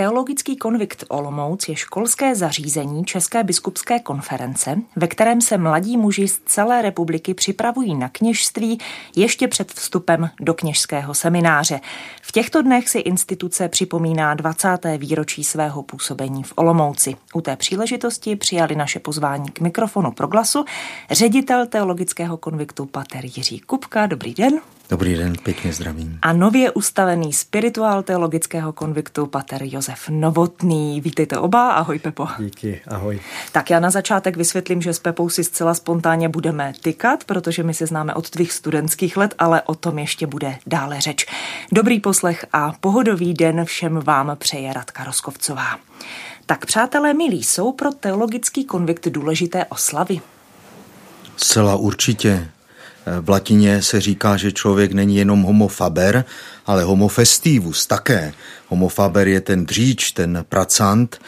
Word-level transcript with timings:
Teologický 0.00 0.56
konvikt 0.56 1.04
Olomouc 1.08 1.68
je 1.68 1.76
školské 1.76 2.34
zařízení 2.34 3.04
České 3.04 3.44
biskupské 3.44 4.00
konference, 4.00 4.76
ve 4.96 5.08
kterém 5.08 5.40
se 5.40 5.58
mladí 5.58 5.96
muži 5.96 6.28
z 6.28 6.40
celé 6.46 6.82
republiky 6.82 7.34
připravují 7.34 7.94
na 7.94 8.08
kněžství 8.08 8.78
ještě 9.16 9.48
před 9.48 9.72
vstupem 9.72 10.30
do 10.40 10.54
kněžského 10.54 11.14
semináře. 11.14 11.80
V 12.22 12.32
těchto 12.32 12.62
dnech 12.62 12.88
si 12.88 12.98
instituce 12.98 13.68
připomíná 13.68 14.34
20. 14.34 14.68
výročí 14.98 15.44
svého 15.44 15.82
působení 15.82 16.42
v 16.42 16.52
Olomouci. 16.56 17.16
U 17.34 17.40
té 17.40 17.56
příležitosti 17.56 18.36
přijali 18.36 18.76
naše 18.76 19.00
pozvání 19.00 19.50
k 19.50 19.60
mikrofonu 19.60 20.12
proglasu 20.12 20.64
ředitel 21.10 21.66
teologického 21.66 22.36
konviktu 22.36 22.86
Pater 22.86 23.24
Jiří 23.24 23.60
Kupka. 23.60 24.06
Dobrý 24.06 24.34
den. 24.34 24.60
Dobrý 24.90 25.16
den, 25.16 25.32
pěkně 25.42 25.72
zdravím. 25.72 26.18
A 26.22 26.32
nově 26.32 26.70
ustavený 26.70 27.32
spirituál 27.32 28.02
teologického 28.02 28.72
konviktu 28.72 29.26
Pater 29.26 29.60
Josef 29.64 30.08
Novotný. 30.08 31.00
Vítejte 31.00 31.38
oba, 31.38 31.70
ahoj 31.70 31.98
Pepo. 31.98 32.28
Díky, 32.38 32.80
ahoj. 32.86 33.20
Tak 33.52 33.70
já 33.70 33.80
na 33.80 33.90
začátek 33.90 34.36
vysvětlím, 34.36 34.82
že 34.82 34.94
s 34.94 34.98
Pepou 34.98 35.28
si 35.28 35.44
zcela 35.44 35.74
spontánně 35.74 36.28
budeme 36.28 36.72
tykat, 36.82 37.24
protože 37.24 37.62
my 37.62 37.74
se 37.74 37.86
známe 37.86 38.14
od 38.14 38.30
tvých 38.30 38.52
studentských 38.52 39.16
let, 39.16 39.34
ale 39.38 39.62
o 39.62 39.74
tom 39.74 39.98
ještě 39.98 40.26
bude 40.26 40.58
dále 40.66 41.00
řeč. 41.00 41.26
Dobrý 41.72 42.00
poslech 42.00 42.46
a 42.52 42.72
pohodový 42.80 43.34
den 43.34 43.64
všem 43.64 44.00
vám 44.04 44.36
přeje 44.38 44.72
Radka 44.72 45.04
Roskovcová. 45.04 45.78
Tak 46.46 46.66
přátelé 46.66 47.14
milí, 47.14 47.44
jsou 47.44 47.72
pro 47.72 47.92
teologický 47.92 48.64
konvikt 48.64 49.08
důležité 49.08 49.64
oslavy? 49.64 50.20
Zcela 51.36 51.76
určitě. 51.76 52.48
V 53.20 53.28
latině 53.28 53.82
se 53.82 54.00
říká, 54.00 54.36
že 54.36 54.52
člověk 54.52 54.92
není 54.92 55.16
jenom 55.16 55.42
homo 55.42 55.68
faber, 55.68 56.24
ale 56.66 56.84
homo 56.84 57.08
festivus 57.08 57.86
také. 57.86 58.32
Homo 58.68 58.88
faber 58.88 59.28
je 59.28 59.40
ten 59.40 59.66
dříč, 59.66 60.12
ten 60.12 60.44
pracant, 60.48 61.18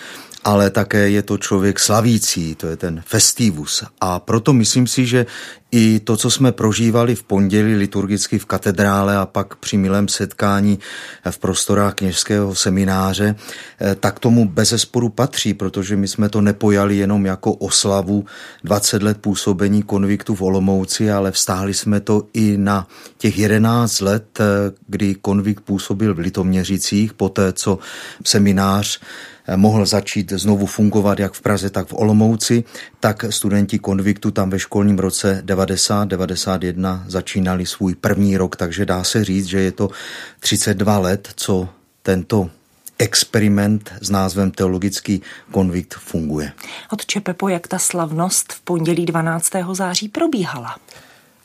ale 0.45 0.71
také 0.71 1.11
je 1.11 1.23
to 1.23 1.39
člověk 1.39 1.79
slavící, 1.79 2.55
to 2.55 2.67
je 2.67 2.77
ten 2.77 3.03
festivus. 3.07 3.85
A 4.01 4.19
proto 4.19 4.53
myslím 4.53 4.87
si, 4.87 5.07
že 5.07 5.27
i 5.73 6.01
to, 6.01 6.17
co 6.17 6.31
jsme 6.31 6.53
prožívali 6.53 7.15
v 7.15 7.23
pondělí 7.23 7.75
liturgicky 7.75 8.39
v 8.39 8.47
katedrále 8.47 9.17
a 9.17 9.27
pak 9.27 9.57
při 9.57 9.77
milém 9.77 10.09
setkání 10.09 10.79
v 11.31 11.39
prostorách 11.39 11.95
kněžského 11.95 12.55
semináře, 12.55 13.35
eh, 13.81 13.95
tak 13.95 14.19
tomu 14.21 14.49
bez 14.49 14.75
sporu 14.77 15.09
patří, 15.09 15.55
protože 15.55 15.97
my 15.97 16.09
jsme 16.09 16.29
to 16.29 16.41
nepojali 16.41 16.97
jenom 16.97 17.27
jako 17.27 17.53
oslavu 17.53 18.25
20 18.65 19.03
let 19.03 19.19
působení 19.19 19.83
konviktu 19.83 20.35
v 20.35 20.43
Olomouci, 20.43 21.11
ale 21.11 21.31
vstáhli 21.31 21.75
jsme 21.75 22.01
to 22.01 22.27
i 22.33 22.57
na 22.57 22.89
těch 23.19 23.39
11 23.39 24.01
let, 24.01 24.41
eh, 24.41 24.45
kdy 24.87 25.15
konvikt 25.15 25.65
působil 25.65 26.15
v 26.15 26.19
Litoměřicích, 26.19 27.15
poté 27.15 27.53
co 27.53 27.79
seminář 28.25 29.01
Eh, 29.47 29.57
mohl 29.57 29.87
začít 29.87 30.33
znovu 30.33 30.67
fungovat 30.67 31.19
jak 31.19 31.33
v 31.33 31.43
Praze, 31.43 31.71
tak 31.71 31.87
v 31.87 31.95
Olomouci, 31.95 32.65
tak 33.03 33.25
studenti 33.31 33.79
konviktu 33.79 34.31
tam 34.31 34.51
ve 34.51 34.59
školním 34.59 34.99
roce 34.99 35.43
90-91 35.47 37.03
začínali 37.07 37.67
svůj 37.67 37.95
první 37.95 38.37
rok, 38.37 38.57
takže 38.57 38.87
dá 38.87 39.05
se 39.05 39.25
říct, 39.25 39.47
že 39.47 39.61
je 39.61 39.73
to 39.73 39.91
32 40.41 40.99
let, 40.99 41.29
co 41.37 41.69
tento 42.03 42.51
experiment 42.99 43.93
s 44.01 44.11
názvem 44.11 44.51
Teologický 44.51 45.23
konvikt 45.51 45.95
funguje. 45.95 46.53
Od 46.93 47.07
Čepepo, 47.07 47.49
jak 47.49 47.69
ta 47.69 47.79
slavnost 47.79 48.53
v 48.53 48.61
pondělí 48.61 49.07
12. 49.07 49.51
září 49.73 50.09
probíhala? 50.09 50.77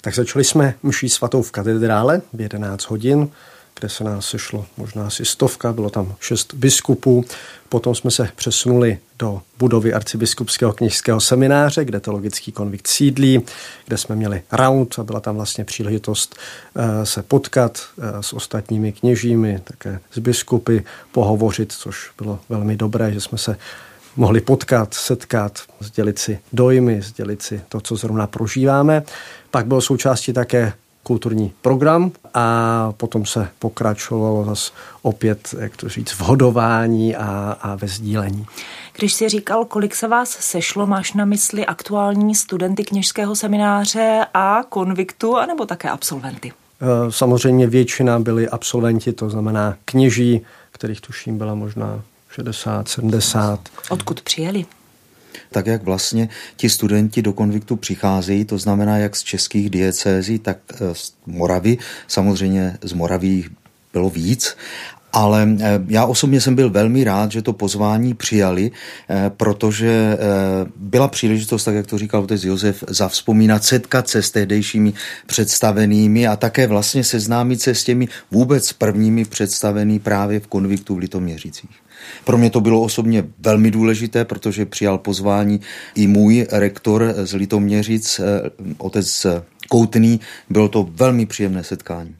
Tak 0.01 0.15
začali 0.15 0.43
jsme 0.43 0.73
mší 0.83 1.09
svatou 1.09 1.41
v 1.41 1.51
katedrále 1.51 2.21
v 2.33 2.41
11 2.41 2.83
hodin 2.83 3.29
kde 3.79 3.89
se 3.89 4.03
nás 4.03 4.25
sešlo 4.25 4.65
možná 4.77 5.07
asi 5.07 5.25
stovka, 5.25 5.73
bylo 5.73 5.89
tam 5.89 6.15
šest 6.19 6.53
biskupů. 6.53 7.25
Potom 7.69 7.95
jsme 7.95 8.11
se 8.11 8.29
přesunuli 8.35 8.97
do 9.19 9.41
budovy 9.59 9.93
arcibiskupského 9.93 10.73
kněžského 10.73 11.19
semináře, 11.19 11.85
kde 11.85 11.99
teologický 11.99 12.51
konvikt 12.51 12.87
sídlí, 12.87 13.41
kde 13.87 13.97
jsme 13.97 14.15
měli 14.15 14.41
round 14.51 14.99
a 14.99 15.03
byla 15.03 15.19
tam 15.19 15.35
vlastně 15.35 15.65
příležitost 15.65 16.35
eh, 16.75 17.05
se 17.05 17.23
potkat 17.23 17.81
eh, 17.97 18.23
s 18.23 18.33
ostatními 18.33 18.91
kněžími, 18.91 19.61
také 19.63 19.99
s 20.11 20.19
biskupy, 20.19 20.79
pohovořit, 21.11 21.71
což 21.71 22.09
bylo 22.17 22.39
velmi 22.49 22.75
dobré, 22.75 23.13
že 23.13 23.21
jsme 23.21 23.37
se 23.37 23.57
mohli 24.15 24.41
potkat, 24.41 24.93
setkat, 24.93 25.59
sdělit 25.79 26.19
si 26.19 26.39
dojmy, 26.53 27.01
sdělit 27.01 27.41
si 27.41 27.61
to, 27.69 27.81
co 27.81 27.95
zrovna 27.95 28.27
prožíváme. 28.27 29.03
Pak 29.51 29.65
bylo 29.67 29.81
součástí 29.81 30.33
také 30.33 30.73
kulturní 31.07 31.53
program 31.61 32.11
a 32.33 32.91
potom 32.97 33.25
se 33.25 33.49
pokračovalo 33.59 34.45
zase 34.45 34.71
opět, 35.01 35.55
jak 35.59 35.77
to 35.77 35.89
říct, 35.89 36.11
v 36.11 36.21
hodování 36.21 37.15
a, 37.15 37.57
a 37.61 37.75
ve 37.75 37.87
sdílení. 37.87 38.45
Když 38.97 39.13
jsi 39.13 39.29
říkal, 39.29 39.65
kolik 39.65 39.95
se 39.95 40.07
vás 40.07 40.29
sešlo, 40.29 40.87
máš 40.87 41.13
na 41.13 41.25
mysli 41.25 41.65
aktuální 41.65 42.35
studenty 42.35 42.83
kněžského 42.83 43.35
semináře 43.35 44.25
a 44.33 44.63
konviktu, 44.69 45.37
anebo 45.37 45.65
také 45.65 45.89
absolventy? 45.89 46.51
E, 46.51 47.11
samozřejmě 47.11 47.67
většina 47.67 48.19
byli 48.19 48.49
absolventi, 48.49 49.13
to 49.13 49.29
znamená 49.29 49.75
kněží, 49.85 50.41
kterých 50.71 51.01
tuším 51.01 51.37
byla 51.37 51.55
možná 51.55 52.01
60, 52.29 52.87
70. 52.87 53.59
Odkud 53.89 54.21
přijeli? 54.21 54.65
Tak 55.51 55.67
jak 55.67 55.83
vlastně 55.83 56.29
ti 56.55 56.69
studenti 56.69 57.21
do 57.21 57.33
konviktu 57.33 57.75
přicházejí, 57.75 58.45
to 58.45 58.57
znamená 58.57 58.97
jak 58.97 59.15
z 59.15 59.23
českých 59.23 59.69
diecézí, 59.69 60.39
tak 60.39 60.57
eh, 60.73 60.75
z 60.93 61.13
Moravy, 61.25 61.77
samozřejmě 62.07 62.77
z 62.81 62.93
Moraví 62.93 63.45
bylo 63.93 64.09
víc, 64.09 64.57
ale 65.13 65.47
eh, 65.59 65.79
já 65.87 66.05
osobně 66.05 66.41
jsem 66.41 66.55
byl 66.55 66.69
velmi 66.69 67.03
rád, 67.03 67.31
že 67.31 67.41
to 67.41 67.53
pozvání 67.53 68.13
přijali, 68.13 68.71
eh, 69.09 69.31
protože 69.37 70.17
byla 70.75 71.07
příležitost, 71.07 71.63
tak 71.63 71.75
jak 71.75 71.87
to 71.87 71.97
říkal 71.97 72.23
otec 72.23 72.43
Josef, 72.43 72.83
zavzpomínat, 72.87 73.63
setkat 73.63 74.09
se 74.09 74.21
s 74.21 74.31
tehdejšími 74.31 74.93
představenými 75.25 76.27
a 76.27 76.35
také 76.35 76.67
vlastně 76.67 77.03
seznámit 77.03 77.61
se 77.61 77.75
s 77.75 77.83
těmi 77.83 78.07
vůbec 78.31 78.73
prvními 78.73 79.25
představený 79.25 79.99
právě 79.99 80.39
v 80.39 80.47
konviktu 80.47 80.95
v 80.95 80.97
Litoměřicích. 80.97 81.86
Pro 82.23 82.37
mě 82.37 82.49
to 82.49 82.61
bylo 82.61 82.81
osobně 82.81 83.23
velmi 83.39 83.71
důležité, 83.71 84.25
protože 84.25 84.65
přijal 84.65 84.97
pozvání 84.97 85.61
i 85.95 86.07
můj 86.07 86.47
rektor 86.51 87.13
z 87.17 87.33
Litoměřic, 87.33 88.19
eh, 88.19 88.49
otec 88.77 89.25
Koutný. 89.69 90.19
Bylo 90.49 90.67
to 90.67 90.89
velmi 90.91 91.25
příjemné 91.25 91.63
setkání. 91.63 92.15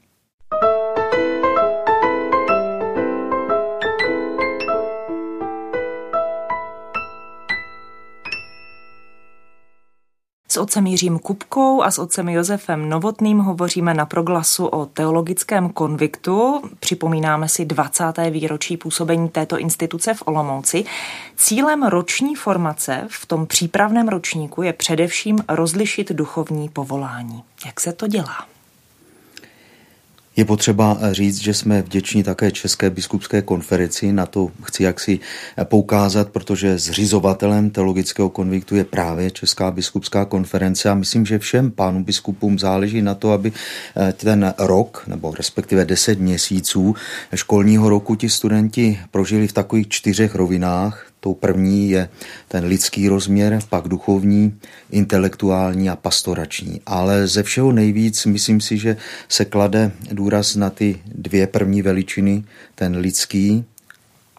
S 10.50 10.56
otcem 10.56 10.86
Jiřím 10.86 11.18
Kupkou 11.18 11.82
a 11.82 11.90
s 11.90 11.98
otcem 11.98 12.28
Josefem 12.28 12.88
Novotným 12.88 13.38
hovoříme 13.38 13.94
na 13.94 14.06
proglasu 14.06 14.66
o 14.66 14.86
teologickém 14.86 15.68
konviktu. 15.68 16.62
Připomínáme 16.80 17.48
si 17.48 17.64
20. 17.64 18.04
výročí 18.30 18.76
působení 18.76 19.28
této 19.28 19.58
instituce 19.58 20.14
v 20.14 20.22
Olomouci. 20.26 20.84
Cílem 21.36 21.82
roční 21.82 22.34
formace 22.34 23.06
v 23.10 23.26
tom 23.26 23.46
přípravném 23.46 24.08
ročníku 24.08 24.62
je 24.62 24.72
především 24.72 25.38
rozlišit 25.48 26.12
duchovní 26.12 26.68
povolání. 26.68 27.44
Jak 27.66 27.80
se 27.80 27.92
to 27.92 28.06
dělá? 28.06 28.57
Je 30.38 30.44
potřeba 30.44 30.98
říct, 31.12 31.42
že 31.42 31.54
jsme 31.54 31.82
vděční 31.82 32.22
také 32.22 32.50
České 32.50 32.90
biskupské 32.90 33.42
konferenci, 33.42 34.12
na 34.12 34.26
to 34.26 34.50
chci 34.62 34.82
jaksi 34.82 35.20
poukázat, 35.64 36.28
protože 36.28 36.78
zřizovatelem 36.78 37.70
teologického 37.70 38.28
konviktu 38.28 38.76
je 38.76 38.84
právě 38.84 39.30
Česká 39.30 39.70
biskupská 39.70 40.24
konference. 40.24 40.90
A 40.90 40.94
myslím, 40.94 41.26
že 41.26 41.38
všem 41.38 41.70
pánům 41.70 42.04
biskupům 42.04 42.58
záleží 42.58 43.02
na 43.02 43.14
to, 43.14 43.32
aby 43.32 43.52
ten 44.14 44.54
rok, 44.58 45.04
nebo 45.06 45.34
respektive 45.34 45.84
deset 45.84 46.20
měsíců 46.20 46.94
školního 47.34 47.88
roku 47.88 48.14
ti 48.14 48.28
studenti 48.28 49.00
prožili 49.10 49.48
v 49.48 49.52
takových 49.52 49.88
čtyřech 49.88 50.34
rovinách, 50.34 51.07
Tou 51.20 51.34
první 51.34 51.90
je 51.90 52.08
ten 52.48 52.64
lidský 52.64 53.08
rozměr, 53.08 53.60
pak 53.68 53.88
duchovní, 53.88 54.58
intelektuální 54.90 55.90
a 55.90 55.96
pastorační. 55.96 56.80
Ale 56.86 57.26
ze 57.26 57.42
všeho 57.42 57.72
nejvíc 57.72 58.26
myslím 58.26 58.60
si, 58.60 58.78
že 58.78 58.96
se 59.28 59.44
klade 59.44 59.92
důraz 60.12 60.56
na 60.56 60.70
ty 60.70 61.02
dvě 61.06 61.46
první 61.46 61.82
veličiny, 61.82 62.44
ten 62.74 62.96
lidský 62.96 63.64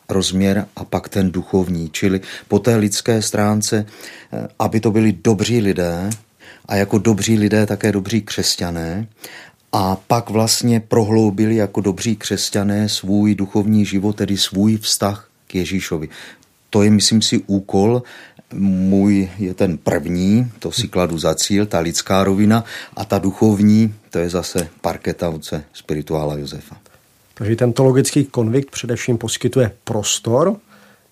rozměr 0.09 0.65
a 0.75 0.83
pak 0.83 1.09
ten 1.09 1.31
duchovní. 1.31 1.89
Čili 1.91 2.21
po 2.47 2.59
té 2.59 2.75
lidské 2.75 3.21
stránce, 3.21 3.85
eh, 4.33 4.47
aby 4.59 4.79
to 4.79 4.91
byli 4.91 5.11
dobří 5.11 5.59
lidé 5.61 6.09
a 6.65 6.75
jako 6.75 6.97
dobří 6.97 7.37
lidé 7.37 7.65
také 7.65 7.91
dobří 7.91 8.21
křesťané 8.21 9.07
a 9.71 9.95
pak 9.95 10.29
vlastně 10.29 10.79
prohloubili 10.79 11.55
jako 11.55 11.81
dobří 11.81 12.15
křesťané 12.15 12.89
svůj 12.89 13.35
duchovní 13.35 13.85
život, 13.85 14.15
tedy 14.15 14.37
svůj 14.37 14.77
vztah 14.77 15.29
k 15.47 15.55
Ježíšovi 15.55 16.09
to 16.69 16.83
je, 16.83 16.89
myslím 16.89 17.21
si, 17.21 17.43
úkol 17.47 18.03
můj 18.53 19.29
je 19.37 19.53
ten 19.53 19.77
první, 19.77 20.51
to 20.59 20.71
si 20.71 20.87
kladu 20.87 21.17
za 21.17 21.35
cíl, 21.35 21.65
ta 21.65 21.79
lidská 21.79 22.23
rovina, 22.23 22.63
a 22.95 23.05
ta 23.05 23.19
duchovní, 23.19 23.93
to 24.09 24.19
je 24.19 24.29
zase 24.29 24.67
parketa 24.81 25.29
oce 25.29 25.63
spirituála 25.73 26.37
Josefa. 26.37 26.77
Takže 27.33 27.55
ten 27.55 27.73
teologický 27.73 28.25
konvikt 28.25 28.71
především 28.71 29.17
poskytuje 29.17 29.71
prostor, 29.83 30.55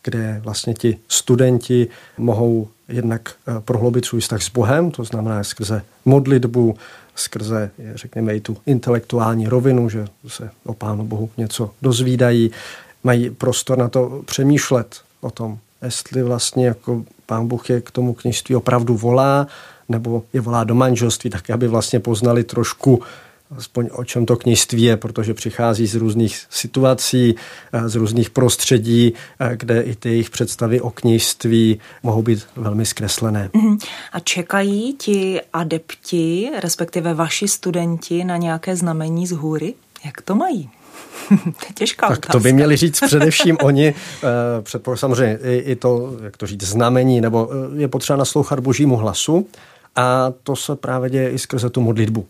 kde 0.03 0.41
vlastně 0.43 0.73
ti 0.73 0.97
studenti 1.07 1.87
mohou 2.17 2.67
jednak 2.89 3.29
eh, 3.47 3.61
prohloubit 3.61 4.05
svůj 4.05 4.21
vztah 4.21 4.41
s 4.41 4.49
Bohem, 4.49 4.91
to 4.91 5.03
znamená 5.03 5.43
skrze 5.43 5.81
modlitbu, 6.05 6.75
skrze, 7.15 7.71
řekněme, 7.95 8.35
i 8.35 8.41
tu 8.41 8.57
intelektuální 8.65 9.47
rovinu, 9.47 9.89
že 9.89 10.07
se 10.27 10.49
o 10.65 10.73
Pánu 10.73 11.03
Bohu 11.03 11.29
něco 11.37 11.71
dozvídají, 11.81 12.51
mají 13.03 13.29
prostor 13.29 13.77
na 13.77 13.89
to 13.89 14.21
přemýšlet 14.25 15.01
o 15.21 15.31
tom, 15.31 15.57
jestli 15.81 16.23
vlastně 16.23 16.67
jako 16.67 17.03
Pán 17.25 17.47
Bůh 17.47 17.69
je 17.69 17.81
k 17.81 17.91
tomu 17.91 18.13
kněžství 18.13 18.55
opravdu 18.55 18.97
volá, 18.97 19.47
nebo 19.89 20.23
je 20.33 20.41
volá 20.41 20.63
do 20.63 20.75
manželství, 20.75 21.29
tak 21.29 21.49
aby 21.49 21.67
vlastně 21.67 21.99
poznali 21.99 22.43
trošku 22.43 23.01
aspoň 23.57 23.89
o 23.91 24.03
čem 24.03 24.25
to 24.25 24.35
kněžství 24.35 24.83
je, 24.83 24.97
protože 24.97 25.33
přichází 25.33 25.87
z 25.87 25.95
různých 25.95 26.45
situací, 26.49 27.35
eh, 27.73 27.89
z 27.89 27.95
různých 27.95 28.29
prostředí, 28.29 29.13
eh, 29.39 29.57
kde 29.57 29.81
i 29.81 29.95
ty 29.95 30.09
jejich 30.09 30.29
představy 30.29 30.81
o 30.81 30.89
kněžství 30.89 31.79
mohou 32.03 32.21
být 32.21 32.47
velmi 32.55 32.85
zkreslené. 32.85 33.49
Mhm. 33.53 33.77
A 34.11 34.19
čekají 34.19 34.93
ti 34.93 35.41
adepti, 35.53 36.49
respektive 36.59 37.13
vaši 37.13 37.47
studenti, 37.47 38.23
na 38.23 38.37
nějaké 38.37 38.75
znamení 38.75 39.27
z 39.27 39.31
hůry? 39.31 39.73
Jak 40.05 40.21
to 40.21 40.35
mají? 40.35 40.69
těžká 41.73 42.07
tak 42.07 42.25
to 42.25 42.39
by 42.39 42.53
měli 42.53 42.75
říct 42.75 42.99
především 43.05 43.57
oni, 43.61 43.87
eh, 43.87 44.61
předpoklad 44.61 44.97
samozřejmě 44.97 45.39
i, 45.43 45.57
i 45.57 45.75
to, 45.75 46.17
jak 46.23 46.37
to 46.37 46.47
říct, 46.47 46.63
znamení, 46.63 47.21
nebo 47.21 47.49
je 47.75 47.87
potřeba 47.87 48.17
naslouchat 48.17 48.59
božímu 48.59 48.95
hlasu 48.95 49.47
a 49.95 50.33
to 50.43 50.55
se 50.55 50.75
právě 50.75 51.09
děje 51.09 51.29
i 51.29 51.39
skrze 51.39 51.69
tu 51.69 51.81
modlitbu. 51.81 52.27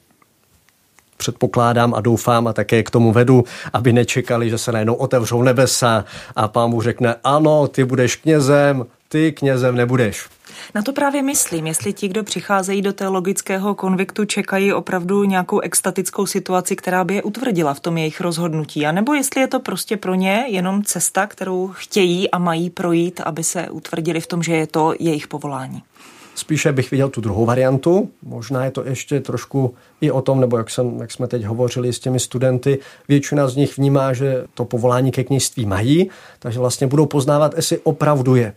Předpokládám 1.18 1.94
a 1.94 2.02
doufám 2.02 2.48
a 2.48 2.54
také 2.54 2.84
k 2.84 2.90
tomu 2.90 3.12
vedu, 3.12 3.44
aby 3.74 3.94
nečekali, 3.94 4.50
že 4.50 4.58
se 4.58 4.72
najednou 4.72 4.94
otevřou 4.94 5.42
nebesa 5.42 6.06
a 6.36 6.48
pán 6.48 6.70
mu 6.70 6.82
řekne, 6.82 7.16
ano, 7.24 7.68
ty 7.68 7.86
budeš 7.86 8.16
knězem, 8.16 8.86
ty 9.10 9.32
knězem 9.32 9.76
nebudeš. 9.76 10.26
Na 10.76 10.82
to 10.82 10.94
právě 10.94 11.24
myslím, 11.24 11.68
jestli 11.68 11.94
ti, 11.94 12.08
kdo 12.08 12.24
přicházejí 12.24 12.82
do 12.82 12.94
teologického 12.94 13.76
konviktu, 13.76 14.26
čekají 14.26 14.74
opravdu 14.74 15.24
nějakou 15.24 15.60
extatickou 15.60 16.26
situaci, 16.26 16.76
která 16.76 17.04
by 17.04 17.16
je 17.16 17.24
utvrdila 17.24 17.74
v 17.74 17.80
tom 17.80 17.98
jejich 17.98 18.22
rozhodnutí, 18.22 18.86
anebo 18.86 19.14
jestli 19.14 19.42
je 19.42 19.48
to 19.48 19.60
prostě 19.60 19.98
pro 19.98 20.16
ně 20.16 20.46
jenom 20.48 20.84
cesta, 20.84 21.28
kterou 21.28 21.68
chtějí 21.68 22.32
a 22.32 22.38
mají 22.38 22.70
projít, 22.70 23.22
aby 23.26 23.44
se 23.44 23.70
utvrdili 23.70 24.22
v 24.22 24.28
tom, 24.28 24.44
že 24.44 24.56
je 24.56 24.68
to 24.68 24.94
jejich 25.00 25.28
povolání. 25.28 25.84
Spíše 26.36 26.72
bych 26.72 26.92
viděl 26.92 27.10
tu 27.10 27.22
druhou 27.22 27.46
variantu. 27.46 28.10
Možná 28.24 28.66
je 28.66 28.72
to 28.72 28.86
ještě 28.86 29.20
trošku 29.20 29.76
i 30.02 30.12
o 30.12 30.22
tom, 30.22 30.40
nebo 30.40 30.58
jak, 30.58 30.70
jsem, 30.70 31.00
jak 31.02 31.12
jsme 31.12 31.28
teď 31.28 31.44
hovořili 31.44 31.94
s 31.94 32.00
těmi 32.00 32.20
studenty, 32.20 32.80
většina 33.08 33.48
z 33.48 33.56
nich 33.56 33.78
vnímá, 33.78 34.14
že 34.14 34.46
to 34.54 34.66
povolání 34.66 35.12
ke 35.12 35.24
kněžství 35.24 35.66
mají, 35.66 36.10
takže 36.40 36.60
vlastně 36.60 36.88
budou 36.88 37.06
poznávat, 37.06 37.54
jestli 37.56 37.80
opravdu 37.84 38.36
je. 38.36 38.54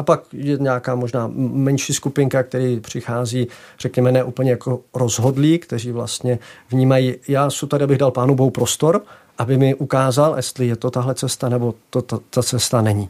A 0.00 0.02
pak 0.02 0.22
je 0.32 0.58
nějaká 0.58 0.94
možná 0.94 1.30
menší 1.34 1.94
skupinka, 1.94 2.42
který 2.42 2.80
přichází, 2.80 3.48
řekněme, 3.78 4.12
ne 4.12 4.24
úplně 4.24 4.50
jako 4.50 4.80
rozhodlí, 4.94 5.58
kteří 5.58 5.92
vlastně 5.92 6.38
vnímají, 6.70 7.14
já 7.28 7.50
jsem 7.50 7.68
tady, 7.68 7.84
abych 7.84 7.98
dal 7.98 8.10
Pánu 8.10 8.34
Bohu 8.34 8.50
prostor, 8.50 9.02
aby 9.38 9.58
mi 9.58 9.74
ukázal, 9.74 10.36
jestli 10.36 10.66
je 10.66 10.76
to 10.76 10.90
tahle 10.90 11.14
cesta, 11.14 11.48
nebo 11.48 11.74
to 11.90 12.02
ta, 12.02 12.18
ta 12.30 12.42
cesta 12.42 12.80
není. 12.80 13.08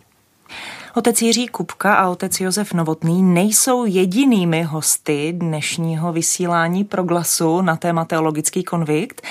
Otec 0.94 1.22
Jiří 1.22 1.48
Kupka 1.48 1.94
a 1.94 2.08
otec 2.08 2.40
Josef 2.40 2.74
Novotný 2.74 3.22
nejsou 3.22 3.84
jedinými 3.84 4.62
hosty 4.62 5.32
dnešního 5.32 6.12
vysílání 6.12 6.84
pro 6.84 7.02
glasu 7.02 7.60
na 7.60 7.76
téma 7.76 8.04
teologický 8.04 8.64
konvikt. 8.64 9.22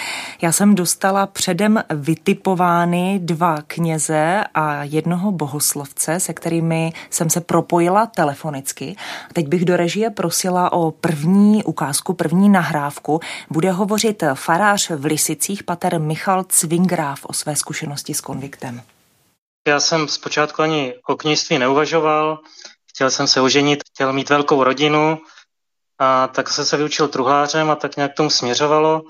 Já 0.42 0.52
jsem 0.52 0.76
dostala 0.76 1.28
předem 1.28 1.84
vytipovány 1.90 3.20
dva 3.24 3.58
kněze 3.68 4.44
a 4.54 4.84
jednoho 4.84 5.32
bohoslovce, 5.32 6.20
se 6.20 6.34
kterými 6.34 6.94
jsem 7.10 7.30
se 7.30 7.42
propojila 7.42 8.06
telefonicky. 8.06 8.96
Teď 9.34 9.48
bych 9.48 9.66
do 9.66 9.78
režie 9.78 10.10
prosila 10.10 10.72
o 10.72 10.92
první 10.92 11.64
ukázku, 11.64 12.14
první 12.14 12.50
nahrávku. 12.50 13.20
Bude 13.50 13.72
hovořit 13.72 14.24
farář 14.34 14.90
v 14.90 15.06
Lisicích, 15.06 15.64
pater 15.64 16.00
Michal 16.00 16.44
Cvingráv 16.44 17.20
o 17.26 17.34
své 17.34 17.56
zkušenosti 17.56 18.14
s 18.14 18.22
konviktem. 18.22 18.82
Já 19.70 19.80
jsem 19.80 20.08
zpočátku 20.08 20.62
ani 20.62 20.94
o 21.08 21.16
kněžství 21.16 21.58
neuvažoval, 21.58 22.40
chtěl 22.90 23.12
jsem 23.12 23.28
se 23.28 23.42
oženit, 23.42 23.84
chtěl 23.94 24.14
mít 24.14 24.30
velkou 24.30 24.64
rodinu, 24.64 25.18
a 26.00 26.28
tak 26.28 26.50
jsem 26.50 26.66
se 26.66 26.78
vyučil 26.78 27.08
truhlářem 27.08 27.70
a 27.70 27.76
tak 27.76 27.96
nějak 27.96 28.14
tomu 28.14 28.30
směřovalo. 28.30 29.02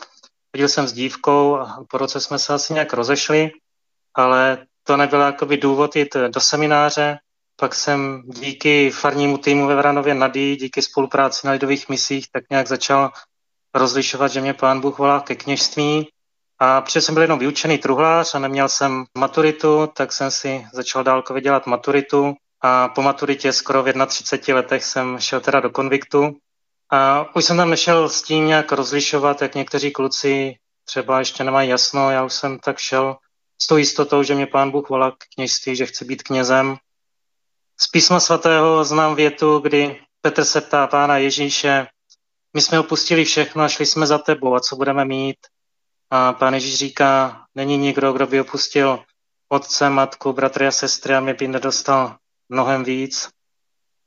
Chodil 0.51 0.67
jsem 0.67 0.87
s 0.87 0.93
dívkou 0.93 1.55
a 1.55 1.85
po 1.89 1.97
roce 1.97 2.21
jsme 2.21 2.39
se 2.39 2.53
asi 2.53 2.73
nějak 2.73 2.93
rozešli, 2.93 3.51
ale 4.13 4.65
to 4.83 4.97
nebyl 4.97 5.21
jakoby 5.21 5.57
důvod 5.57 5.95
jít 5.95 6.15
do 6.27 6.39
semináře. 6.39 7.17
Pak 7.55 7.75
jsem 7.75 8.23
díky 8.25 8.91
farnímu 8.91 9.37
týmu 9.37 9.67
ve 9.67 9.75
Vranově 9.75 10.13
Nadí, 10.13 10.55
díky 10.55 10.81
spolupráci 10.81 11.47
na 11.47 11.53
lidových 11.53 11.89
misích, 11.89 12.27
tak 12.31 12.43
nějak 12.49 12.67
začal 12.67 13.11
rozlišovat, 13.73 14.31
že 14.31 14.41
mě 14.41 14.53
pán 14.53 14.81
Bůh 14.81 14.97
volá 14.97 15.19
ke 15.19 15.35
kněžství 15.35 16.09
a 16.59 16.81
protože 16.81 17.01
jsem 17.01 17.15
byl 17.15 17.21
jenom 17.21 17.39
vyučený 17.39 17.77
truhlář 17.77 18.35
a 18.35 18.39
neměl 18.39 18.69
jsem 18.69 19.05
maturitu, 19.17 19.89
tak 19.93 20.11
jsem 20.11 20.31
si 20.31 20.67
začal 20.73 21.03
dálkově 21.03 21.41
dělat 21.41 21.67
maturitu 21.67 22.35
a 22.61 22.87
po 22.87 23.01
maturitě 23.01 23.53
skoro 23.53 23.83
v 23.83 24.05
31 24.07 24.61
letech 24.61 24.83
jsem 24.83 25.19
šel 25.19 25.41
teda 25.41 25.59
do 25.59 25.69
konviktu. 25.69 26.35
A 26.91 27.25
už 27.35 27.45
jsem 27.45 27.57
tam 27.57 27.69
nešel 27.69 28.09
s 28.09 28.21
tím 28.21 28.47
nějak 28.47 28.71
rozlišovat, 28.71 29.41
jak 29.41 29.55
někteří 29.55 29.91
kluci 29.91 30.55
třeba 30.85 31.19
ještě 31.19 31.43
nemají 31.43 31.69
jasno. 31.69 32.11
Já 32.11 32.23
už 32.23 32.33
jsem 32.33 32.59
tak 32.59 32.77
šel 32.77 33.17
s 33.61 33.67
tou 33.67 33.77
jistotou, 33.77 34.23
že 34.23 34.35
mě 34.35 34.47
pán 34.47 34.71
Bůh 34.71 34.89
volá 34.89 35.11
k 35.11 35.23
kněžství, 35.35 35.75
že 35.75 35.85
chci 35.85 36.05
být 36.05 36.23
knězem. 36.23 36.77
Z 37.77 37.87
písma 37.87 38.19
svatého 38.19 38.83
znám 38.83 39.15
větu, 39.15 39.59
kdy 39.59 40.01
Petr 40.21 40.43
se 40.43 40.61
ptá 40.61 40.87
pána 40.87 41.17
Ježíše, 41.17 41.87
my 42.53 42.61
jsme 42.61 42.79
opustili 42.79 43.25
všechno 43.25 43.63
a 43.63 43.67
šli 43.67 43.85
jsme 43.85 44.07
za 44.07 44.17
tebou 44.17 44.55
a 44.55 44.59
co 44.59 44.75
budeme 44.75 45.05
mít? 45.05 45.37
A 46.11 46.33
pán 46.33 46.53
Ježíš 46.53 46.77
říká, 46.77 47.45
není 47.55 47.77
nikdo, 47.77 48.13
kdo 48.13 48.27
by 48.27 48.41
opustil 48.41 49.03
otce, 49.49 49.89
matku, 49.89 50.33
bratry 50.33 50.67
a 50.67 50.71
sestry 50.71 51.15
a 51.15 51.19
mě 51.19 51.33
by 51.33 51.47
nedostal 51.47 52.15
mnohem 52.49 52.83
víc. 52.83 53.29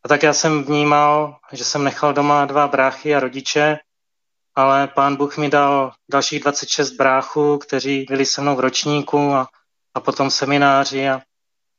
A 0.04 0.08
tak 0.08 0.22
já 0.22 0.32
jsem 0.32 0.64
vnímal, 0.64 1.38
že 1.52 1.64
jsem 1.64 1.84
nechal 1.84 2.12
doma 2.12 2.44
dva 2.44 2.68
bráchy 2.68 3.14
a 3.14 3.20
rodiče, 3.20 3.78
ale 4.54 4.88
pán 4.88 5.16
Bůh 5.16 5.38
mi 5.38 5.50
dal 5.50 5.92
dalších 6.10 6.40
26 6.40 6.90
bráchů, 6.90 7.58
kteří 7.58 8.06
byli 8.08 8.26
se 8.26 8.40
mnou 8.40 8.56
v 8.56 8.60
ročníku 8.60 9.32
a, 9.32 9.48
a 9.94 10.00
potom 10.00 10.30
semináři 10.30 11.08
a, 11.08 11.20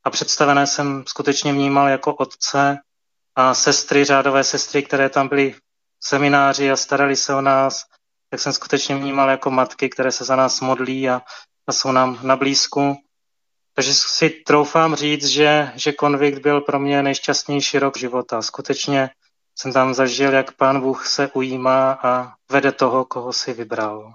a 0.03 0.09
představené 0.09 0.67
jsem 0.67 1.03
skutečně 1.07 1.53
vnímal 1.53 1.87
jako 1.87 2.15
otce 2.15 2.77
a 3.35 3.53
sestry, 3.53 4.05
řádové 4.05 4.43
sestry, 4.43 4.83
které 4.83 5.09
tam 5.09 5.27
byly 5.27 5.51
v 5.51 5.59
semináři 6.07 6.71
a 6.71 6.75
starali 6.75 7.15
se 7.15 7.35
o 7.35 7.41
nás 7.41 7.83
tak 8.33 8.39
jsem 8.39 8.53
skutečně 8.53 8.95
vnímal 8.95 9.29
jako 9.29 9.51
matky, 9.51 9.89
které 9.89 10.11
se 10.11 10.25
za 10.25 10.35
nás 10.35 10.61
modlí 10.61 11.09
a, 11.09 11.21
a 11.67 11.71
jsou 11.71 11.91
nám 11.91 12.19
na 12.23 12.35
blízku. 12.35 12.95
Takže 13.75 13.93
si 13.93 14.29
troufám 14.29 14.95
říct, 14.95 15.25
že, 15.25 15.71
že 15.75 15.91
konvikt 15.91 16.39
byl 16.39 16.61
pro 16.61 16.79
mě 16.79 17.03
nejšťastnější 17.03 17.79
rok 17.79 17.97
života. 17.97 18.41
Skutečně 18.41 19.09
jsem 19.55 19.73
tam 19.73 19.93
zažil, 19.93 20.33
jak 20.33 20.51
pán 20.51 20.81
Bůh 20.81 21.07
se 21.07 21.29
ujímá 21.33 21.99
a 22.03 22.33
vede 22.51 22.71
toho, 22.71 23.05
koho 23.05 23.33
si 23.33 23.53
vybral. 23.53 24.13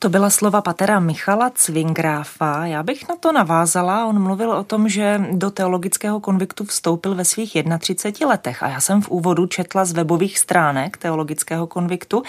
To 0.00 0.08
byla 0.08 0.30
slova 0.30 0.60
patera 0.60 1.00
Michala 1.00 1.50
Cvingráfa. 1.54 2.66
Já 2.66 2.82
bych 2.82 3.08
na 3.08 3.16
to 3.16 3.32
navázala. 3.32 4.06
On 4.06 4.22
mluvil 4.22 4.50
o 4.50 4.64
tom, 4.64 4.88
že 4.88 5.20
do 5.32 5.50
teologického 5.50 6.20
konviktu 6.20 6.64
vstoupil 6.64 7.14
ve 7.14 7.24
svých 7.24 7.56
31 7.78 8.28
letech. 8.28 8.62
A 8.62 8.68
já 8.68 8.80
jsem 8.80 9.02
v 9.02 9.08
úvodu 9.08 9.46
četla 9.46 9.84
z 9.84 9.92
webových 9.92 10.38
stránek 10.38 10.96
teologického 10.96 11.66
konviktu, 11.66 12.22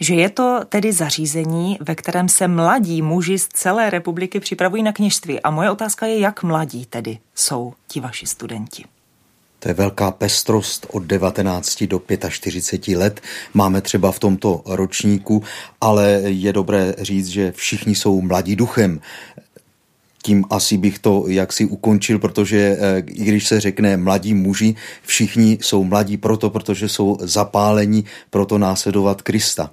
že 0.00 0.14
je 0.14 0.28
to 0.28 0.60
tedy 0.68 0.92
zařízení, 0.92 1.78
ve 1.80 1.94
kterém 1.94 2.28
se 2.28 2.48
mladí 2.48 3.02
muži 3.02 3.38
z 3.38 3.48
celé 3.48 3.90
republiky 3.90 4.40
připravují 4.40 4.82
na 4.82 4.92
kněžství. 4.92 5.40
A 5.40 5.50
moje 5.50 5.70
otázka 5.70 6.06
je, 6.06 6.18
jak 6.18 6.42
mladí 6.42 6.86
tedy 6.86 7.18
jsou 7.34 7.74
ti 7.88 8.00
vaši 8.00 8.26
studenti. 8.26 8.93
To 9.64 9.70
je 9.70 9.74
velká 9.74 10.10
pestrost 10.10 10.86
od 10.92 11.02
19 11.02 11.84
do 11.84 12.02
45 12.28 12.96
let. 12.96 13.20
Máme 13.54 13.80
třeba 13.80 14.12
v 14.12 14.18
tomto 14.18 14.62
ročníku, 14.66 15.42
ale 15.80 16.10
je 16.24 16.52
dobré 16.52 16.94
říct, 16.98 17.28
že 17.28 17.52
všichni 17.52 17.94
jsou 17.94 18.20
mladí 18.20 18.56
duchem. 18.56 19.00
Tím 20.22 20.44
asi 20.50 20.76
bych 20.76 20.98
to 20.98 21.24
jaksi 21.28 21.64
ukončil, 21.66 22.18
protože 22.18 22.76
eh, 22.80 22.98
i 22.98 23.24
když 23.24 23.46
se 23.46 23.60
řekne 23.60 23.96
mladí 23.96 24.34
muži, 24.34 24.74
všichni 25.02 25.58
jsou 25.60 25.84
mladí 25.84 26.16
proto, 26.16 26.50
protože 26.50 26.88
jsou 26.88 27.16
zapálení 27.20 28.04
proto 28.30 28.58
následovat 28.58 29.22
Krista. 29.22 29.70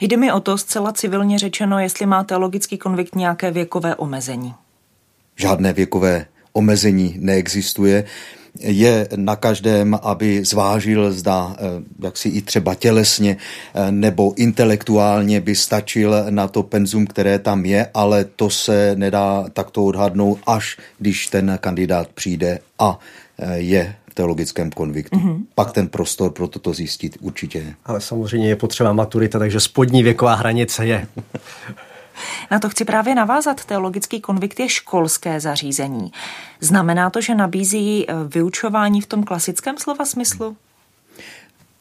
Jde 0.00 0.16
mi 0.16 0.32
o 0.32 0.40
to 0.40 0.58
zcela 0.58 0.92
civilně 0.92 1.38
řečeno, 1.38 1.78
jestli 1.78 2.06
má 2.06 2.24
teologický 2.24 2.78
konvikt 2.78 3.14
nějaké 3.14 3.50
věkové 3.50 3.94
omezení. 3.94 4.54
Žádné 5.36 5.72
věkové 5.72 6.26
omezení 6.52 7.16
neexistuje. 7.18 8.04
Je 8.60 9.08
na 9.16 9.36
každém, 9.36 9.98
aby 10.02 10.44
zvážil, 10.44 11.12
zda 11.12 11.56
jak 12.02 12.16
si 12.16 12.28
i 12.28 12.42
třeba 12.42 12.74
tělesně 12.74 13.36
nebo 13.90 14.34
intelektuálně 14.36 15.40
by 15.40 15.54
stačil 15.54 16.14
na 16.30 16.48
to 16.48 16.62
penzum, 16.62 17.06
které 17.06 17.38
tam 17.38 17.64
je, 17.64 17.86
ale 17.94 18.24
to 18.24 18.50
se 18.50 18.92
nedá 18.96 19.44
takto 19.52 19.84
odhadnout, 19.84 20.38
až 20.46 20.76
když 20.98 21.26
ten 21.26 21.58
kandidát 21.60 22.08
přijde 22.08 22.58
a 22.78 22.98
je 23.54 23.94
v 24.10 24.14
teologickém 24.14 24.70
konviktu. 24.70 25.18
Mm-hmm. 25.18 25.42
Pak 25.54 25.72
ten 25.72 25.88
prostor 25.88 26.30
pro 26.32 26.48
toto 26.48 26.72
zjistit 26.72 27.16
určitě 27.20 27.58
je. 27.58 27.74
Ale 27.84 28.00
samozřejmě 28.00 28.48
je 28.48 28.56
potřeba 28.56 28.92
maturita, 28.92 29.38
takže 29.38 29.60
spodní 29.60 30.02
věková 30.02 30.34
hranice 30.34 30.86
je. 30.86 31.06
Na 32.50 32.58
to 32.58 32.68
chci 32.68 32.84
právě 32.84 33.14
navázat. 33.14 33.64
Teologický 33.64 34.20
konvikt 34.20 34.60
je 34.60 34.68
školské 34.68 35.40
zařízení. 35.40 36.12
Znamená 36.60 37.10
to, 37.10 37.20
že 37.20 37.34
nabízí 37.34 38.06
vyučování 38.28 39.00
v 39.00 39.06
tom 39.06 39.24
klasickém 39.24 39.78
slova 39.78 40.04
smyslu? 40.04 40.56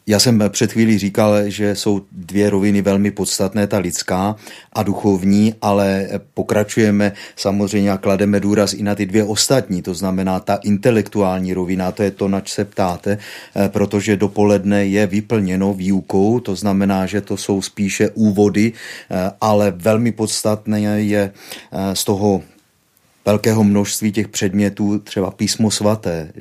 Já 0.08 0.20
jsem 0.20 0.44
před 0.50 0.72
chvílí 0.72 0.98
říkal, 0.98 1.50
že 1.50 1.76
jsou 1.76 2.02
dvě 2.12 2.50
roviny 2.50 2.82
velmi 2.82 3.12
podstatné, 3.12 3.68
ta 3.68 3.78
lidská 3.78 4.36
a 4.74 4.84
duchovní, 4.84 5.54
ale 5.62 6.10
pokračujeme 6.34 7.14
samozřejmě 7.36 7.92
a 7.92 7.98
klademe 7.98 8.40
důraz 8.40 8.74
i 8.74 8.84
na 8.84 8.96
ty 8.96 9.06
dvě 9.06 9.24
ostatní, 9.24 9.82
to 9.82 9.94
znamená 9.94 10.40
ta 10.40 10.56
intelektuální 10.56 11.54
rovina, 11.54 11.92
to 11.92 12.04
je 12.04 12.12
to, 12.12 12.28
nač 12.28 12.52
se 12.52 12.66
ptáte, 12.66 13.18
eh, 13.56 13.70
protože 13.70 14.18
dopoledne 14.18 14.86
je 14.86 15.08
vyplněno 15.08 15.74
výukou, 15.74 16.40
to 16.40 16.56
znamená, 16.56 17.06
že 17.06 17.22
to 17.22 17.38
jsou 17.38 17.62
spíše 17.62 18.10
úvody, 18.10 18.74
eh, 18.74 19.32
ale 19.42 19.72
velmi 19.72 20.12
podstatné 20.12 20.82
je 20.82 21.32
eh, 21.72 21.96
z 21.96 22.04
toho 22.04 22.42
velkého 23.26 23.64
množství 23.64 24.12
těch 24.12 24.28
předmětů 24.28 25.00
třeba 25.00 25.32
písmo 25.32 25.72
svaté, 25.72 26.34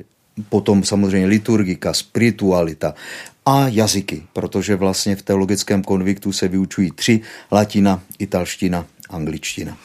potom 0.49 0.83
samozřejmě 0.83 1.27
liturgika, 1.27 1.93
spiritualita 1.93 2.93
a 3.45 3.67
jazyky, 3.67 4.23
protože 4.33 4.75
vlastně 4.75 5.15
v 5.15 5.21
teologickém 5.21 5.83
konviktu 5.83 6.31
se 6.31 6.47
vyučují 6.47 6.91
tři, 6.91 7.21
latina, 7.51 8.01
italština, 8.19 8.85
angličtina. 9.09 9.77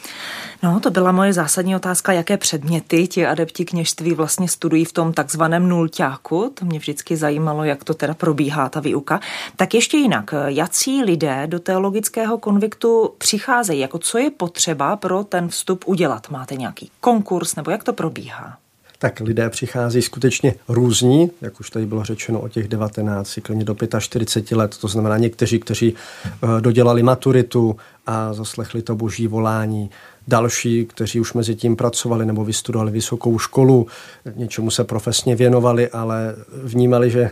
No, 0.63 0.79
to 0.79 0.91
byla 0.91 1.11
moje 1.11 1.33
zásadní 1.33 1.75
otázka, 1.75 2.13
jaké 2.13 2.37
předměty 2.37 3.07
ti 3.07 3.25
adepti 3.25 3.65
kněžství 3.65 4.13
vlastně 4.13 4.47
studují 4.47 4.85
v 4.85 4.93
tom 4.93 5.13
takzvaném 5.13 5.69
nulťáku. 5.69 6.51
To 6.53 6.65
mě 6.65 6.79
vždycky 6.79 7.17
zajímalo, 7.17 7.63
jak 7.63 7.83
to 7.83 7.93
teda 7.93 8.13
probíhá, 8.13 8.69
ta 8.69 8.79
výuka. 8.79 9.19
Tak 9.55 9.73
ještě 9.73 9.97
jinak, 9.97 10.33
jací 10.47 11.03
lidé 11.03 11.47
do 11.47 11.59
teologického 11.59 12.37
konviktu 12.37 13.13
přicházejí? 13.17 13.79
Jako 13.79 13.99
co 13.99 14.17
je 14.17 14.31
potřeba 14.31 14.95
pro 14.95 15.23
ten 15.23 15.47
vstup 15.47 15.83
udělat? 15.87 16.29
Máte 16.29 16.55
nějaký 16.55 16.91
konkurs 16.99 17.55
nebo 17.55 17.71
jak 17.71 17.83
to 17.83 17.93
probíhá? 17.93 18.57
Tak 18.99 19.19
lidé 19.19 19.49
přichází 19.49 20.01
skutečně 20.01 20.55
různí, 20.67 21.31
jak 21.41 21.59
už 21.59 21.69
tady 21.69 21.85
bylo 21.85 22.03
řečeno 22.03 22.39
o 22.39 22.47
těch 22.47 22.67
19, 22.67 23.39
klidně 23.41 23.65
do 23.65 23.75
45 23.99 24.57
let, 24.57 24.77
to 24.77 24.87
znamená 24.87 25.17
někteří, 25.17 25.59
kteří 25.59 25.93
eh, 26.25 26.61
dodělali 26.61 27.03
maturitu 27.03 27.75
a 28.07 28.33
zaslechli 28.33 28.81
to 28.81 28.95
boží 28.95 29.27
volání, 29.27 29.89
další, 30.27 30.85
kteří 30.85 31.19
už 31.19 31.33
mezi 31.33 31.55
tím 31.55 31.75
pracovali 31.75 32.25
nebo 32.25 32.45
vystudovali 32.45 32.91
vysokou 32.91 33.39
školu, 33.39 33.87
něčemu 34.35 34.71
se 34.71 34.83
profesně 34.83 35.35
věnovali, 35.35 35.89
ale 35.89 36.35
vnímali, 36.63 37.11
že, 37.11 37.31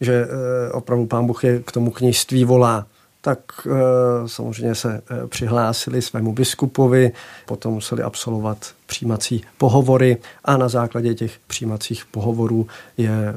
že 0.00 0.12
eh, 0.12 0.72
opravdu 0.72 1.06
pán 1.06 1.26
Bůh 1.26 1.44
je 1.44 1.60
k 1.60 1.72
tomu 1.72 1.90
kněžství 1.90 2.44
volá 2.44 2.86
tak 3.24 3.38
eh, 3.66 4.28
samozřejmě 4.28 4.74
se 4.74 5.02
eh, 5.10 5.26
přihlásili 5.26 6.02
svému 6.02 6.32
biskupovi, 6.32 7.12
potom 7.46 7.74
museli 7.74 8.02
absolvovat 8.02 8.72
přijímací 8.86 9.44
pohovory 9.58 10.16
a 10.44 10.56
na 10.56 10.68
základě 10.68 11.14
těch 11.14 11.38
přijímacích 11.46 12.06
pohovorů 12.06 12.66
je 12.96 13.10
eh, 13.10 13.34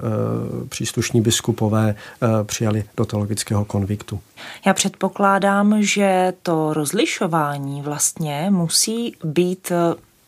příslušní 0.69 1.21
biskupové 1.21 1.95
přijali 2.43 2.83
do 2.97 3.05
teologického 3.05 3.65
konviktu. 3.65 4.19
Já 4.65 4.73
předpokládám, 4.73 5.83
že 5.83 6.33
to 6.43 6.73
rozlišování 6.73 7.81
vlastně 7.81 8.47
musí 8.49 9.15
být 9.23 9.71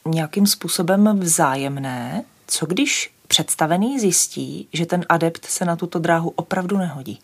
nějakým 0.06 0.48
způsobem 0.48 1.20
vzájemné. 1.20 2.24
Co 2.48 2.66
když 2.66 3.12
představený 3.28 4.00
zjistí, 4.00 4.68
že 4.74 4.86
ten 4.86 5.06
adept 5.10 5.46
se 5.46 5.66
na 5.66 5.76
tuto 5.76 6.00
dráhu 6.00 6.34
opravdu 6.36 6.78
nehodí? 6.78 7.20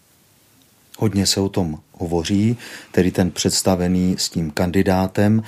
Hodně 0.97 1.25
se 1.25 1.39
o 1.39 1.49
tom 1.49 1.79
hovoří, 1.91 2.57
tedy 2.91 3.11
ten 3.11 3.31
představený 3.31 4.15
s 4.17 4.29
tím 4.29 4.51
kandidátem. 4.51 5.43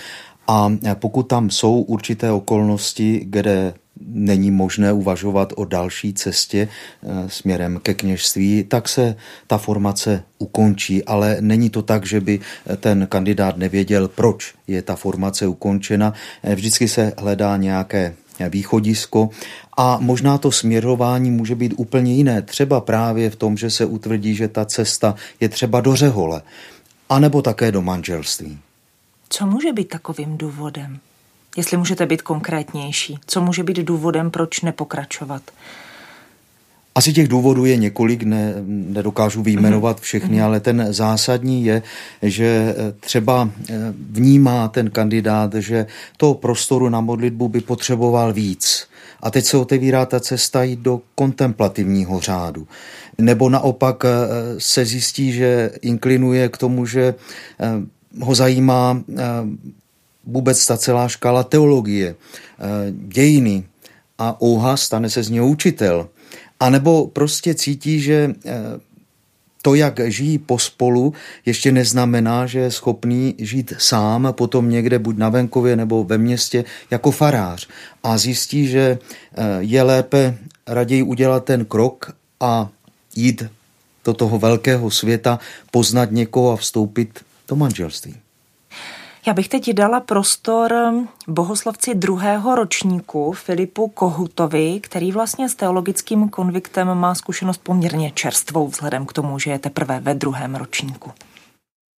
A 0.47 0.71
pokud 0.93 1.23
tam 1.23 1.49
jsou 1.49 1.81
určité 1.81 2.31
okolnosti, 2.31 3.21
kde 3.25 3.73
není 4.05 4.51
možné 4.51 4.93
uvažovat 4.93 5.53
o 5.55 5.65
další 5.65 6.13
cestě 6.13 6.67
eh, 6.67 7.07
směrem 7.29 7.79
ke 7.83 7.93
kněžství, 7.93 8.63
tak 8.63 8.89
se 8.89 9.15
ta 9.47 9.57
formace 9.57 10.23
ukončí, 10.37 11.03
ale 11.03 11.37
není 11.39 11.69
to 11.69 11.81
tak, 11.81 12.05
že 12.05 12.21
by 12.21 12.39
ten 12.77 13.07
kandidát 13.07 13.57
nevěděl, 13.57 14.07
proč 14.07 14.53
je 14.67 14.81
ta 14.81 14.95
formace 14.95 15.47
ukončena. 15.47 16.13
Eh, 16.43 16.55
vždycky 16.55 16.87
se 16.87 17.13
hledá 17.17 17.57
nějaké 17.57 18.15
východisko 18.39 19.29
a 19.77 19.97
možná 20.01 20.37
to 20.37 20.51
směrování 20.51 21.31
může 21.31 21.55
být 21.55 21.73
úplně 21.77 22.13
jiné. 22.13 22.41
Třeba 22.41 22.81
právě 22.81 23.29
v 23.29 23.35
tom, 23.35 23.57
že 23.57 23.69
se 23.69 23.85
utvrdí, 23.85 24.35
že 24.35 24.47
ta 24.47 24.65
cesta 24.65 25.15
je 25.39 25.49
třeba 25.49 25.81
do 25.81 25.95
řehole, 25.95 26.41
anebo 27.09 27.41
také 27.41 27.71
do 27.71 27.81
manželství. 27.81 28.59
Co 29.29 29.45
může 29.45 29.73
být 29.73 29.89
takovým 29.89 30.37
důvodem? 30.37 30.99
Jestli 31.57 31.77
můžete 31.77 32.05
být 32.05 32.21
konkrétnější, 32.21 33.19
co 33.25 33.41
může 33.41 33.63
být 33.63 33.77
důvodem, 33.77 34.31
proč 34.31 34.61
nepokračovat? 34.61 35.41
Asi 36.97 37.13
těch 37.13 37.27
důvodů 37.27 37.65
je 37.65 37.77
několik, 37.77 38.23
ne, 38.23 38.53
nedokážu 38.65 39.43
vyjmenovat 39.43 40.01
všechny, 40.01 40.41
ale 40.41 40.59
ten 40.59 40.87
zásadní 40.89 41.65
je, 41.65 41.81
že 42.21 42.75
třeba 42.99 43.49
eh, 43.69 43.73
vnímá 44.11 44.67
ten 44.67 44.89
kandidát, 44.89 45.53
že 45.53 45.85
toho 46.17 46.33
prostoru 46.33 46.89
na 46.89 47.01
modlitbu 47.01 47.49
by 47.49 47.61
potřeboval 47.61 48.33
víc. 48.33 48.87
A 49.21 49.31
teď 49.31 49.45
se 49.45 49.57
otevírá 49.57 50.05
ta 50.05 50.19
cesta 50.19 50.63
jít 50.63 50.79
do 50.79 51.01
kontemplativního 51.15 52.19
řádu. 52.19 52.67
Nebo 53.17 53.49
naopak 53.49 54.05
eh, 54.05 54.09
se 54.57 54.85
zjistí, 54.85 55.31
že 55.31 55.71
inklinuje 55.81 56.49
k 56.49 56.57
tomu, 56.57 56.85
že 56.85 57.15
eh, 57.59 58.25
ho 58.25 58.35
zajímá 58.35 59.01
vůbec 60.25 60.67
ta 60.67 60.77
celá 60.77 61.07
škála 61.07 61.43
teologie, 61.43 62.15
dějiny 62.91 63.63
a 64.17 64.41
ouha, 64.41 64.77
stane 64.77 65.09
se 65.09 65.23
z 65.23 65.29
něho 65.29 65.47
učitel. 65.47 66.09
A 66.59 66.69
nebo 66.69 67.07
prostě 67.07 67.55
cítí, 67.55 67.99
že 67.99 68.35
eh, 68.45 68.51
to, 69.61 69.75
jak 69.75 69.99
žijí 70.11 70.37
pospolu, 70.37 71.13
ještě 71.45 71.71
neznamená, 71.71 72.45
že 72.45 72.59
je 72.59 72.71
schopný 72.71 73.35
žít 73.37 73.73
sám, 73.77 74.27
potom 74.31 74.69
někde 74.69 74.99
buď 74.99 75.17
na 75.17 75.29
venkově 75.29 75.75
nebo 75.75 76.03
ve 76.03 76.17
městě 76.17 76.65
jako 76.91 77.11
farář. 77.11 77.67
A 78.03 78.17
zjistí, 78.17 78.67
že 78.67 78.99
eh, 79.37 79.43
je 79.59 79.83
lépe 79.83 80.37
raději 80.67 81.03
udělat 81.03 81.45
ten 81.45 81.65
krok 81.65 82.15
a 82.39 82.69
jít 83.15 83.43
do 84.05 84.13
toho 84.13 84.39
velkého 84.39 84.91
světa, 84.91 85.39
poznat 85.71 86.11
někoho 86.11 86.51
a 86.51 86.55
vstoupit 86.55 87.19
do 87.47 87.55
manželství. 87.55 88.15
Já 89.27 89.33
bych 89.33 89.49
teď 89.49 89.73
dala 89.73 89.99
prostor 89.99 90.71
bohoslavci 91.27 91.95
druhého 91.95 92.55
ročníku 92.55 93.31
Filipu 93.31 93.87
Kohutovi, 93.87 94.79
který 94.83 95.11
vlastně 95.11 95.49
s 95.49 95.55
teologickým 95.55 96.29
konviktem 96.29 96.87
má 96.87 97.15
zkušenost 97.15 97.57
poměrně 97.57 98.11
čerstvou 98.11 98.67
vzhledem 98.67 99.05
k 99.05 99.13
tomu, 99.13 99.39
že 99.39 99.51
je 99.51 99.59
teprve 99.59 99.99
ve 99.99 100.13
druhém 100.13 100.55
ročníku. 100.55 101.09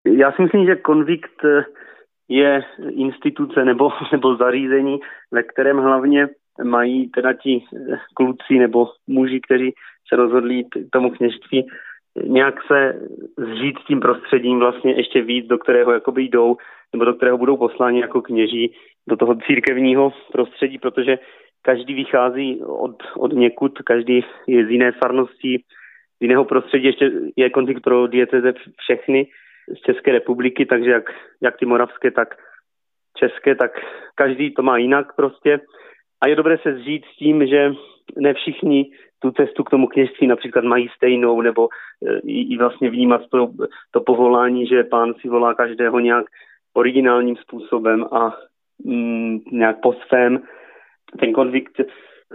Já 0.07 0.31
si 0.31 0.41
myslím, 0.41 0.65
že 0.65 0.75
konvikt 0.75 1.39
je 2.29 2.63
instituce 2.89 3.65
nebo, 3.65 3.91
nebo 4.11 4.35
zařízení, 4.35 4.99
ve 5.31 5.43
kterém 5.43 5.77
hlavně 5.77 6.27
mají 6.63 7.09
teda 7.09 7.33
ti 7.33 7.63
kluci 8.13 8.53
nebo 8.59 8.87
muži, 9.07 9.39
kteří 9.45 9.73
se 10.07 10.15
rozhodli 10.15 10.63
tomu 10.91 11.09
kněžství, 11.09 11.67
nějak 12.23 12.55
se 12.67 13.01
zžít 13.37 13.79
s 13.79 13.85
tím 13.85 13.99
prostředím 13.99 14.59
vlastně 14.59 14.91
ještě 14.91 15.21
víc, 15.21 15.47
do 15.47 15.57
kterého 15.57 15.91
jakoby 15.91 16.23
jdou, 16.23 16.57
nebo 16.93 17.05
do 17.05 17.13
kterého 17.13 17.37
budou 17.37 17.57
posláni 17.57 18.01
jako 18.01 18.21
kněží 18.21 18.73
do 19.09 19.15
toho 19.17 19.35
církevního 19.35 20.13
prostředí, 20.31 20.77
protože 20.77 21.19
každý 21.61 21.93
vychází 21.93 22.61
od, 22.63 22.95
od 23.17 23.33
někud, 23.33 23.81
každý 23.81 24.25
je 24.47 24.65
z 24.65 24.69
jiné 24.69 24.91
farnosti, 24.91 25.57
z 26.19 26.21
jiného 26.21 26.45
prostředí, 26.45 26.85
ještě 26.85 27.11
je 27.35 27.49
konflikt 27.49 27.81
pro 27.81 28.07
dieceze 28.07 28.53
všechny 28.77 29.27
z 29.77 29.81
České 29.81 30.11
republiky, 30.11 30.65
takže 30.65 30.89
jak, 30.91 31.09
jak 31.41 31.57
ty 31.57 31.65
moravské, 31.65 32.11
tak 32.11 32.35
české, 33.17 33.55
tak 33.55 33.71
každý 34.15 34.53
to 34.53 34.61
má 34.61 34.77
jinak 34.77 35.15
prostě. 35.15 35.59
A 36.21 36.27
je 36.27 36.35
dobré 36.35 36.57
se 36.57 36.73
zžít 36.73 37.05
s 37.05 37.17
tím, 37.17 37.47
že 37.47 37.73
ne 38.17 38.33
všichni 38.33 38.91
tu 39.21 39.31
cestu 39.31 39.63
k 39.63 39.69
tomu 39.69 39.87
kněžství 39.87 40.27
například 40.27 40.63
mají 40.63 40.89
stejnou, 40.95 41.41
nebo 41.41 41.69
e, 42.07 42.19
i, 42.19 42.53
i 42.53 42.57
vlastně 42.57 42.89
vnímat 42.89 43.21
to, 43.31 43.51
to 43.91 44.01
povolání, 44.01 44.67
že 44.67 44.83
pán 44.83 45.13
si 45.13 45.29
volá 45.29 45.53
každého 45.53 45.99
nějak 45.99 46.25
originálním 46.73 47.35
způsobem 47.35 48.05
a 48.11 48.37
mm, 48.85 49.39
nějak 49.51 49.81
po 49.81 49.93
svém. 49.93 50.41
Ten 51.19 51.33
konvikt 51.33 51.81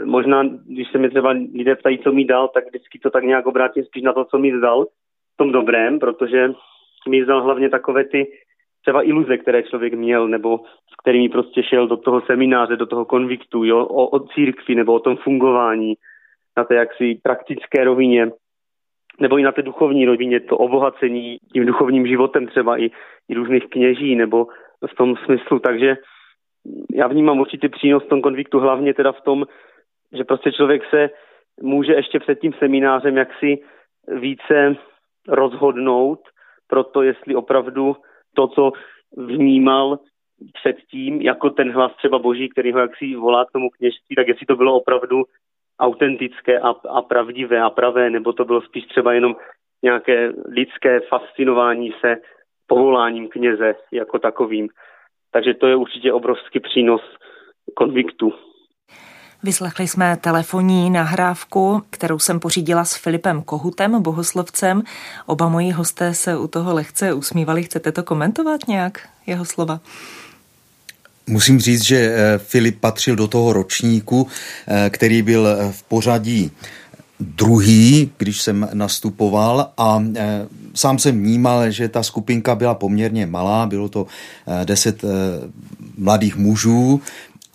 možná, 0.05 0.43
když 0.67 0.91
se 0.93 0.99
mi 0.99 1.11
třeba 1.11 1.31
lidé 1.31 1.77
ptají, 1.77 1.99
co 1.99 2.13
mi 2.13 2.25
dal, 2.25 2.49
tak 2.49 2.67
vždycky 2.67 2.99
to 2.99 3.11
tak 3.11 3.25
nějak 3.25 3.47
obrátím 3.47 3.85
spíš 3.85 4.03
na 4.03 4.13
to, 4.13 4.25
co 4.25 4.39
mi 4.39 4.59
zdal 4.59 4.85
v 4.85 5.37
tom 5.37 5.53
dobrém, 5.53 5.99
protože 5.99 6.53
mi 7.09 7.25
zdal 7.25 7.43
hlavně 7.43 7.71
takové 7.71 8.05
ty 8.05 8.27
třeba 8.83 9.03
iluze, 9.03 9.39
které 9.39 9.63
člověk 9.63 9.95
měl, 9.95 10.29
nebo 10.29 10.59
s 10.93 10.97
kterými 11.03 11.29
prostě 11.29 11.63
šel 11.63 11.89
do 11.89 11.97
toho 11.97 12.21
semináře, 12.21 12.77
do 12.77 12.87
toho 12.87 13.05
konviktu, 13.05 13.65
jo, 13.65 13.87
o, 13.87 14.07
o 14.09 14.21
církvi 14.21 14.75
nebo 14.75 14.95
o 14.95 15.01
tom 15.01 15.17
fungování, 15.17 15.95
na 16.57 16.65
té 16.65 16.75
jaksi 16.75 17.21
praktické 17.23 17.85
rovině, 17.85 18.31
nebo 19.21 19.39
i 19.39 19.43
na 19.43 19.53
té 19.53 19.63
duchovní 19.63 20.07
rovině, 20.07 20.41
to 20.41 20.57
obohacení 20.57 21.39
tím 21.53 21.67
duchovním 21.67 22.07
životem 22.07 22.47
třeba 22.47 22.81
i, 22.81 22.91
i 23.29 23.35
různých 23.35 23.67
kněží, 23.69 24.17
nebo 24.17 24.47
v 24.87 24.95
tom 24.97 25.17
smyslu. 25.25 25.59
Takže 25.59 25.97
já 26.95 27.07
vnímám 27.07 27.41
určitý 27.41 27.69
přínos 27.69 28.05
v 28.05 28.09
tom 28.09 28.23
konviktu, 28.23 28.59
hlavně 28.59 28.95
teda 28.95 29.13
v 29.13 29.21
tom, 29.21 29.45
že 30.13 30.25
prostě 30.25 30.53
člověk 30.53 30.83
se 30.91 31.11
může 31.63 31.93
ještě 31.93 32.19
před 32.21 32.41
tím 32.41 32.53
seminářem 32.53 33.17
jaksi 33.17 33.59
více 34.09 34.77
rozhodnout 35.29 36.21
pro 36.69 36.85
to, 36.85 37.03
jestli 37.03 37.35
opravdu 37.35 37.97
to, 38.35 38.49
co 38.49 38.73
vnímal 39.17 39.99
předtím, 40.53 41.23
jako 41.23 41.51
ten 41.51 41.73
hlas 41.73 41.93
třeba 41.97 42.19
boží, 42.19 42.49
který 42.49 42.73
ho 42.73 42.79
jaksi 42.79 43.17
volá 43.17 43.45
k 43.45 43.53
tomu 43.53 43.71
kněžství, 43.71 44.17
tak 44.17 44.29
jestli 44.29 44.47
to 44.47 44.57
bylo 44.57 44.75
opravdu 44.75 45.23
autentické 45.81 46.61
a, 46.61 46.69
a 46.69 47.03
pravdivé 47.03 47.61
a 47.61 47.71
pravé, 47.71 48.11
nebo 48.11 48.33
to 48.33 48.45
bylo 48.45 48.63
spíš 48.63 48.85
třeba 48.87 49.13
jenom 49.13 49.37
nějaké 49.83 50.33
lidské 50.49 51.01
fascinování 51.01 51.93
se 52.01 52.17
povoláním 52.67 53.29
kněze 53.29 53.75
jako 53.93 54.19
takovým. 54.19 54.69
Takže 55.31 55.55
to 55.55 55.67
je 55.67 55.77
určitě 55.77 56.13
obrovský 56.13 56.61
přínos 56.61 57.01
konviktu. 57.75 58.33
Vyslechli 59.43 59.89
jsme 59.89 60.17
telefonní 60.17 60.91
nahrávku, 60.91 61.83
kterou 61.91 62.19
jsem 62.19 62.41
pořídila 62.41 62.85
s 62.85 63.03
Filipem 63.03 63.43
Kohutem, 63.43 64.03
bohoslovcem. 64.03 64.83
Oba 65.27 65.49
moji 65.49 65.71
hosté 65.71 66.15
se 66.15 66.39
u 66.39 66.49
toho 66.49 66.75
lehce 66.75 67.15
usmívali. 67.15 67.63
Chcete 67.63 67.93
to 67.93 68.03
komentovat 68.03 68.61
nějak, 68.69 69.09
jeho 69.27 69.45
slova? 69.45 69.81
Musím 71.27 71.61
říct, 71.61 71.83
že 71.83 71.97
eh, 71.97 72.39
Filip 72.39 72.81
patřil 72.81 73.17
do 73.17 73.29
toho 73.29 73.53
ročníku, 73.53 74.27
eh, 74.67 74.91
který 74.91 75.23
byl 75.23 75.47
eh, 75.47 75.73
v 75.73 75.83
pořadí 75.83 76.51
druhý, 77.21 78.11
když 78.19 78.43
jsem 78.43 78.69
nastupoval 78.73 79.73
a 79.79 80.05
sám 80.75 80.99
jsem 80.99 81.23
vnímal, 81.23 81.71
že 81.71 81.89
ta 81.89 82.03
skupinka 82.03 82.55
byla 82.55 82.75
poměrně 82.75 83.27
malá, 83.27 83.67
bylo 83.67 83.89
to 83.89 84.07
deset 84.65 85.03
mladých 85.99 86.37
mužů, 86.37 87.01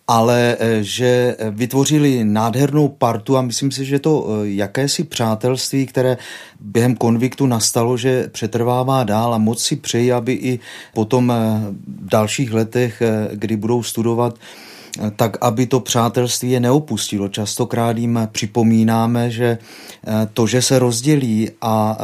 ale 0.10 0.58
eh, 0.60 0.84
že 0.84 1.36
vytvořili 1.52 2.24
nádhernou 2.24 2.88
partu 2.88 3.38
a 3.38 3.42
myslím 3.42 3.72
si, 3.72 3.86
že 3.86 4.00
to 4.00 4.26
eh, 4.28 4.50
jakési 4.50 5.04
přátelství, 5.04 5.86
které 5.86 6.18
během 6.60 6.96
konviktu 6.96 7.46
nastalo, 7.46 7.98
že 7.98 8.28
přetrvává 8.28 9.04
dál 9.04 9.34
a 9.34 9.38
moc 9.38 9.64
si 9.64 9.76
přeji, 9.76 10.12
aby 10.12 10.34
i 10.34 10.60
potom 10.94 11.32
eh, 11.32 11.36
v 12.02 12.10
dalších 12.10 12.54
letech, 12.54 13.02
kdy 13.32 13.58
budou 13.58 13.84
studovat, 13.84 14.36
tak 15.16 15.38
aby 15.42 15.66
to 15.66 15.80
přátelství 15.80 16.52
je 16.52 16.60
neopustilo. 16.60 17.30
Častokrát 17.30 17.98
jim 17.98 18.20
připomínáme, 18.32 19.32
že 19.32 19.58
to, 20.34 20.48
že 20.48 20.62
se 20.62 20.80
rozdělí 20.80 21.50
a 21.62 21.98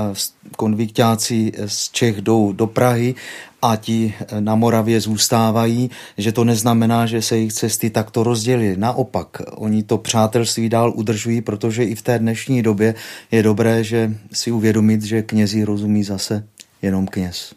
konviktáci 0.58 1.51
z 1.65 1.92
Čech 1.92 2.22
jdou 2.22 2.51
do 2.54 2.68
Prahy 2.68 3.15
a 3.62 3.75
ti 3.75 4.13
na 4.39 4.56
Moravě 4.56 5.01
zůstávají, 5.01 5.89
že 6.18 6.32
to 6.32 6.44
neznamená, 6.44 7.06
že 7.06 7.22
se 7.22 7.38
jejich 7.38 7.54
cesty 7.54 7.89
takto 7.89 8.24
rozdělí. 8.24 8.74
Naopak, 8.77 9.42
oni 9.56 9.84
to 9.84 9.98
přátelství 9.98 10.70
dál 10.70 10.94
udržují, 10.96 11.42
protože 11.42 11.84
i 11.84 11.96
v 11.96 12.01
té 12.01 12.20
dnešní 12.20 12.62
době 12.62 12.96
je 13.32 13.44
dobré, 13.44 13.84
že 13.84 14.15
si 14.34 14.51
uvědomit, 14.51 15.04
že 15.04 15.22
knězí 15.22 15.63
rozumí 15.63 16.04
zase 16.04 16.44
jenom 16.82 17.08
kněz. 17.08 17.54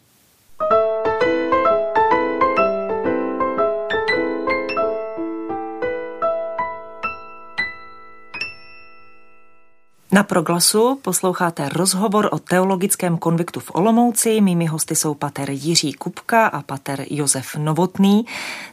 Na 10.11 10.23
Proglasu 10.23 10.99
posloucháte 11.01 11.69
rozhovor 11.69 12.29
o 12.31 12.39
teologickém 12.39 13.17
konviktu 13.17 13.59
v 13.59 13.71
Olomouci. 13.73 14.41
Mými 14.41 14.65
hosty 14.65 14.95
jsou 14.95 15.13
pater 15.13 15.49
Jiří 15.49 15.93
Kupka 15.93 16.47
a 16.47 16.61
pater 16.61 17.05
Josef 17.09 17.55
Novotný, 17.55 18.25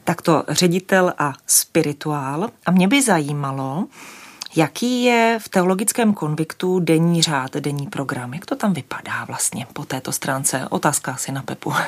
takto 0.04 0.44
ředitel 0.48 1.12
a 1.18 1.32
spirituál. 1.46 2.48
A 2.66 2.70
mě 2.70 2.88
by 2.88 3.02
zajímalo, 3.02 3.86
jaký 4.56 5.04
je 5.04 5.38
v 5.40 5.48
teologickém 5.48 6.14
konviktu 6.14 6.80
denní 6.80 7.22
řád, 7.22 7.56
denní 7.56 7.86
program. 7.86 8.34
Jak 8.34 8.46
to 8.46 8.56
tam 8.56 8.72
vypadá 8.72 9.24
vlastně 9.24 9.66
po 9.72 9.84
této 9.84 10.12
stránce? 10.12 10.66
Otázka 10.70 11.12
asi 11.12 11.32
na 11.32 11.42
Pepu. 11.42 11.72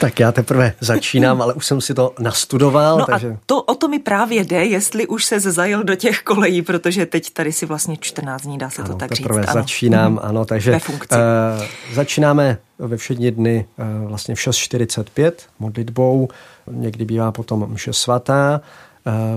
Tak 0.00 0.20
já 0.20 0.32
teprve 0.32 0.72
začínám, 0.80 1.42
ale 1.42 1.54
už 1.54 1.66
jsem 1.66 1.80
si 1.80 1.94
to 1.94 2.14
nastudoval. 2.18 2.98
No 2.98 3.06
takže... 3.06 3.28
a 3.28 3.38
to, 3.46 3.62
o 3.62 3.74
to 3.74 3.88
mi 3.88 3.98
právě 3.98 4.44
jde, 4.44 4.64
jestli 4.64 5.06
už 5.06 5.24
se 5.24 5.40
zajel 5.40 5.84
do 5.84 5.94
těch 5.94 6.22
kolejí, 6.22 6.62
protože 6.62 7.06
teď 7.06 7.30
tady 7.30 7.52
si 7.52 7.66
vlastně 7.66 7.96
14 7.96 8.42
dní, 8.42 8.58
dá 8.58 8.70
se 8.70 8.82
ano, 8.82 8.92
to 8.92 8.98
tak 8.98 9.10
teprve 9.10 9.40
říct. 9.42 9.50
Ano. 9.50 9.62
začínám, 9.62 10.12
mhm. 10.12 10.20
ano, 10.22 10.44
takže 10.44 10.70
ve 10.70 10.78
funkci. 10.78 11.14
Uh, 11.14 11.64
začínáme 11.94 12.58
ve 12.78 12.96
všední 12.96 13.30
dny 13.30 13.66
uh, 14.02 14.08
vlastně 14.08 14.34
v 14.34 14.38
6.45 14.38 15.32
modlitbou, 15.58 16.28
někdy 16.70 17.04
bývá 17.04 17.32
potom 17.32 17.66
mše 17.70 17.92
svatá, 17.92 18.60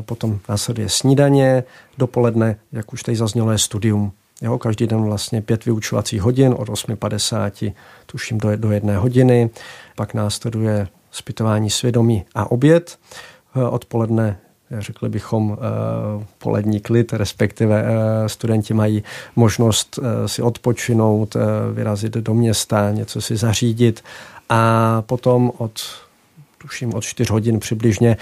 potom 0.01 0.39
následuje 0.49 0.89
snídaně, 0.89 1.63
dopoledne, 1.97 2.55
jak 2.71 2.93
už 2.93 3.03
tady 3.03 3.17
zaznělo, 3.17 3.51
je 3.51 3.57
studium 3.57 4.11
Jo, 4.41 4.57
každý 4.57 4.87
den 4.87 5.03
vlastně 5.03 5.41
pět 5.41 5.65
vyučovacích 5.65 6.21
hodin 6.21 6.55
od 6.57 6.69
8.50, 6.69 7.73
tuším 8.05 8.37
do, 8.37 8.57
do 8.57 8.71
jedné 8.71 8.97
hodiny. 8.97 9.49
Pak 9.95 10.13
následuje 10.13 10.87
zpytování 11.11 11.69
svědomí 11.69 12.25
a 12.35 12.51
oběd. 12.51 12.99
Eh, 13.55 13.63
odpoledne 13.63 14.37
řekli 14.79 15.09
bychom 15.09 15.57
eh, 15.59 16.25
polední 16.37 16.79
klid, 16.79 17.13
respektive 17.13 17.85
eh, 17.85 18.29
studenti 18.29 18.73
mají 18.73 19.03
možnost 19.35 19.99
si 20.25 20.41
odpočinout, 20.41 21.35
vyrazit 21.73 22.13
do 22.13 22.33
města, 22.33 22.91
něco 22.91 23.21
si 23.21 23.37
zařídit 23.37 24.03
a 24.49 25.01
potom 25.01 25.51
od 25.57 25.81
tuším 26.57 26.93
od 26.93 27.01
4 27.03 27.31
hodin 27.31 27.59
přibližně 27.59 28.17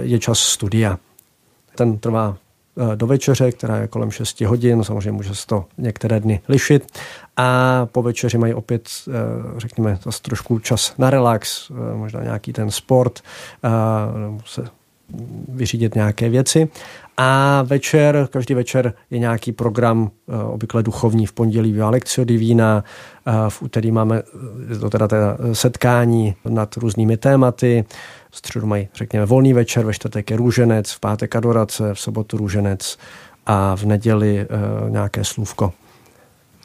je 0.00 0.18
čas 0.18 0.38
studia. 0.38 0.98
Ten 1.74 1.98
trvá 1.98 2.36
Eh, 2.76 2.96
do 2.96 3.06
večeře, 3.06 3.52
která 3.52 3.76
je 3.76 3.88
kolem 3.88 4.10
6 4.10 4.40
hodin, 4.40 4.84
samozřejmě 4.84 5.12
může 5.12 5.34
se 5.34 5.46
to 5.46 5.64
některé 5.78 6.20
dny 6.20 6.40
lišit. 6.48 6.98
A 7.36 7.86
po 7.92 8.02
večeři 8.02 8.38
mají 8.38 8.54
opět, 8.54 8.88
eh, 9.08 9.12
řekněme, 9.60 9.98
zase 10.02 10.22
trošku 10.22 10.58
čas 10.58 10.94
na 10.98 11.10
relax, 11.10 11.70
eh, 11.70 11.96
možná 11.96 12.22
nějaký 12.22 12.52
ten 12.52 12.70
sport, 12.70 13.20
se 14.44 14.64
vyřídit 15.48 15.94
nějaké 15.94 16.28
věci. 16.28 16.68
A 17.22 17.62
večer, 17.62 18.28
každý 18.30 18.54
večer 18.54 18.92
je 19.10 19.18
nějaký 19.18 19.52
program, 19.52 20.10
obvykle 20.46 20.82
duchovní, 20.82 21.26
v 21.26 21.32
pondělí 21.32 21.72
bývá 21.72 21.90
Lekcio 21.90 22.24
Divína, 22.24 22.84
v 23.48 23.62
úterý 23.62 23.92
máme 23.92 24.22
to 24.80 24.90
teda, 24.90 25.08
teda 25.08 25.36
setkání 25.52 26.34
nad 26.48 26.76
různými 26.76 27.16
tématy, 27.16 27.84
v 28.30 28.36
středu 28.36 28.66
mají, 28.66 28.88
řekněme, 28.94 29.26
volný 29.26 29.52
večer, 29.52 29.84
ve 29.84 29.94
čtvrtek 29.94 30.30
je 30.30 30.36
růženec, 30.36 30.92
v 30.92 31.00
pátek 31.00 31.36
adorace, 31.36 31.94
v 31.94 32.00
sobotu 32.00 32.36
růženec 32.36 32.98
a 33.46 33.76
v 33.76 33.84
neděli 33.84 34.46
nějaké 34.88 35.24
slůvko. 35.24 35.72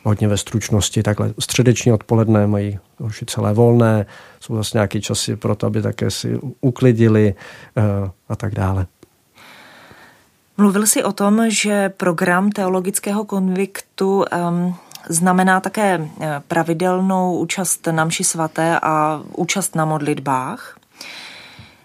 Hodně 0.03 0.27
ve 0.27 0.37
stručnosti, 0.37 1.03
takhle 1.03 1.33
středeční 1.39 1.91
odpoledne 1.91 2.47
mají 2.47 2.79
už 2.99 3.23
celé 3.27 3.53
volné, 3.53 4.05
jsou 4.39 4.55
zase 4.55 4.77
nějaké 4.77 5.01
časy 5.01 5.35
pro 5.35 5.55
to, 5.55 5.67
aby 5.67 5.81
také 5.81 6.11
si 6.11 6.39
uklidili 6.61 7.33
a 8.29 8.35
tak 8.35 8.55
dále. 8.55 8.87
Mluvil 10.57 10.87
jsi 10.87 11.03
o 11.03 11.11
tom, 11.11 11.49
že 11.49 11.89
program 11.89 12.51
teologického 12.51 13.25
konviktu 13.25 14.25
um, 14.49 14.75
znamená 15.09 15.59
také 15.59 16.09
eh, 16.21 16.41
pravidelnou 16.47 17.37
účast 17.37 17.87
na 17.91 18.05
mši 18.05 18.23
svaté 18.23 18.79
a 18.79 19.21
účast 19.35 19.75
na 19.75 19.85
modlitbách. 19.85 20.77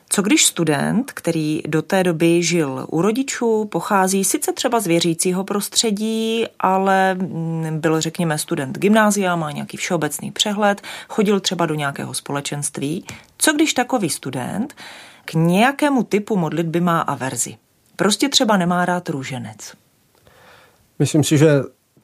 Co 0.09 0.22
když 0.22 0.46
student, 0.46 1.12
který 1.12 1.62
do 1.66 1.83
té 1.83 2.04
doby 2.04 2.42
žil 2.42 2.87
u 2.88 3.02
rodičů, 3.02 3.64
pochází 3.64 4.24
sice 4.24 4.52
třeba 4.52 4.80
z 4.80 4.87
věřícího 4.87 5.44
prostředí, 5.44 6.44
ale 6.61 7.14
mm, 7.14 7.80
byl, 7.80 8.00
řekněme, 8.00 8.38
student 8.38 8.78
gymnázia, 8.78 9.37
má 9.37 9.50
nějaký 9.50 9.76
všeobecný 9.76 10.30
přehled, 10.30 10.83
chodil 11.09 11.40
třeba 11.40 11.66
do 11.66 11.74
nějakého 11.74 12.14
společenství. 12.14 13.04
Co 13.38 13.52
když 13.52 13.74
takový 13.74 14.11
student 14.11 14.74
k 15.24 15.35
nějakému 15.35 16.02
typu 16.02 16.37
modlitby 16.37 16.80
má 16.80 17.00
averzi? 17.00 17.56
Prostě 18.00 18.28
třeba 18.28 18.56
nemá 18.56 18.84
rád 18.84 19.08
růženec. 19.08 19.56
Myslím 20.98 21.24
si, 21.24 21.38
že 21.38 21.62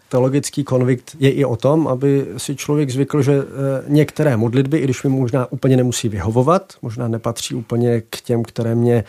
teologický 0.09 0.65
konvikt 0.65 1.17
je 1.19 1.31
i 1.31 1.45
o 1.45 1.57
tom, 1.57 1.89
aby 1.89 2.27
si 2.37 2.57
člověk 2.57 2.91
zvykl, 2.91 3.23
že 3.23 3.33
eh, 3.33 3.45
některé 3.89 4.37
modlitby, 4.37 4.79
i 4.79 4.85
když 4.85 5.03
mi 5.03 5.11
možná 5.11 5.53
úplně 5.53 5.77
nemusí 5.77 6.09
vyhovovat, 6.09 6.73
možná 6.83 7.09
nepatří 7.09 7.55
úplně 7.55 8.01
k 8.01 8.21
těm, 8.21 8.43
které 8.43 8.75
mě 8.75 9.05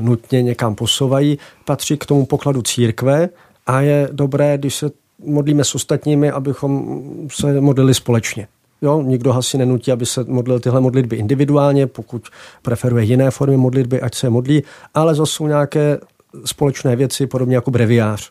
nutně 0.00 0.42
někam 0.42 0.74
posouvají, 0.74 1.38
patří 1.64 1.98
k 1.98 2.06
tomu 2.06 2.26
pokladu 2.26 2.62
církve 2.62 3.28
a 3.66 3.80
je 3.80 4.08
dobré, 4.12 4.58
když 4.58 4.74
se 4.74 4.90
modlíme 5.18 5.64
s 5.64 5.74
ostatními, 5.74 6.30
abychom 6.30 7.02
se 7.28 7.60
modlili 7.60 7.94
společně. 7.94 8.48
Jo, 8.82 9.02
nikdo 9.02 9.32
asi 9.32 9.58
nenutí, 9.58 9.92
aby 9.92 10.06
se 10.06 10.24
modlil 10.24 10.60
tyhle 10.60 10.80
modlitby 10.80 11.16
individuálně, 11.16 11.86
pokud 11.86 12.28
preferuje 12.62 13.04
jiné 13.04 13.30
formy 13.30 13.56
modlitby, 13.56 14.00
ať 14.00 14.14
se 14.14 14.30
modlí, 14.30 14.62
ale 14.94 15.14
zase 15.14 15.32
jsou 15.32 15.46
nějaké 15.46 15.98
společné 16.44 16.96
věci, 16.96 17.26
podobně 17.26 17.56
jako 17.56 17.70
breviář. 17.70 18.30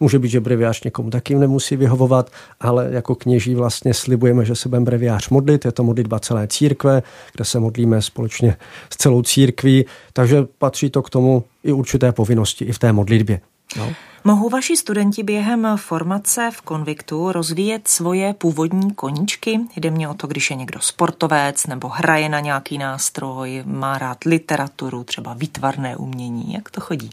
Může 0.00 0.18
být, 0.18 0.28
že 0.28 0.40
breviář 0.40 0.82
někomu 0.82 1.10
taky 1.10 1.34
nemusí 1.34 1.76
vyhovovat, 1.76 2.30
ale 2.60 2.88
jako 2.90 3.14
kněží 3.14 3.54
vlastně 3.54 3.94
slibujeme, 3.94 4.44
že 4.44 4.54
se 4.54 4.68
budeme 4.68 4.84
breviář 4.84 5.28
modlit. 5.28 5.64
Je 5.64 5.72
to 5.72 5.84
modlitba 5.84 6.20
celé 6.20 6.46
církve, 6.46 7.02
kde 7.34 7.44
se 7.44 7.60
modlíme 7.60 8.02
společně 8.02 8.56
s 8.92 8.96
celou 8.96 9.22
církví, 9.22 9.84
takže 10.12 10.44
patří 10.58 10.90
to 10.90 11.02
k 11.02 11.10
tomu 11.10 11.44
i 11.64 11.72
určité 11.72 12.12
povinnosti 12.12 12.64
i 12.64 12.72
v 12.72 12.78
té 12.78 12.92
modlitbě. 12.92 13.40
No. 13.76 13.92
Mohou 14.26 14.48
vaši 14.48 14.76
studenti 14.76 15.22
během 15.22 15.68
formace 15.76 16.50
v 16.52 16.60
konviktu 16.60 17.32
rozvíjet 17.32 17.88
svoje 17.88 18.34
původní 18.34 18.94
koníčky? 18.94 19.60
Jde 19.76 19.90
mě 19.90 20.08
o 20.08 20.14
to, 20.14 20.26
když 20.26 20.50
je 20.50 20.56
někdo 20.56 20.80
sportovec 20.80 21.66
nebo 21.66 21.88
hraje 21.88 22.28
na 22.28 22.40
nějaký 22.40 22.78
nástroj, 22.78 23.62
má 23.66 23.98
rád 23.98 24.24
literaturu, 24.24 25.04
třeba 25.04 25.34
výtvarné 25.34 25.96
umění. 25.96 26.52
Jak 26.52 26.70
to 26.70 26.80
chodí? 26.80 27.10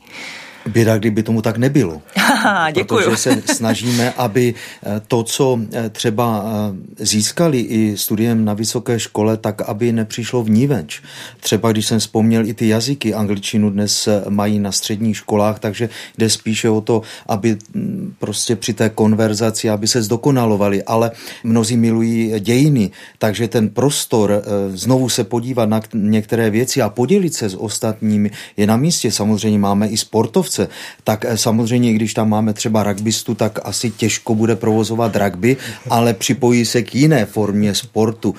Běda, 0.65 0.97
kdyby 0.97 1.23
tomu 1.23 1.41
tak 1.41 1.57
nebylo. 1.57 2.01
Děkuji. 2.73 3.03
Protože 3.03 3.17
se 3.17 3.41
snažíme, 3.53 4.13
aby 4.17 4.53
eh, 4.83 5.01
to, 5.07 5.23
co 5.23 5.59
eh, 5.73 5.89
třeba 5.89 6.45
eh, 6.45 7.05
získali 7.05 7.59
i 7.59 7.97
studiem 7.97 8.45
na 8.45 8.53
vysoké 8.53 8.99
škole, 8.99 9.37
tak 9.37 9.61
aby 9.61 9.91
nepřišlo 9.91 10.43
v 10.43 10.49
níveč. 10.49 11.01
Třeba 11.39 11.71
když 11.71 11.85
jsem 11.85 11.99
vzpomněl 11.99 12.45
i 12.45 12.53
ty 12.53 12.67
jazyky, 12.67 13.13
angličtinu 13.13 13.69
dnes 13.69 14.09
mají 14.29 14.59
na 14.59 14.71
středních 14.71 15.17
školách, 15.17 15.59
takže 15.59 15.89
jde 16.17 16.29
spíše 16.29 16.69
o 16.69 16.81
to, 16.81 17.01
aby 17.27 17.57
mm, 17.73 18.13
prostě 18.19 18.55
při 18.55 18.73
té 18.73 18.89
konverzaci, 18.89 19.69
aby 19.69 19.87
se 19.87 20.01
zdokonalovali, 20.01 20.83
ale 20.83 21.11
mnozí 21.43 21.77
milují 21.77 22.39
dějiny, 22.39 22.91
takže 23.17 23.47
ten 23.47 23.69
prostor 23.69 24.43
znovu 24.73 25.09
se 25.09 25.23
podívat 25.23 25.69
na 25.69 25.81
některé 25.93 26.49
věci 26.49 26.81
a 26.81 26.89
podělit 26.89 27.33
se 27.33 27.49
s 27.49 27.57
ostatními 27.57 28.31
je 28.57 28.67
na 28.67 28.77
místě. 28.77 29.11
Samozřejmě 29.11 29.59
máme 29.59 29.87
i 29.87 29.97
sportovce, 29.97 30.50
sportovce, 30.51 30.67
tak 31.03 31.25
eh, 31.25 31.37
samozřejmě, 31.37 31.93
když 31.93 32.13
tam 32.13 32.29
máme 32.29 32.53
třeba 32.53 32.83
rugbystu, 32.83 33.35
tak 33.35 33.59
asi 33.63 33.89
těžko 33.89 34.35
bude 34.35 34.55
provozovat 34.55 35.15
rugby, 35.15 35.57
ale 35.89 36.13
připojí 36.13 36.65
se 36.65 36.81
k 36.81 36.95
jiné 36.95 37.25
formě 37.25 37.75
sportu. 37.75 38.35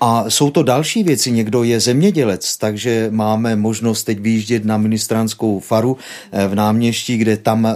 A 0.00 0.30
jsou 0.30 0.50
to 0.50 0.62
další 0.62 1.02
věci. 1.02 1.32
Někdo 1.32 1.64
je 1.64 1.80
zemědělec, 1.80 2.56
takže 2.56 3.08
máme 3.10 3.56
možnost 3.56 4.04
teď 4.04 4.20
vyjíždět 4.20 4.64
na 4.64 4.76
ministranskou 4.76 5.60
faru 5.60 5.96
eh, 6.32 6.48
v 6.48 6.54
náměstí, 6.54 7.16
kde 7.16 7.36
tam 7.36 7.66
eh, 7.66 7.74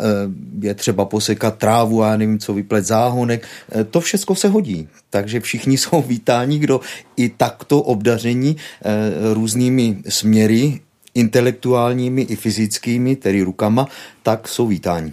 je 0.60 0.74
třeba 0.74 1.04
posekat 1.04 1.56
trávu 1.58 2.02
a 2.02 2.16
nevím, 2.16 2.38
co 2.38 2.54
vyplet 2.54 2.84
záhonek. 2.84 3.46
To 3.90 4.00
všechno 4.00 4.34
se 4.34 4.48
hodí. 4.48 4.88
Takže 5.10 5.40
všichni 5.40 5.78
jsou 5.80 6.02
vítáni, 6.02 6.58
kdo 6.58 6.80
i 7.16 7.28
takto 7.28 7.82
obdaření 7.82 8.56
různými 9.32 9.96
směry 10.08 10.80
intelektuálními 11.14 12.22
i 12.22 12.36
fyzickými, 12.36 13.16
tedy 13.16 13.42
rukama, 13.42 13.86
tak 14.22 14.48
jsou 14.48 14.66
vítáni. 14.66 15.12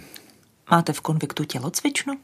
Máte 0.70 0.92
v 0.92 1.00
konviktu 1.00 1.44
tělocvičnu? 1.44 2.14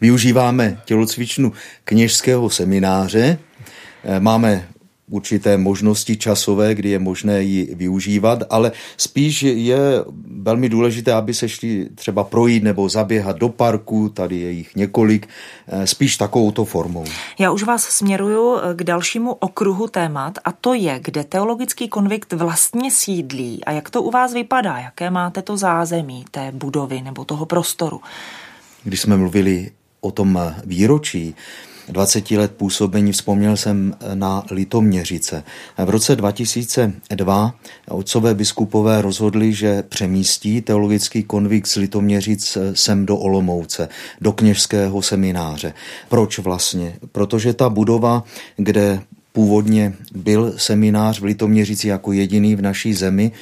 Využíváme 0.00 0.82
tělocvičnu 0.84 1.52
kněžského 1.84 2.50
semináře. 2.50 3.38
Máme 4.18 4.68
určité 5.10 5.56
možnosti 5.56 6.16
časové, 6.16 6.74
kdy 6.74 6.88
je 6.90 6.98
možné 6.98 7.42
ji 7.42 7.74
využívat, 7.74 8.42
ale 8.50 8.72
spíš 8.96 9.42
je 9.42 9.78
velmi 10.26 10.68
důležité, 10.68 11.12
aby 11.12 11.34
se 11.34 11.48
šli 11.48 11.88
třeba 11.94 12.24
projít 12.24 12.62
nebo 12.62 12.88
zaběhat 12.88 13.36
do 13.36 13.48
parku, 13.48 14.08
tady 14.08 14.36
je 14.36 14.50
jich 14.50 14.76
několik, 14.76 15.28
eh, 15.68 15.86
spíš 15.86 16.16
takovouto 16.16 16.64
formou. 16.64 17.04
Já 17.38 17.50
už 17.50 17.62
vás 17.62 17.82
směruju 17.82 18.56
eh, 18.56 18.74
k 18.74 18.84
dalšímu 18.84 19.32
okruhu 19.32 19.88
témat 19.88 20.38
a 20.44 20.52
to 20.52 20.74
je, 20.74 21.00
kde 21.04 21.24
teologický 21.24 21.88
konvikt 21.88 22.32
vlastně 22.32 22.90
sídlí 22.90 23.64
a 23.64 23.72
jak 23.72 23.90
to 23.90 24.02
u 24.02 24.10
vás 24.10 24.32
vypadá, 24.32 24.78
jaké 24.78 25.10
máte 25.10 25.42
to 25.42 25.56
zázemí 25.56 26.24
té 26.30 26.52
budovy 26.52 27.02
nebo 27.02 27.24
toho 27.24 27.46
prostoru. 27.46 28.00
Když 28.84 29.00
jsme 29.00 29.16
mluvili 29.16 29.70
o 30.00 30.10
tom 30.10 30.54
výročí, 30.64 31.34
20 31.90 32.30
let 32.30 32.52
působení 32.56 33.12
vzpomněl 33.12 33.56
jsem 33.56 33.94
na 34.14 34.44
Litoměřice. 34.50 35.44
V 35.84 35.90
roce 35.90 36.16
2002 36.16 37.54
otcové 37.88 38.34
biskupové 38.34 39.02
rozhodli, 39.02 39.52
že 39.52 39.82
přemístí 39.82 40.60
teologický 40.60 41.22
konvikt 41.22 41.66
z 41.66 41.76
Litoměřic 41.76 42.58
sem 42.72 43.06
do 43.06 43.16
Olomouce, 43.16 43.88
do 44.20 44.32
kněžského 44.32 45.02
semináře. 45.02 45.72
Proč 46.08 46.38
vlastně? 46.38 46.96
Protože 47.12 47.54
ta 47.54 47.68
budova, 47.68 48.24
kde 48.56 49.02
původně 49.32 49.94
byl 50.14 50.52
seminář 50.56 51.20
v 51.20 51.24
Litoměřici 51.24 51.88
jako 51.88 52.12
jediný 52.12 52.56
v 52.56 52.62
naší 52.62 52.94
zemi, 52.94 53.32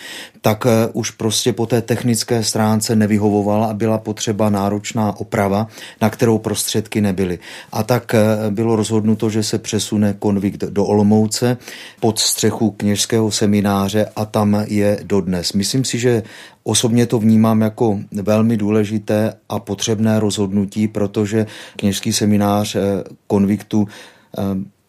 tak 0.40 0.66
eh, 0.66 0.88
už 0.92 1.10
prostě 1.10 1.52
po 1.52 1.66
té 1.66 1.82
technické 1.82 2.44
stránce 2.44 2.96
nevyhovovala 2.96 3.66
a 3.66 3.74
byla 3.74 3.98
potřeba 3.98 4.50
náročná 4.50 5.20
oprava, 5.20 5.66
na 6.00 6.10
kterou 6.10 6.38
prostředky 6.38 7.00
nebyly. 7.00 7.38
A 7.72 7.82
tak 7.82 8.14
eh, 8.14 8.50
bylo 8.50 8.76
rozhodnuto, 8.76 9.30
že 9.30 9.42
se 9.42 9.58
přesune 9.58 10.14
konvikt 10.18 10.64
do 10.64 10.84
Olomouce 10.84 11.56
pod 12.00 12.18
střechu 12.18 12.70
kněžského 12.70 13.30
semináře 13.30 14.06
a 14.16 14.24
tam 14.24 14.64
je 14.66 14.98
dodnes. 15.02 15.52
Myslím 15.52 15.84
si, 15.84 15.98
že 15.98 16.22
Osobně 16.68 17.06
to 17.06 17.18
vnímám 17.18 17.60
jako 17.60 17.98
velmi 18.12 18.56
důležité 18.56 19.34
a 19.48 19.58
potřebné 19.58 20.20
rozhodnutí, 20.20 20.88
protože 20.88 21.46
kněžský 21.76 22.12
seminář 22.12 22.76
eh, 22.76 22.80
konviktu 23.26 23.88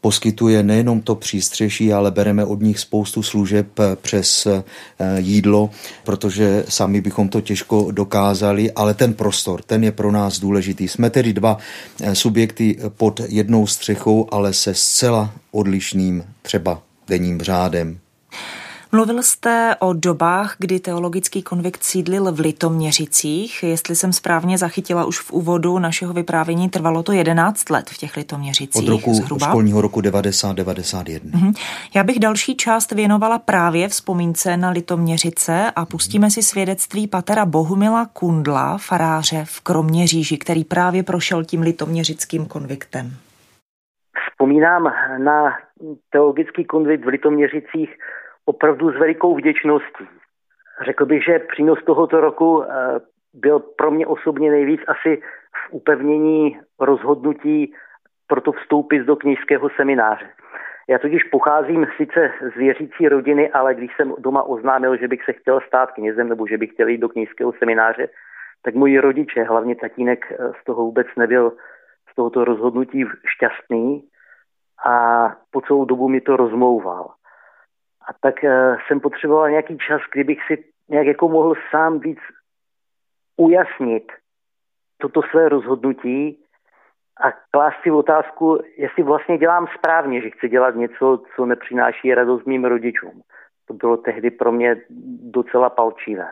poskytuje 0.01 0.63
nejenom 0.63 1.01
to 1.01 1.15
přístřeší, 1.15 1.93
ale 1.93 2.12
bereme 2.12 2.45
od 2.45 2.62
nich 2.62 2.79
spoustu 2.79 3.23
služeb 3.23 3.79
eh, 3.79 3.95
přes 3.95 4.45
eh, 4.45 4.63
jídlo, 5.17 5.69
protože 6.03 6.65
sami 6.69 7.01
bychom 7.01 7.29
to 7.29 7.41
těžko 7.41 7.91
dokázali, 7.91 8.71
ale 8.71 8.93
ten 8.93 9.13
prostor, 9.13 9.62
ten 9.62 9.83
je 9.83 9.91
pro 9.91 10.12
nás 10.12 10.39
důležitý. 10.39 10.88
Jsme 10.88 11.09
tedy 11.09 11.33
dva 11.33 11.57
eh, 12.01 12.15
subjekty 12.15 12.77
pod 12.89 13.21
jednou 13.27 13.67
střechou, 13.67 14.27
ale 14.31 14.53
se 14.53 14.73
zcela 14.73 15.33
odlišným 15.51 16.23
třeba 16.41 16.81
denním 17.07 17.41
řádem. 17.41 17.99
Mluvil 18.91 19.23
jste 19.23 19.75
o 19.80 19.93
dobách, 19.93 20.56
kdy 20.60 20.80
teologický 20.80 21.43
konvikt 21.43 21.84
sídlil 21.84 22.32
v 22.32 22.39
Litoměřicích. 22.39 23.63
Jestli 23.63 23.95
jsem 23.95 24.13
správně 24.13 24.58
zachytila 24.58 25.06
už 25.06 25.19
v 25.19 25.32
úvodu 25.32 25.80
našeho 25.80 26.13
vyprávění, 26.13 26.69
trvalo 26.69 27.04
to 27.04 27.12
11 27.12 27.69
let 27.69 27.89
v 27.89 27.97
těch 27.97 28.17
Litoměřicích. 28.17 28.84
Od 28.84 28.89
roku 28.89 29.13
zhruba. 29.13 29.47
školního 29.47 29.82
roku 29.82 30.02
90-91. 30.02 31.19
Mhm. 31.23 31.54
Já 31.95 32.04
bych 32.04 32.19
další 32.19 32.56
část 32.56 32.91
věnovala 32.91 33.39
právě 33.39 33.88
vzpomínce 33.88 34.58
na 34.58 34.69
Litoměřice 34.69 35.71
a 35.75 35.86
pustíme 35.86 36.30
si 36.30 36.43
svědectví 36.43 37.08
patera 37.08 37.45
Bohumila 37.45 38.06
Kundla, 38.13 38.78
faráře 38.78 39.43
v 39.45 39.62
Kroměříži, 39.62 40.38
který 40.38 40.63
právě 40.63 41.04
prošel 41.04 41.43
tím 41.43 41.62
litoměřickým 41.62 42.45
konviktem. 42.45 43.12
Vzpomínám 44.32 44.84
na 45.17 45.58
teologický 46.10 46.65
konvikt 46.65 47.06
v 47.06 47.08
Litoměřicích 47.08 47.89
opravdu 48.49 48.91
s 48.91 48.97
velikou 48.97 49.35
vděčností. 49.35 50.05
Řekl 50.85 51.05
bych, 51.05 51.23
že 51.23 51.39
přínos 51.39 51.79
tohoto 51.85 52.21
roku 52.21 52.63
eh, 52.63 52.67
byl 53.33 53.59
pro 53.59 53.91
mě 53.91 54.07
osobně 54.07 54.51
nejvíc 54.51 54.81
asi 54.88 55.21
v 55.59 55.73
upevnění 55.73 56.59
rozhodnutí 56.79 57.73
pro 58.27 58.41
to 58.41 58.51
vstoupit 58.51 58.99
do 58.99 59.15
knižského 59.15 59.69
semináře. 59.75 60.29
Já 60.89 60.97
totiž 60.99 61.23
pocházím 61.23 61.88
sice 61.97 62.31
z 62.53 62.57
věřící 62.57 63.09
rodiny, 63.09 63.51
ale 63.51 63.75
když 63.75 63.91
jsem 63.95 64.13
doma 64.17 64.43
oznámil, 64.43 64.97
že 64.97 65.07
bych 65.07 65.23
se 65.23 65.33
chtěl 65.33 65.62
stát 65.67 65.91
knězem 65.91 66.29
nebo 66.29 66.47
že 66.47 66.57
bych 66.57 66.71
chtěl 66.71 66.88
jít 66.88 66.97
do 66.97 67.09
knižského 67.09 67.53
semináře, 67.59 68.09
tak 68.63 68.75
moji 68.75 68.99
rodiče, 68.99 69.43
hlavně 69.43 69.75
tatínek, 69.75 70.31
eh, 70.31 70.38
z 70.62 70.65
toho 70.65 70.83
vůbec 70.83 71.07
nebyl 71.17 71.51
z 72.12 72.15
tohoto 72.15 72.45
rozhodnutí 72.45 73.05
šťastný 73.35 74.03
a 74.85 74.95
po 75.51 75.62
celou 75.62 75.85
dobu 75.85 76.09
mi 76.09 76.21
to 76.21 76.38
rozmlouval. 76.38 77.18
A 78.10 78.13
tak 78.19 78.36
uh, 78.43 78.78
jsem 78.88 79.00
potřeboval 79.00 79.50
nějaký 79.50 79.78
čas, 79.78 80.02
kdybych 80.13 80.39
si 80.48 80.65
nějak 80.89 81.08
jako 81.08 81.30
mohl 81.30 81.54
sám 81.72 82.00
víc 82.00 82.19
ujasnit 83.38 84.12
toto 84.98 85.22
své 85.32 85.50
rozhodnutí 85.50 86.43
a 87.22 87.32
klást 87.52 87.76
si 87.84 87.91
otázku, 87.91 88.60
jestli 88.78 89.04
vlastně 89.04 89.38
dělám 89.38 89.67
správně, 89.78 90.22
že 90.22 90.30
chci 90.30 90.50
dělat 90.50 90.76
něco, 90.76 91.24
co 91.36 91.45
nepřináší 91.45 92.13
radost 92.13 92.45
mým 92.45 92.65
rodičům. 92.65 93.22
To 93.67 93.74
bylo 93.74 93.98
tehdy 93.98 94.32
pro 94.32 94.52
mě 94.52 94.82
docela 95.22 95.69
palčivé. 95.69 96.30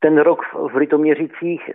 Ten 0.00 0.18
rok 0.18 0.40
v 0.54 0.76
Litoměřicích 0.76 1.70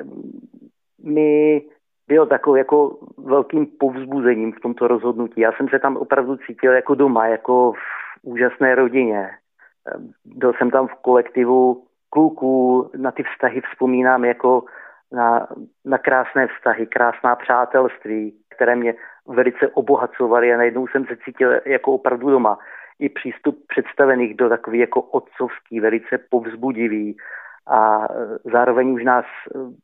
mi 1.04 1.62
byl 2.08 2.26
takový 2.26 2.60
jako 2.60 2.98
velkým 3.18 3.66
povzbuzením 3.66 4.54
v 4.54 4.60
tomto 4.60 4.88
rozhodnutí. 4.88 5.42
Já 5.42 5.52
jsem 5.52 5.70
se 5.70 5.80
tam 5.80 5.98
opravdu 5.98 6.38
cítil 6.38 6.74
jako 6.74 6.96
doma, 6.96 7.28
jako 7.28 7.74
v 7.74 8.07
úžasné 8.22 8.76
rodině. 8.76 9.30
byl 10.26 10.54
jsem 10.54 10.72
tam 10.72 10.88
v 10.88 10.94
kolektivu 11.02 11.88
kluků, 12.10 12.92
na 12.98 13.12
ty 13.12 13.24
vztahy 13.24 13.62
vzpomínám 13.62 14.26
jako 14.26 14.64
na, 15.12 15.48
na 15.86 15.98
krásné 15.98 16.48
vztahy, 16.48 16.88
krásná 16.88 17.36
přátelství, 17.36 18.34
které 18.56 18.76
mě 18.76 18.96
velice 19.28 19.68
obohacovaly 19.68 20.54
a 20.54 20.58
najednou 20.58 20.88
jsem 20.88 21.06
se 21.06 21.18
cítil 21.26 21.60
jako 21.66 21.94
opravdu 21.94 22.30
doma. 22.30 22.60
I 23.00 23.10
přístup 23.10 23.66
představených 23.68 24.36
do 24.36 24.50
takový 24.50 24.80
jako 24.80 25.02
otcovský, 25.02 25.80
velice 25.80 26.18
povzbudivý 26.30 27.18
a 27.68 28.08
zároveň 28.52 28.94
už 28.94 29.04
nás 29.04 29.26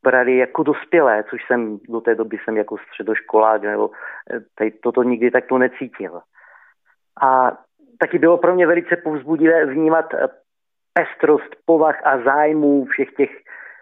brali 0.03 0.37
jako 0.37 0.63
dospělé, 0.63 1.23
což 1.29 1.41
jsem 1.47 1.79
do 1.89 2.01
té 2.01 2.15
doby 2.15 2.37
jsem 2.43 2.57
jako 2.57 2.77
středoškolák 2.77 3.61
nebo 3.61 3.91
tady 4.55 4.71
toto 4.71 5.03
nikdy 5.03 5.31
takto 5.31 5.57
necítil. 5.57 6.21
A 7.21 7.57
taky 7.99 8.19
bylo 8.19 8.37
pro 8.37 8.55
mě 8.55 8.67
velice 8.67 8.95
povzbudivé 8.95 9.65
vnímat 9.65 10.05
pestrost 10.93 11.55
povah 11.65 11.99
a 12.03 12.17
zájmů 12.17 12.85
všech 12.85 13.11
těch 13.11 13.29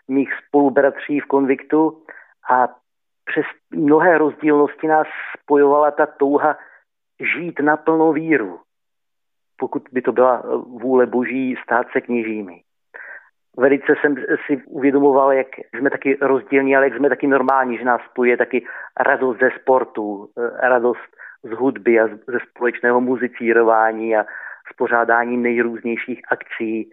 mých 0.08 0.30
spolubratří 0.48 1.20
v 1.20 1.26
konviktu 1.26 2.04
a 2.52 2.68
přes 3.26 3.46
mnohé 3.72 4.18
rozdílnosti 4.18 4.88
nás 4.88 5.08
spojovala 5.40 5.92
ta 5.92 6.06
touha 6.06 6.58
žít 7.36 7.60
na 7.60 7.78
plnou 7.78 8.14
víru, 8.14 8.60
pokud 9.60 9.84
by 9.92 10.02
to 10.02 10.12
byla 10.12 10.44
vůle 10.68 11.06
boží 11.06 11.56
stát 11.64 11.88
se 11.92 12.02
kněžími. 12.02 12.62
Velice 13.58 13.94
jsem 14.02 14.16
si 14.46 14.64
uvědomoval, 14.66 15.34
jak 15.34 15.48
jsme 15.78 15.90
taky 15.90 16.18
rozdílní, 16.22 16.76
ale 16.76 16.86
jak 16.86 16.98
jsme 16.98 17.10
taky 17.10 17.28
normální, 17.28 17.78
že 17.78 17.86
nás 17.86 18.02
spojuje 18.12 18.38
taky 18.38 18.66
radost 19.00 19.40
ze 19.40 19.50
sportu, 19.62 20.30
radost 20.60 21.16
z 21.44 21.52
hudby 21.52 22.00
a 22.00 22.08
ze 22.08 22.40
společného 22.50 23.02
muzicírování 23.02 24.16
a 24.16 24.26
spořádání 24.74 25.38
nejrůznějších 25.38 26.22
akcí. 26.32 26.92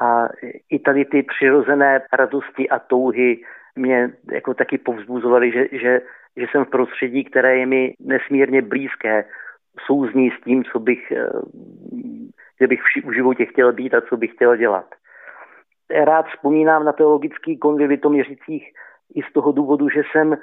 A 0.00 0.28
i 0.70 0.78
tady 0.78 1.04
ty 1.04 1.22
přirozené 1.22 2.02
radosti 2.12 2.68
a 2.68 2.78
touhy 2.78 3.42
mě 3.76 4.12
jako 4.32 4.54
taky 4.54 4.78
povzbuzovaly, 4.78 5.52
že, 5.52 5.68
že, 5.72 6.00
že 6.36 6.46
jsem 6.50 6.64
v 6.64 6.70
prostředí, 6.70 7.24
které 7.24 7.58
je 7.58 7.66
mi 7.66 7.94
nesmírně 8.00 8.62
blízké, 8.62 9.24
souzní 9.86 10.30
s 10.30 10.44
tím, 10.44 10.64
co 10.64 10.78
bych, 10.78 11.12
eh, 11.12 11.28
kde 12.58 12.66
bych 12.66 12.80
v 13.04 13.14
životě 13.14 13.46
chtěl 13.46 13.72
být 13.72 13.94
a 13.94 14.00
co 14.00 14.16
bych 14.16 14.32
chtěl 14.32 14.56
dělat. 14.56 14.94
Rád 15.90 16.26
vzpomínám 16.26 16.84
na 16.84 16.92
teologický 16.92 17.58
konvy 17.58 17.84
Litoměřicích 17.84 18.72
i 19.14 19.22
z 19.22 19.32
toho 19.32 19.52
důvodu, 19.52 19.88
že 19.88 20.02
jsem, 20.12 20.36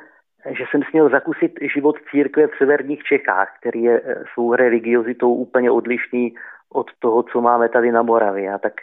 že 0.45 0.63
jsem 0.71 0.83
směl 0.83 1.09
zakusit 1.09 1.59
život 1.73 1.95
církve 2.11 2.47
v 2.47 2.57
severních 2.57 3.03
Čechách, 3.03 3.49
který 3.59 3.83
je 3.83 4.01
eh, 4.05 4.23
svou 4.33 4.55
religiozitou 4.55 5.33
úplně 5.33 5.71
odlišný 5.71 6.35
od 6.73 6.91
toho, 6.99 7.23
co 7.23 7.41
máme 7.41 7.69
tady 7.69 7.91
na 7.91 8.01
Moravě. 8.01 8.53
A 8.53 8.57
tak 8.57 8.73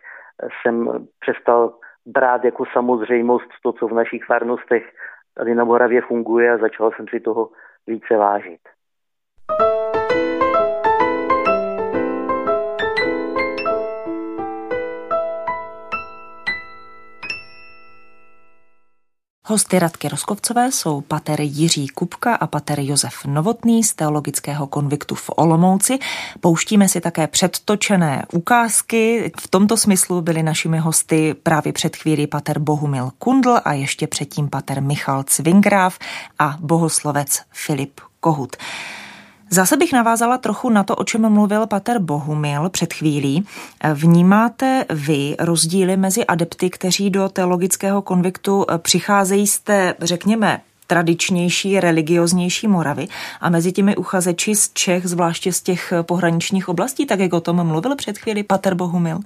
jsem 0.62 1.06
přestal 1.20 1.74
brát 2.06 2.44
jako 2.44 2.64
samozřejmost 2.72 3.50
to, 3.62 3.72
co 3.72 3.88
v 3.88 3.92
našich 3.92 4.24
farnostech 4.24 4.92
tady 5.34 5.54
na 5.54 5.64
Moravě 5.64 6.02
funguje 6.02 6.52
a 6.52 6.58
začal 6.58 6.90
jsem 6.92 7.08
si 7.08 7.20
toho 7.20 7.50
více 7.86 8.16
vážit. 8.16 8.60
Hosty 19.50 19.78
Radky 19.78 20.08
Roskovcové 20.08 20.72
jsou 20.72 21.00
pater 21.00 21.40
Jiří 21.40 21.88
Kupka 21.88 22.34
a 22.34 22.46
pater 22.46 22.80
Josef 22.80 23.14
Novotný 23.26 23.84
z 23.84 23.94
Teologického 23.94 24.66
konviktu 24.66 25.14
v 25.14 25.30
Olomouci. 25.36 25.98
Pouštíme 26.40 26.88
si 26.88 27.00
také 27.00 27.26
předtočené 27.26 28.26
ukázky. 28.32 29.32
V 29.40 29.48
tomto 29.48 29.76
smyslu 29.76 30.22
byli 30.22 30.42
našimi 30.42 30.78
hosty 30.78 31.34
právě 31.42 31.72
před 31.72 31.96
chvíli 31.96 32.26
pater 32.26 32.58
Bohumil 32.58 33.10
Kundl 33.18 33.60
a 33.64 33.72
ještě 33.72 34.06
předtím 34.06 34.50
pater 34.50 34.82
Michal 34.82 35.22
Cvingráv 35.22 35.98
a 36.38 36.56
bohoslovec 36.60 37.40
Filip 37.50 38.00
Kohut. 38.20 38.56
Zase 39.52 39.76
bych 39.76 39.92
navázala 39.92 40.38
trochu 40.38 40.70
na 40.70 40.84
to, 40.84 40.96
o 40.96 41.04
čem 41.04 41.28
mluvil 41.28 41.66
Pater 41.66 41.98
Bohumil 41.98 42.68
před 42.68 42.92
chvílí. 42.92 43.46
Vnímáte 43.94 44.84
vy 44.90 45.36
rozdíly 45.38 45.96
mezi 45.96 46.26
adepty, 46.26 46.70
kteří 46.70 47.10
do 47.10 47.28
teologického 47.28 48.02
konviktu 48.02 48.66
přicházejí 48.78 49.46
z 49.46 49.60
té, 49.60 49.94
řekněme, 50.00 50.60
tradičnější, 50.86 51.80
religioznější 51.80 52.68
Moravy 52.68 53.08
a 53.40 53.50
mezi 53.50 53.72
těmi 53.72 53.96
uchazeči 53.96 54.54
z 54.54 54.70
Čech, 54.72 55.06
zvláště 55.06 55.52
z 55.52 55.62
těch 55.62 55.92
pohraničních 56.02 56.68
oblastí, 56.68 57.06
tak 57.06 57.20
jak 57.20 57.32
o 57.32 57.40
tom 57.40 57.66
mluvil 57.66 57.96
před 57.96 58.18
chvíli 58.18 58.42
Pater 58.42 58.74
Bohumil? 58.74 59.18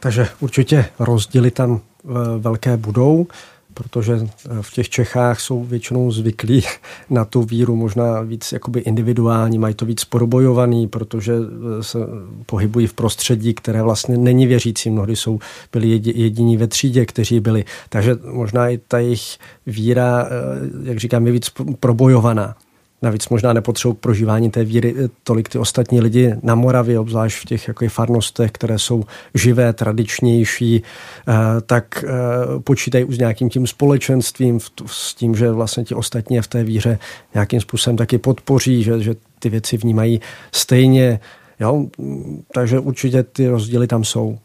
Takže 0.00 0.28
určitě 0.40 0.86
rozdíly 0.98 1.50
tam 1.50 1.80
eh, 1.80 2.08
velké 2.38 2.76
budou 2.76 3.26
protože 3.74 4.12
eh, 4.14 4.48
v 4.60 4.72
těch 4.72 4.88
Čechách 4.88 5.40
jsou 5.40 5.64
většinou 5.64 6.10
zvyklí 6.10 6.62
na 7.10 7.24
tu 7.24 7.42
víru 7.42 7.76
možná 7.76 8.20
víc 8.20 8.52
jakoby 8.52 8.80
individuální, 8.80 9.58
mají 9.58 9.74
to 9.74 9.86
víc 9.86 10.04
probojovaný, 10.04 10.88
protože 10.88 11.32
eh, 11.32 11.82
se 11.82 11.98
pohybují 12.46 12.86
v 12.86 12.94
prostředí, 12.94 13.54
které 13.54 13.82
vlastně 13.82 14.16
není 14.18 14.46
věřící. 14.46 14.90
Mnohdy 14.90 15.16
jsou 15.16 15.38
byli 15.72 16.00
jediní 16.04 16.56
ve 16.56 16.66
třídě, 16.66 17.06
kteří 17.06 17.40
byli. 17.40 17.64
Takže 17.88 18.16
možná 18.24 18.68
i 18.68 18.78
ta 18.78 18.98
jejich 18.98 19.38
víra, 19.66 20.26
eh, 20.26 20.88
jak 20.88 20.98
říkám, 20.98 21.26
je 21.26 21.32
víc 21.32 21.50
probojovaná. 21.80 22.56
Navíc 23.02 23.28
možná 23.28 23.52
nepotřebují 23.52 23.96
k 23.96 24.00
prožívání 24.00 24.50
té 24.50 24.64
víry 24.64 24.94
eh, 24.98 25.08
tolik 25.24 25.48
ty 25.48 25.58
ostatní 25.58 26.00
lidi 26.00 26.34
na 26.42 26.54
Moravě, 26.54 26.98
obzvlášť 26.98 27.38
v 27.38 27.44
těch 27.44 27.68
jako 27.68 27.88
farnostech, 27.88 28.52
které 28.52 28.78
jsou 28.78 29.04
živé, 29.34 29.72
tradičnější, 29.72 30.82
eh, 31.28 31.32
tak 31.66 32.04
eh, 32.04 32.08
počítají 32.60 33.04
už 33.04 33.14
s 33.16 33.18
nějakým 33.18 33.50
tím 33.50 33.66
společenstvím, 33.66 34.60
s 34.86 35.14
tím, 35.14 35.34
že 35.34 35.50
vlastně 35.50 35.84
ti 35.84 35.94
ostatní 35.94 36.40
v 36.40 36.46
té 36.46 36.64
víře 36.64 36.98
nějakým 37.34 37.60
způsobem 37.60 37.96
taky 37.96 38.18
podpoří, 38.18 38.82
že, 38.82 39.00
že 39.00 39.14
ty 39.38 39.48
věci 39.48 39.76
vnímají 39.76 40.20
stejně. 40.52 41.20
Jo? 41.60 41.86
Takže 42.54 42.78
určitě 42.78 43.22
ty 43.22 43.48
rozdíly 43.48 43.86
tam 43.86 44.04
jsou. 44.04 44.38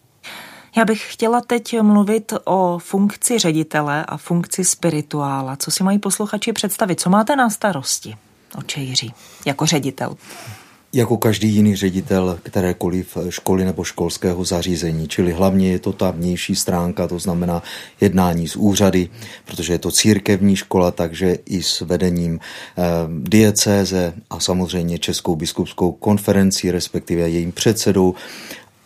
Já 0.77 0.85
bych 0.85 1.13
chtěla 1.13 1.41
teď 1.41 1.81
mluvit 1.81 2.33
o 2.45 2.77
funkci 2.81 3.39
ředitele 3.39 4.05
a 4.05 4.17
funkci 4.17 4.65
spirituála. 4.65 5.55
Co 5.55 5.71
si 5.71 5.83
mají 5.83 5.99
posluchači 5.99 6.53
představit? 6.53 6.99
Co 6.99 7.09
máte 7.09 7.35
na 7.35 7.49
starosti? 7.49 8.15
Oče 8.57 8.81
Jiří, 8.81 9.13
jako 9.45 9.65
ředitel? 9.65 10.17
Jako 10.93 11.17
každý 11.17 11.49
jiný 11.49 11.75
ředitel 11.75 12.39
kterékoliv 12.43 13.17
školy 13.29 13.65
nebo 13.65 13.83
školského 13.83 14.43
zařízení, 14.43 15.07
čili 15.07 15.31
hlavně 15.31 15.71
je 15.71 15.79
to 15.79 15.93
ta 15.93 16.11
vnější 16.11 16.55
stránka, 16.55 17.07
to 17.07 17.19
znamená 17.19 17.63
jednání 18.01 18.47
s 18.47 18.55
úřady, 18.55 19.09
protože 19.45 19.73
je 19.73 19.79
to 19.79 19.91
církevní 19.91 20.55
škola, 20.55 20.91
takže 20.91 21.37
i 21.45 21.63
s 21.63 21.81
vedením 21.81 22.39
eh, 22.39 22.83
diecéze 23.09 24.13
a 24.29 24.39
samozřejmě 24.39 24.99
Českou 24.99 25.35
biskupskou 25.35 25.91
konferenci, 25.91 26.71
respektive 26.71 27.29
jejím 27.29 27.51
předsedou. 27.51 28.15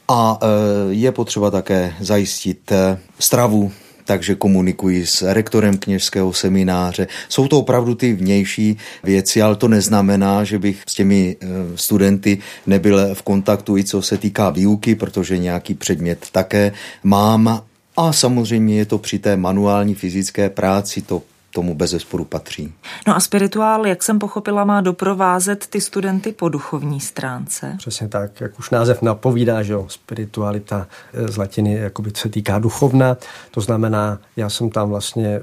A 0.07 0.39
eh, 0.41 0.45
je 0.89 1.12
potřeba 1.12 1.51
také 1.51 1.93
zajistit 1.99 2.71
eh, 2.71 2.99
stravu 3.19 3.71
takže 4.12 4.36
komunikuji 4.36 5.06
s 5.06 5.21
rektorem 5.34 5.78
kněžského 5.78 6.34
semináře. 6.34 7.08
Jsou 7.30 7.47
to 7.47 7.60
opravdu 7.60 7.95
ty 7.95 8.13
vnější 8.13 8.78
věci, 9.04 9.41
ale 9.41 9.56
to 9.56 9.67
neznamená, 9.67 10.43
že 10.43 10.60
bych 10.60 10.84
s 10.88 10.93
těmi 10.93 11.36
eh, 11.41 11.47
studenty 11.76 12.38
nebyl 12.67 13.15
v 13.15 13.21
kontaktu 13.21 13.78
i 13.78 13.84
co 13.84 14.02
se 14.02 14.17
týká 14.17 14.50
výuky, 14.50 14.95
protože 14.95 15.38
nějaký 15.38 15.74
předmět 15.74 16.28
také 16.32 16.71
mám 17.04 17.63
a 17.97 18.13
samozřejmě 18.13 18.78
je 18.78 18.86
to 18.86 18.97
při 18.97 19.19
té 19.19 19.38
manuální 19.38 19.95
fyzické 19.95 20.50
práci, 20.50 21.02
to 21.02 21.21
tomu 21.51 21.75
bez 21.75 21.91
zesporu 21.91 22.25
patří. 22.25 22.73
No 23.07 23.15
a 23.15 23.19
spirituál, 23.19 23.87
jak 23.87 24.03
jsem 24.03 24.19
pochopila, 24.19 24.63
má 24.63 24.81
doprovázet 24.81 25.67
ty 25.67 25.81
studenty 25.81 26.31
po 26.31 26.49
duchovní 26.49 26.99
stránce. 26.99 27.75
Přesně 27.77 28.07
tak, 28.07 28.41
jak 28.41 28.59
už 28.59 28.69
název 28.69 29.01
napovídá, 29.01 29.63
že 29.63 29.73
jo, 29.73 29.85
spiritualita 29.89 30.87
eh, 31.13 31.27
z 31.27 31.37
latiny 31.37 31.73
jakoby 31.73 32.11
se 32.15 32.29
týká 32.29 32.59
duchovna, 32.59 33.17
to 33.51 33.61
znamená, 33.61 34.19
já 34.35 34.49
jsem 34.49 34.69
tam 34.69 34.89
vlastně 34.89 35.27
e, 35.27 35.41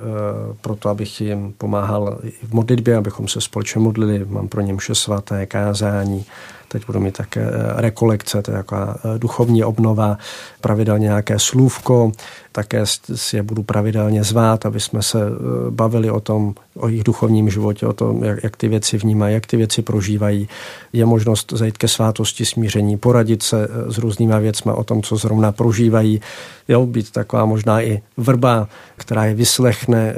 proto, 0.60 0.88
abych 0.88 1.20
jim 1.20 1.54
pomáhal 1.58 2.18
v 2.42 2.54
modlitbě, 2.54 2.96
abychom 2.96 3.28
se 3.28 3.40
společně 3.40 3.80
modlili, 3.80 4.24
mám 4.24 4.48
pro 4.48 4.60
ně 4.60 4.72
mše 4.72 4.94
svaté, 4.94 5.46
kázání, 5.46 6.26
Teď 6.68 6.86
budu 6.86 7.00
mít 7.00 7.16
také 7.16 7.40
eh, 7.40 7.80
rekolekce, 7.80 8.42
to 8.42 8.50
je 8.50 8.56
taková 8.56 8.96
eh, 8.96 9.18
duchovní 9.18 9.64
obnova, 9.64 10.18
pravidelně 10.60 11.04
nějaké 11.04 11.38
slůvko, 11.38 12.12
také 12.52 12.86
si 13.14 13.36
je 13.36 13.42
budu 13.42 13.62
pravidelně 13.62 14.24
zvát, 14.24 14.66
aby 14.66 14.80
jsme 14.80 15.02
se 15.02 15.18
eh, 15.22 15.30
bavili 15.70 16.10
o 16.10 16.20
tom, 16.20 16.54
o 16.76 16.88
jejich 16.88 17.04
duchovním 17.04 17.50
životě, 17.50 17.86
o 17.86 17.92
tom, 17.92 18.24
jak, 18.24 18.44
jak 18.44 18.56
ty 18.56 18.68
věci 18.68 18.98
vnímají, 18.98 19.34
jak 19.34 19.46
ty 19.46 19.56
věci 19.56 19.82
prožívají. 19.82 20.48
Je 20.92 21.06
možnost 21.06 21.52
zajít 21.56 21.78
ke 21.78 21.88
svátosti 21.88 22.44
smíření, 22.44 22.96
poradit 22.96 23.42
se 23.42 23.68
s 23.88 23.98
různýma 23.98 24.38
věcmi 24.38 24.72
o 24.72 24.84
tom, 24.84 25.02
co 25.02 25.16
zrovna 25.16 25.52
prožívají. 25.52 26.20
Jo, 26.68 26.86
být 26.86 27.10
taková 27.10 27.44
možná 27.44 27.82
i 27.82 28.02
vrba, 28.16 28.68
která 28.96 29.24
je 29.24 29.34
vyslechne, 29.34 30.14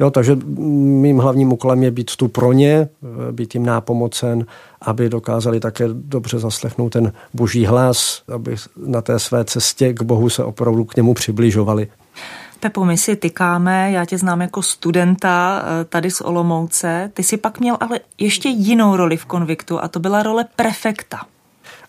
Jo, 0.00 0.10
takže 0.10 0.36
mým 0.46 1.18
hlavním 1.18 1.52
úkolem 1.52 1.82
je 1.82 1.90
být 1.90 2.16
tu 2.16 2.28
pro 2.28 2.52
ně, 2.52 2.88
být 3.30 3.54
jim 3.54 3.66
nápomocen, 3.66 4.46
aby 4.80 5.08
dokázali 5.08 5.60
také 5.60 5.84
dobře 5.92 6.38
zaslechnout 6.38 6.92
ten 6.92 7.12
boží 7.34 7.66
hlas, 7.66 8.22
aby 8.28 8.56
na 8.86 9.02
té 9.02 9.18
své 9.18 9.44
cestě 9.44 9.92
k 9.92 10.02
Bohu 10.02 10.30
se 10.30 10.44
opravdu 10.44 10.84
k 10.84 10.96
němu 10.96 11.13
přibližovali. 11.14 11.88
Pepo, 12.60 12.84
my 12.84 12.98
si 12.98 13.16
tykáme, 13.16 13.90
já 13.90 14.04
tě 14.04 14.18
znám 14.18 14.40
jako 14.40 14.62
studenta 14.62 15.62
eh, 15.62 15.84
tady 15.84 16.10
z 16.10 16.20
Olomouce. 16.20 17.10
Ty 17.14 17.22
si 17.22 17.36
pak 17.36 17.60
měl 17.60 17.76
ale 17.80 18.00
ještě 18.18 18.48
jinou 18.48 18.96
roli 18.96 19.16
v 19.16 19.24
konviktu 19.24 19.82
a 19.82 19.88
to 19.88 20.00
byla 20.00 20.22
role 20.22 20.44
prefekta. 20.56 21.20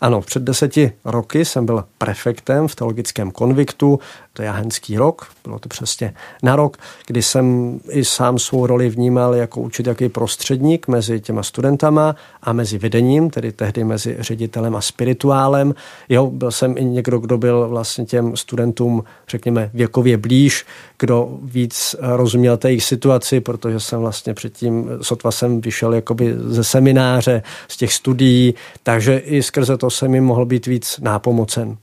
Ano, 0.01 0.21
před 0.21 0.43
deseti 0.43 0.91
roky 1.05 1.45
jsem 1.45 1.65
byl 1.65 1.85
prefektem 1.97 2.67
v 2.67 2.75
teologickém 2.75 3.31
konviktu, 3.31 3.99
to 4.35 4.41
je 4.41 4.45
jahenský 4.45 4.97
rok, 4.97 5.27
bylo 5.43 5.59
to 5.59 5.69
přesně 5.69 6.13
na 6.43 6.55
rok, 6.55 6.77
kdy 7.07 7.21
jsem 7.21 7.79
i 7.89 8.05
sám 8.05 8.39
svou 8.39 8.67
roli 8.67 8.89
vnímal 8.89 9.35
jako 9.35 9.61
určitý 9.61 9.89
jaký 9.89 10.09
prostředník 10.09 10.87
mezi 10.87 11.19
těma 11.19 11.43
studentama 11.43 12.15
a 12.43 12.53
mezi 12.53 12.77
vedením, 12.77 13.29
tedy 13.29 13.51
tehdy 13.51 13.83
mezi 13.83 14.17
ředitelem 14.19 14.75
a 14.75 14.81
spirituálem. 14.81 15.75
Jo, 16.09 16.27
byl 16.27 16.51
jsem 16.51 16.77
i 16.77 16.85
někdo, 16.85 17.19
kdo 17.19 17.37
byl 17.37 17.67
vlastně 17.69 18.05
těm 18.05 18.37
studentům, 18.37 19.03
řekněme, 19.29 19.69
věkově 19.73 20.17
blíž, 20.17 20.65
kdo 20.99 21.29
víc 21.41 21.95
rozuměl 22.01 22.57
té 22.57 22.69
jejich 22.69 22.83
situaci, 22.83 23.39
protože 23.39 23.79
jsem 23.79 23.99
vlastně 23.99 24.33
předtím, 24.33 24.89
sotva 25.01 25.31
jsem 25.31 25.61
vyšel 25.61 25.93
jakoby 25.93 26.35
ze 26.37 26.63
semináře, 26.63 27.43
z 27.67 27.77
těch 27.77 27.93
studií, 27.93 28.55
takže 28.83 29.17
i 29.17 29.43
skrze 29.43 29.77
to 29.77 29.89
jsem 29.89 30.15
jim 30.15 30.23
mohl 30.23 30.45
být 30.45 30.65
víc 30.65 30.99
nápomocen. 31.01 31.77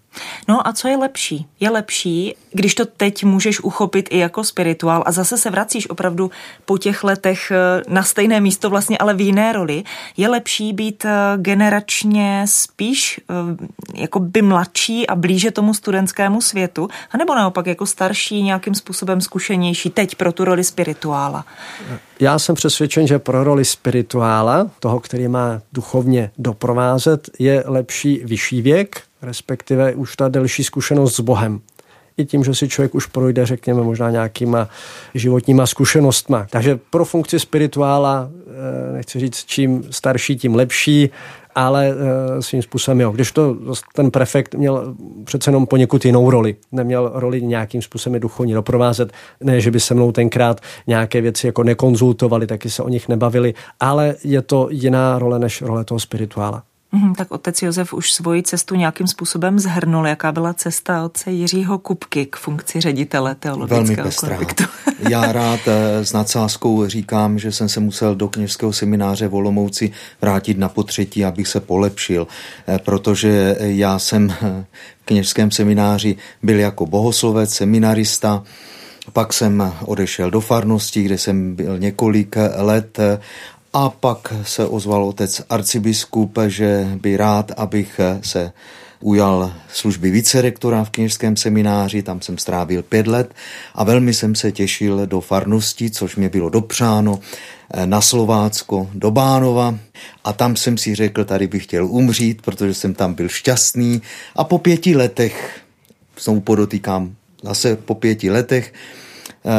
No 0.49 0.69
a 0.69 0.73
co 0.73 0.89
je 0.89 0.97
lepší? 0.97 1.47
Je 1.61 1.71
lepší, 1.71 2.35
když 2.53 2.75
to 2.75 2.85
teď 2.85 3.25
můžeš 3.25 3.61
uchopit 3.61 4.09
i 4.11 4.19
jako 4.19 4.45
spirituál 4.45 5.03
a 5.07 5.13
zase 5.13 5.39
se 5.39 5.51
vracíš 5.51 5.91
opravdu 5.91 6.31
po 6.65 6.79
těch 6.79 7.05
letech 7.05 7.51
eh, 7.51 7.83
na 7.89 8.03
stejné 8.03 8.41
místo 8.41 8.71
vlastně, 8.71 8.99
ale 8.99 9.15
v 9.15 9.21
jiné 9.21 9.53
roli. 9.53 9.85
Je 10.17 10.29
lepší 10.29 10.73
být 10.73 11.05
eh, 11.05 11.11
generačně 11.37 12.45
spíš 12.49 13.21
eh, 13.31 14.03
jako 14.03 14.21
by 14.21 14.43
mladší 14.43 15.07
a 15.07 15.15
blíže 15.15 15.51
tomu 15.51 15.75
studentskému 15.75 16.41
světu, 16.41 16.89
anebo 17.11 17.35
naopak 17.35 17.67
jako 17.67 17.87
starší, 17.87 18.43
nějakým 18.43 18.75
způsobem 18.75 19.21
zkušenější 19.21 19.91
teď 19.91 20.15
pro 20.15 20.33
tu 20.33 20.45
roli 20.45 20.65
spirituála? 20.65 21.45
Já 22.21 22.39
jsem 22.39 22.55
přesvědčen, 22.55 23.07
že 23.07 23.19
pro 23.19 23.45
roli 23.45 23.65
spirituála, 23.65 24.71
toho, 24.81 25.01
který 25.01 25.29
má 25.29 25.61
duchovně 25.73 26.31
doprovázet, 26.39 27.31
je 27.39 27.65
lepší 27.67 28.21
vyšší 28.25 28.63
věk, 28.63 29.03
respektive 29.23 29.95
už 29.95 30.17
ta 30.17 30.29
delší 30.29 30.65
zkušenost 30.65 31.17
s 31.17 31.21
Bohem. 31.21 31.61
I 32.17 32.25
tím, 32.25 32.45
že 32.45 32.55
si 32.55 32.69
člověk 32.69 32.95
už 32.95 33.07
projde, 33.07 33.47
řekněme, 33.47 33.83
možná 33.83 34.11
nějakýma 34.11 34.69
životníma 35.15 35.67
zkušenostma. 35.67 36.47
Takže 36.51 36.79
pro 36.91 37.05
funkci 37.05 37.41
spirituála, 37.41 38.31
eh, 38.31 38.93
nechci 38.93 39.21
říct, 39.21 39.45
čím 39.45 39.85
starší, 39.91 40.37
tím 40.37 40.55
lepší, 40.55 41.11
ale 41.55 41.89
eh, 41.89 42.43
svým 42.43 42.63
způsobem 42.63 43.01
jo. 43.01 43.11
Když 43.11 43.33
to 43.33 43.57
ten 43.95 44.11
prefekt 44.11 44.55
měl 44.55 44.95
přece 45.25 45.51
jenom 45.51 45.67
poněkud 45.67 46.05
jinou 46.05 46.31
roli. 46.31 46.57
Neměl 46.73 47.11
roli 47.15 47.43
nějakým 47.43 47.83
způsobem 47.83 48.21
duchovně 48.21 48.55
doprovázet. 48.55 49.13
Ne, 49.41 49.61
že 49.61 49.71
by 49.71 49.81
se 49.81 49.95
mnou 49.95 50.13
tenkrát 50.13 50.61
nějaké 50.87 51.21
věci 51.21 51.47
jako 51.47 51.63
nekonzultovali, 51.63 52.47
taky 52.47 52.71
se 52.71 52.83
o 52.83 52.89
nich 52.89 53.09
nebavili, 53.09 53.55
ale 53.81 54.15
je 54.25 54.43
to 54.43 54.69
jiná 54.71 55.19
role 55.19 55.39
než 55.39 55.63
role 55.63 55.85
toho 55.85 56.01
spirituála. 56.01 56.63
Mm, 56.93 57.15
tak 57.15 57.33
otec 57.33 57.63
Josef 57.63 57.95
už 57.95 58.13
svoji 58.13 58.43
cestu 58.43 58.75
nějakým 58.75 59.07
způsobem 59.07 59.59
zhrnul. 59.59 60.07
Jaká 60.07 60.33
byla 60.33 60.55
cesta 60.55 61.05
otce 61.05 61.31
Jiřího 61.31 61.79
Kupky 61.79 62.27
k 62.27 62.37
funkci 62.37 62.81
ředitele 62.81 63.35
teologického 63.35 63.85
Velmi 63.85 64.03
pestrá. 64.03 64.39
Já 65.11 65.33
rád 65.33 65.61
eh, 65.67 66.05
s 66.05 66.13
nadsázkou 66.13 66.87
říkám, 66.87 67.39
že 67.39 67.53
jsem 67.53 67.69
se 67.69 67.81
musel 67.81 68.15
do 68.15 68.29
kněžského 68.29 68.73
semináře 68.73 69.29
v 69.29 69.35
Olomouci 69.35 69.93
vrátit 70.21 70.59
na 70.59 70.69
potřetí, 70.69 71.25
abych 71.25 71.49
se 71.49 71.61
polepšil, 71.61 72.27
eh, 72.69 72.79
protože 72.79 73.57
já 73.59 73.99
jsem 73.99 74.29
v 74.29 75.05
kněžském 75.05 75.51
semináři 75.51 76.17
byl 76.43 76.59
jako 76.59 76.87
bohoslovec, 76.87 77.55
seminarista, 77.55 78.43
pak 79.13 79.33
jsem 79.33 79.73
odešel 79.85 80.31
do 80.31 80.41
farnosti, 80.41 81.03
kde 81.03 81.19
jsem 81.19 81.55
byl 81.55 81.79
několik 81.79 82.37
let 82.57 82.99
a 83.73 83.91
pak 83.91 84.35
se 84.43 84.67
ozval 84.67 85.05
otec 85.05 85.43
arcibiskup, 85.49 86.39
že 86.47 86.89
by 87.01 87.17
rád, 87.17 87.53
abych 87.57 88.01
se 88.23 88.53
ujal 89.01 89.53
služby 89.73 90.11
vicerektora 90.11 90.85
v 90.85 90.91
kněžském 90.91 91.37
semináři, 91.37 92.03
tam 92.03 92.21
jsem 92.21 92.39
strávil 92.39 92.83
pět 92.83 93.07
let 93.07 93.35
a 93.75 93.85
velmi 93.85 94.15
jsem 94.15 94.35
se 94.35 94.53
těšil 94.53 95.07
do 95.07 95.21
farnosti, 95.21 95.91
což 95.91 96.17
mě 96.17 96.29
bylo 96.29 96.51
dopřáno, 96.51 97.21
na 97.85 98.01
Slovácko, 98.01 98.91
do 98.95 99.11
Bánova. 99.11 99.79
A 100.25 100.33
tam 100.33 100.57
jsem 100.57 100.79
si 100.79 100.95
řekl, 100.95 101.25
tady 101.25 101.47
bych 101.47 101.65
chtěl 101.65 101.87
umřít, 101.87 102.43
protože 102.43 102.75
jsem 102.75 102.95
tam 102.95 103.15
byl 103.15 103.29
šťastný. 103.29 104.03
A 104.37 104.45
po 104.45 104.59
pěti 104.59 104.97
letech, 104.97 105.61
znovu 106.21 106.41
podotýkám, 106.41 107.15
zase 107.43 107.77
po 107.77 107.95
pěti 107.95 108.31
letech, 108.31 108.73
Eh, 108.73 109.02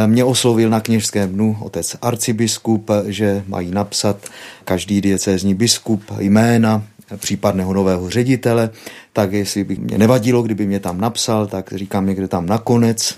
mě 0.05 0.23
oslovil 0.23 0.69
na 0.69 0.79
kněžském 0.79 1.33
dnu 1.33 1.57
otec 1.61 1.95
arcibiskup, 2.01 2.91
že 3.05 3.43
mají 3.47 3.71
napsat 3.71 4.17
každý 4.65 5.01
diecézní 5.01 5.53
biskup 5.53 6.03
jména 6.19 6.83
případného 7.17 7.73
nového 7.73 8.09
ředitele, 8.09 8.69
tak 9.13 9.33
jestli 9.33 9.63
by 9.63 9.75
mě 9.75 9.97
nevadilo, 9.97 10.41
kdyby 10.41 10.65
mě 10.65 10.79
tam 10.79 11.01
napsal, 11.01 11.47
tak 11.47 11.73
říkám 11.75 12.05
někde 12.05 12.27
tam 12.27 12.45
nakonec. 12.45 13.17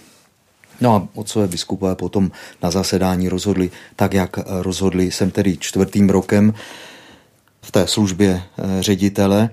No 0.81 0.95
a 0.95 1.07
otcové 1.13 1.47
biskupové 1.47 1.95
potom 1.95 2.31
na 2.63 2.71
zasedání 2.71 3.29
rozhodli 3.29 3.71
tak, 3.95 4.13
jak 4.13 4.39
rozhodli. 4.47 5.11
Jsem 5.11 5.31
tedy 5.31 5.57
čtvrtým 5.57 6.09
rokem 6.09 6.53
v 7.61 7.71
té 7.71 7.87
službě 7.87 8.41
eh, 8.41 8.83
ředitele 8.83 9.49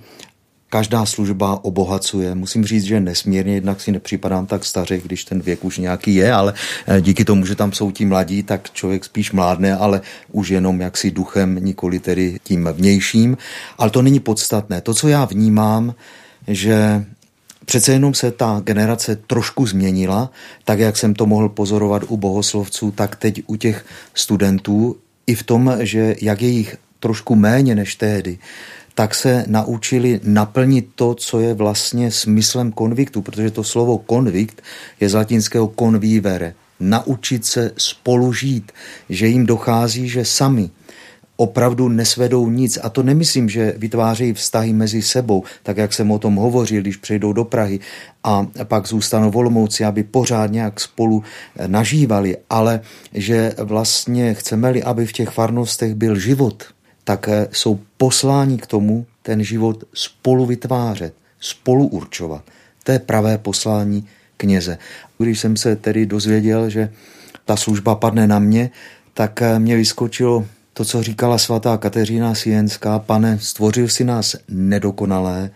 každá 0.73 1.07
služba 1.07 1.65
obohacuje. 1.65 2.35
Musím 2.35 2.65
říct, 2.65 2.85
že 2.85 3.01
nesmírně, 3.01 3.55
jednak 3.55 3.81
si 3.81 3.93
nepřipadám 3.93 4.47
tak 4.47 4.65
staře, 4.65 4.99
když 4.99 5.25
ten 5.25 5.41
věk 5.41 5.65
už 5.65 5.79
nějaký 5.79 6.15
je, 6.15 6.33
ale 6.33 6.55
eh, 6.87 7.01
díky 7.01 7.25
tomu, 7.25 7.47
že 7.47 7.55
tam 7.55 7.73
jsou 7.73 7.91
ti 7.91 8.05
mladí, 8.05 8.43
tak 8.43 8.73
člověk 8.73 9.05
spíš 9.05 9.33
mládne, 9.33 9.77
ale 9.77 10.01
už 10.33 10.49
jenom 10.49 10.81
jaksi 10.81 11.11
duchem, 11.11 11.61
nikoli 11.61 11.99
tedy 11.99 12.39
tím 12.45 12.69
vnějším. 12.73 13.37
Ale 13.79 13.91
to 13.91 14.03
není 14.03 14.21
podstatné. 14.21 14.81
To, 14.81 14.95
co 14.95 15.09
já 15.09 15.25
vnímám, 15.25 15.95
že 16.49 17.05
Přece 17.65 17.93
jenom 17.93 18.15
se 18.15 18.31
ta 18.31 18.61
generace 18.65 19.17
trošku 19.17 19.67
změnila, 19.67 20.31
tak 20.65 20.79
jak 20.79 20.97
jsem 20.97 21.15
to 21.15 21.27
mohl 21.27 21.49
pozorovat 21.49 22.03
u 22.09 22.17
bohoslovců, 22.17 22.91
tak 22.91 23.17
teď 23.17 23.43
u 23.47 23.57
těch 23.57 23.87
studentů, 24.15 24.97
i 25.27 25.35
v 25.35 25.43
tom, 25.43 25.77
že 25.81 26.15
jak 26.23 26.43
je 26.43 26.49
jich 26.49 26.77
trošku 27.01 27.35
méně 27.35 27.75
než 27.75 27.95
tehdy, 27.95 28.39
tak 28.95 29.15
se 29.15 29.45
naučili 29.47 30.21
naplnit 30.25 30.89
to, 30.95 31.15
co 31.15 31.41
je 31.41 31.55
vlastně 31.55 32.11
smyslem 32.11 32.73
konviktu, 32.73 33.23
protože 33.23 33.51
to 33.51 33.65
slovo 33.65 33.99
konvikt 33.99 34.63
je 35.01 35.09
z 35.09 35.15
latinského 35.15 35.73
convivere, 35.79 36.55
naučit 36.81 37.45
se 37.45 37.73
spolu 37.77 38.33
žít, 38.33 38.73
že 39.09 39.27
jim 39.27 39.47
dochází, 39.47 40.09
že 40.09 40.25
sami 40.25 40.71
opravdu 41.37 41.89
nesvedou 41.89 42.51
nic. 42.51 42.79
A 42.83 42.89
to 42.89 43.03
nemyslím, 43.03 43.49
že 43.49 43.75
vytvářejí 43.77 44.33
vztahy 44.33 44.73
mezi 44.73 45.03
sebou, 45.03 45.45
tak 45.63 45.77
jak 45.77 45.93
jsem 45.93 46.11
o 46.11 46.19
tom 46.19 46.35
hovořil, 46.37 46.81
když 46.81 46.97
přejdou 46.97 47.33
do 47.33 47.45
Prahy 47.45 47.81
a 48.25 48.47
pak 48.65 48.87
zůstanou 48.87 49.31
v 49.31 49.85
aby 49.87 50.03
pořád 50.03 50.53
nějak 50.53 50.81
spolu 50.81 51.23
nažívali, 51.67 52.37
ale 52.51 52.81
že 53.15 53.55
vlastně 53.59 54.35
chceme-li, 54.35 54.83
aby 54.83 55.07
v 55.07 55.13
těch 55.13 55.29
farnostech 55.29 55.95
byl 55.95 56.19
život, 56.19 56.65
tak 57.05 57.29
jsou 57.53 57.81
posláni 57.97 58.59
k 58.59 58.67
tomu 58.67 59.07
ten 59.23 59.45
život 59.45 59.85
spolu 59.95 60.47
vytvářet, 60.47 61.15
spolu 61.41 61.87
určovat. 61.87 62.45
To 62.85 62.93
je 62.93 62.99
pravé 62.99 63.39
poslání 63.39 64.07
kněze. 64.37 64.79
Když 65.19 65.41
jsem 65.41 65.57
se 65.57 65.77
tedy 65.77 66.07
dozvěděl, 66.07 66.71
že 66.71 66.93
ta 67.45 67.57
služba 67.57 67.95
padne 67.95 68.27
na 68.27 68.39
mě, 68.39 68.71
tak 69.15 69.43
mě 69.59 69.77
vyskočilo 69.77 70.47
to, 70.75 70.85
co 70.85 71.03
říkala 71.03 71.39
svatá 71.39 71.77
Kateřina 71.77 72.35
Sienská, 72.35 72.99
pane, 72.99 73.39
stvořil 73.39 73.89
si 73.89 74.05
nás 74.05 74.37
nedokonalé, 74.49 75.51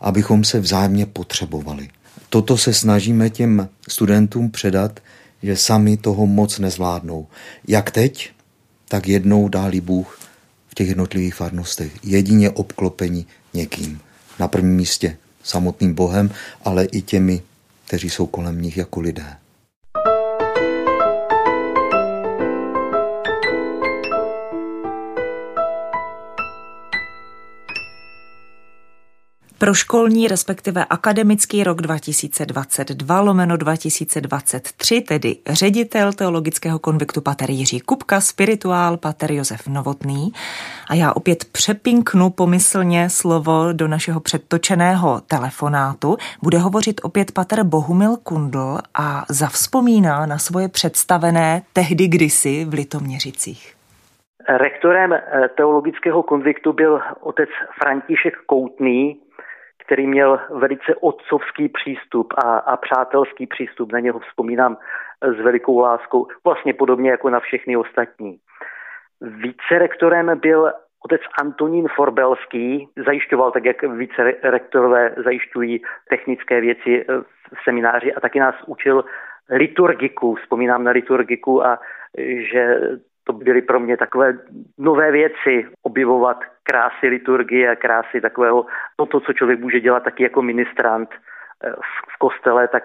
abychom 0.00 0.44
se 0.44 0.60
vzájemně 0.60 1.06
potřebovali. 1.06 1.88
Toto 2.28 2.56
se 2.56 2.72
snažíme 2.72 3.30
těm 3.30 3.68
studentům 3.88 4.50
předat, 4.50 5.00
že 5.42 5.56
sami 5.56 5.96
toho 5.96 6.26
moc 6.26 6.58
nezvládnou. 6.58 7.26
Jak 7.68 7.90
teď, 7.90 8.30
tak 8.88 9.08
jednou 9.08 9.48
dálí 9.48 9.80
Bůh 9.80 10.18
těch 10.76 10.88
jednotlivých 10.88 11.34
farnostech. 11.34 11.92
Jedině 12.04 12.50
obklopení 12.50 13.26
někým. 13.54 14.00
Na 14.38 14.48
prvním 14.48 14.76
místě 14.76 15.16
samotným 15.42 15.94
Bohem, 15.94 16.30
ale 16.64 16.84
i 16.84 17.02
těmi, 17.02 17.42
kteří 17.86 18.10
jsou 18.10 18.26
kolem 18.26 18.62
nich 18.62 18.76
jako 18.76 19.00
lidé. 19.00 19.36
Pro 29.58 29.74
školní, 29.74 30.28
respektive 30.28 30.84
akademický 30.90 31.64
rok 31.64 31.82
2022 31.82 33.20
lomeno 33.20 33.56
2023, 33.56 35.00
tedy 35.00 35.36
ředitel 35.48 36.12
teologického 36.12 36.78
konviktu 36.78 37.20
pater 37.20 37.50
Jiří 37.50 37.80
Kupka, 37.80 38.20
spirituál 38.20 38.96
pater 38.96 39.32
Josef 39.32 39.68
Novotný. 39.68 40.32
A 40.90 40.94
já 40.94 41.12
opět 41.12 41.44
přepinknu 41.52 42.30
pomyslně 42.30 43.10
slovo 43.10 43.72
do 43.72 43.88
našeho 43.88 44.20
předtočeného 44.20 45.20
telefonátu. 45.20 46.16
Bude 46.42 46.58
hovořit 46.58 47.00
opět 47.04 47.32
pater 47.32 47.64
Bohumil 47.64 48.16
Kundl 48.16 48.78
a 48.94 49.24
zavzpomíná 49.28 50.26
na 50.26 50.38
svoje 50.38 50.68
představené 50.68 51.62
tehdy 51.72 52.08
kdysi 52.08 52.64
v 52.64 52.72
Litoměřicích. 52.72 53.76
Rektorem 54.48 55.12
eh, 55.12 55.48
teologického 55.56 56.22
konviktu 56.22 56.72
byl 56.72 57.00
otec 57.20 57.48
František 57.82 58.34
Koutný, 58.46 59.20
který 59.86 60.06
měl 60.06 60.40
velice 60.50 60.94
otcovský 61.00 61.68
přístup 61.68 62.34
a, 62.44 62.58
a 62.58 62.76
přátelský 62.76 63.46
přístup. 63.46 63.92
Na 63.92 64.00
něho 64.00 64.18
vzpomínám 64.18 64.76
s 65.22 65.40
velikou 65.40 65.78
láskou, 65.78 66.26
vlastně 66.44 66.74
podobně 66.74 67.10
jako 67.10 67.30
na 67.30 67.40
všechny 67.40 67.76
ostatní. 67.76 68.38
Více 69.20 69.78
rektorem 69.78 70.38
byl 70.40 70.72
otec 71.04 71.20
Antonín 71.40 71.88
Forbelský, 71.96 72.88
zajišťoval 73.06 73.50
tak, 73.50 73.64
jak 73.64 73.82
více 73.82 74.34
rektorové 74.42 75.14
zajišťují 75.24 75.82
technické 76.10 76.60
věci 76.60 77.04
v 77.54 77.64
semináři 77.64 78.14
a 78.14 78.20
taky 78.20 78.40
nás 78.40 78.54
učil 78.66 79.04
liturgiku. 79.50 80.34
Vzpomínám 80.34 80.84
na 80.84 80.90
liturgiku 80.90 81.66
a 81.66 81.78
že 82.52 82.80
to 83.26 83.32
byly 83.32 83.62
pro 83.62 83.80
mě 83.80 83.96
takové 83.96 84.38
nové 84.78 85.10
věci, 85.10 85.68
objevovat 85.82 86.38
krásy 86.62 87.08
liturgie 87.08 87.76
krásy 87.76 88.20
takového, 88.20 88.66
no 88.98 89.06
to, 89.06 89.20
co 89.20 89.32
člověk 89.32 89.60
může 89.60 89.80
dělat 89.80 90.02
taky 90.02 90.22
jako 90.22 90.42
ministrant 90.42 91.10
eh, 91.14 91.72
v 92.12 92.18
kostele, 92.18 92.68
tak 92.68 92.82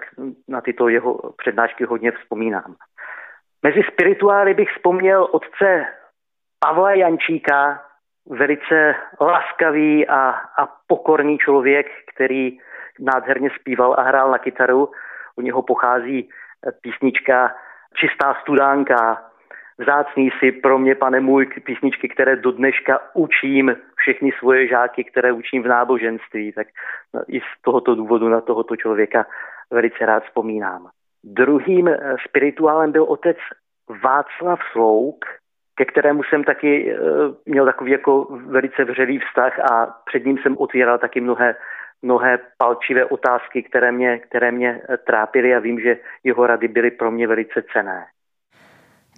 na 0.47 0.61
tyto 0.61 0.89
jeho 0.89 1.33
přednášky 1.37 1.83
hodně 1.83 2.11
vzpomínám. 2.11 2.75
Mezi 3.63 3.81
spirituály 3.93 4.53
bych 4.53 4.69
vzpomněl 4.69 5.27
otce 5.31 5.85
Pavla 6.59 6.93
Jančíka, 6.93 7.81
velice 8.29 8.95
laskavý 9.21 10.07
a, 10.07 10.29
a 10.57 10.67
pokorný 10.87 11.37
člověk, 11.37 11.87
který 12.15 12.57
nádherně 12.99 13.49
zpíval 13.59 13.95
a 13.97 14.01
hrál 14.01 14.31
na 14.31 14.37
kytaru. 14.37 14.91
U 15.35 15.41
něho 15.41 15.61
pochází 15.61 16.29
písnička 16.81 17.55
Čistá 17.95 18.37
studánka, 18.41 19.30
vzácný 19.77 20.29
si 20.39 20.51
pro 20.51 20.79
mě, 20.79 20.95
pane 20.95 21.19
můj, 21.19 21.45
písničky, 21.45 22.09
které 22.09 22.35
do 22.35 22.51
dneška 22.51 22.99
učím 23.13 23.75
všechny 23.95 24.31
svoje 24.39 24.67
žáky, 24.67 25.03
které 25.03 25.31
učím 25.31 25.63
v 25.63 25.67
náboženství, 25.67 26.51
tak 26.51 26.67
i 27.27 27.39
z 27.39 27.61
tohoto 27.61 27.95
důvodu 27.95 28.29
na 28.29 28.41
tohoto 28.41 28.75
člověka 28.75 29.25
velice 29.71 30.05
rád 30.05 30.23
vzpomínám. 30.23 30.89
Druhým 31.23 31.87
eh, 31.87 32.15
spirituálem 32.27 32.91
byl 32.91 33.03
otec 33.03 33.37
Václav 34.03 34.59
Slouk, 34.71 35.25
ke 35.75 35.85
kterému 35.85 36.23
jsem 36.23 36.43
taky 36.43 36.93
eh, 36.93 36.97
měl 37.45 37.65
takový 37.65 37.91
jako 37.91 38.27
velice 38.31 38.83
vřelý 38.83 39.19
vztah 39.19 39.59
a 39.71 39.85
před 40.05 40.25
ním 40.25 40.37
jsem 40.37 40.57
otvíral 40.57 40.97
taky 40.97 41.21
mnohé, 41.21 41.55
mnohé 42.01 42.39
palčivé 42.57 43.05
otázky, 43.05 43.63
které 43.63 43.91
mě, 43.91 44.19
které 44.19 44.51
mě 44.51 44.81
eh, 44.89 44.97
trápily 44.97 45.55
a 45.55 45.59
vím, 45.59 45.79
že 45.79 45.97
jeho 46.23 46.47
rady 46.47 46.67
byly 46.67 46.91
pro 46.91 47.11
mě 47.11 47.27
velice 47.27 47.63
cené. 47.73 48.05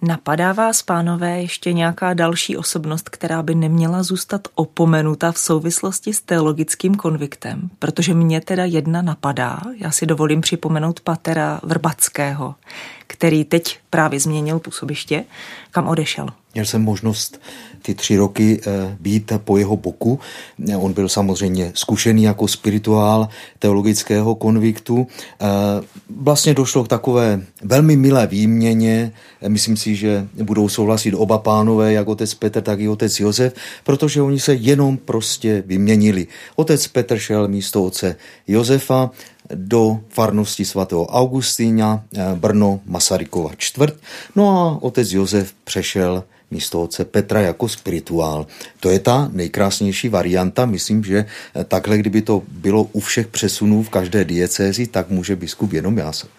Napadá 0.06 0.52
vás, 0.52 0.82
pánové, 0.82 1.42
ještě 1.42 1.72
nějaká 1.72 2.14
další 2.14 2.56
osobnost, 2.56 3.08
která 3.08 3.42
by 3.42 3.54
neměla 3.54 4.02
zůstat 4.02 4.48
opomenuta 4.54 5.32
v 5.32 5.38
souvislosti 5.38 6.12
s 6.12 6.20
teologickým 6.20 6.94
konviktem? 6.94 7.70
Protože 7.78 8.14
mě 8.14 8.40
teda 8.40 8.64
jedna 8.64 9.02
napadá, 9.02 9.60
já 9.76 9.90
si 9.90 10.06
dovolím 10.06 10.40
připomenout 10.40 11.00
patera 11.00 11.60
Vrbackého, 11.62 12.54
který 13.06 13.44
teď 13.44 13.78
právě 13.90 14.20
změnil 14.20 14.58
působiště, 14.58 15.24
kam 15.70 15.88
odešel. 15.88 16.28
Měl 16.54 16.64
jsem 16.64 16.82
možnost 16.82 17.40
ty 17.86 17.94
tři 17.94 18.16
roky 18.16 18.60
eh, 18.66 18.96
být 19.00 19.32
po 19.44 19.58
jeho 19.58 19.76
boku. 19.76 20.20
On 20.76 20.92
byl 20.92 21.08
samozřejmě 21.08 21.72
zkušený 21.74 22.22
jako 22.22 22.48
spirituál 22.48 23.28
teologického 23.58 24.34
konviktu. 24.34 25.06
Eh, 25.40 25.46
vlastně 26.10 26.54
došlo 26.54 26.84
k 26.84 26.88
takové 26.88 27.40
velmi 27.62 27.96
milé 27.96 28.26
výměně. 28.26 29.12
Myslím 29.48 29.76
si, 29.76 29.96
že 29.96 30.26
budou 30.42 30.68
souhlasit 30.68 31.14
oba 31.14 31.38
pánové, 31.38 31.92
jak 31.92 32.08
otec 32.08 32.34
Petr, 32.34 32.60
tak 32.60 32.80
i 32.80 32.88
otec 32.88 33.20
Josef, 33.20 33.54
protože 33.84 34.22
oni 34.22 34.40
se 34.40 34.54
jenom 34.54 34.96
prostě 34.96 35.62
vyměnili. 35.66 36.26
Otec 36.56 36.86
Petr 36.88 37.18
šel 37.18 37.48
místo 37.48 37.84
otce 37.84 38.16
Josefa 38.48 39.10
do 39.54 40.00
farnosti 40.08 40.64
svatého 40.64 41.06
Augustína 41.06 42.04
eh, 42.16 42.32
Brno 42.34 42.80
Masarykova 42.86 43.50
čtvrt. 43.56 43.94
No 44.36 44.44
a 44.50 44.82
otec 44.82 45.12
Josef 45.12 45.52
přešel 45.64 46.24
místo 46.50 46.82
otce 46.82 47.04
Petra 47.04 47.40
jako 47.40 47.68
spirituál. 47.68 48.46
To 48.80 48.90
je 48.90 48.98
ta 48.98 49.28
nejkrásnější 49.32 50.08
varianta. 50.08 50.66
Myslím, 50.66 51.04
že 51.04 51.24
eh, 51.54 51.64
takhle, 51.64 51.98
kdyby 51.98 52.22
to 52.22 52.42
bylo 52.48 52.82
u 52.82 53.00
všech 53.00 53.26
přesunů 53.26 53.82
v 53.82 53.90
každé 53.90 54.24
diecézi, 54.24 54.86
tak 54.86 55.10
může 55.10 55.36
biskup 55.36 55.72
jenom 55.72 55.98
jásat. 55.98 56.30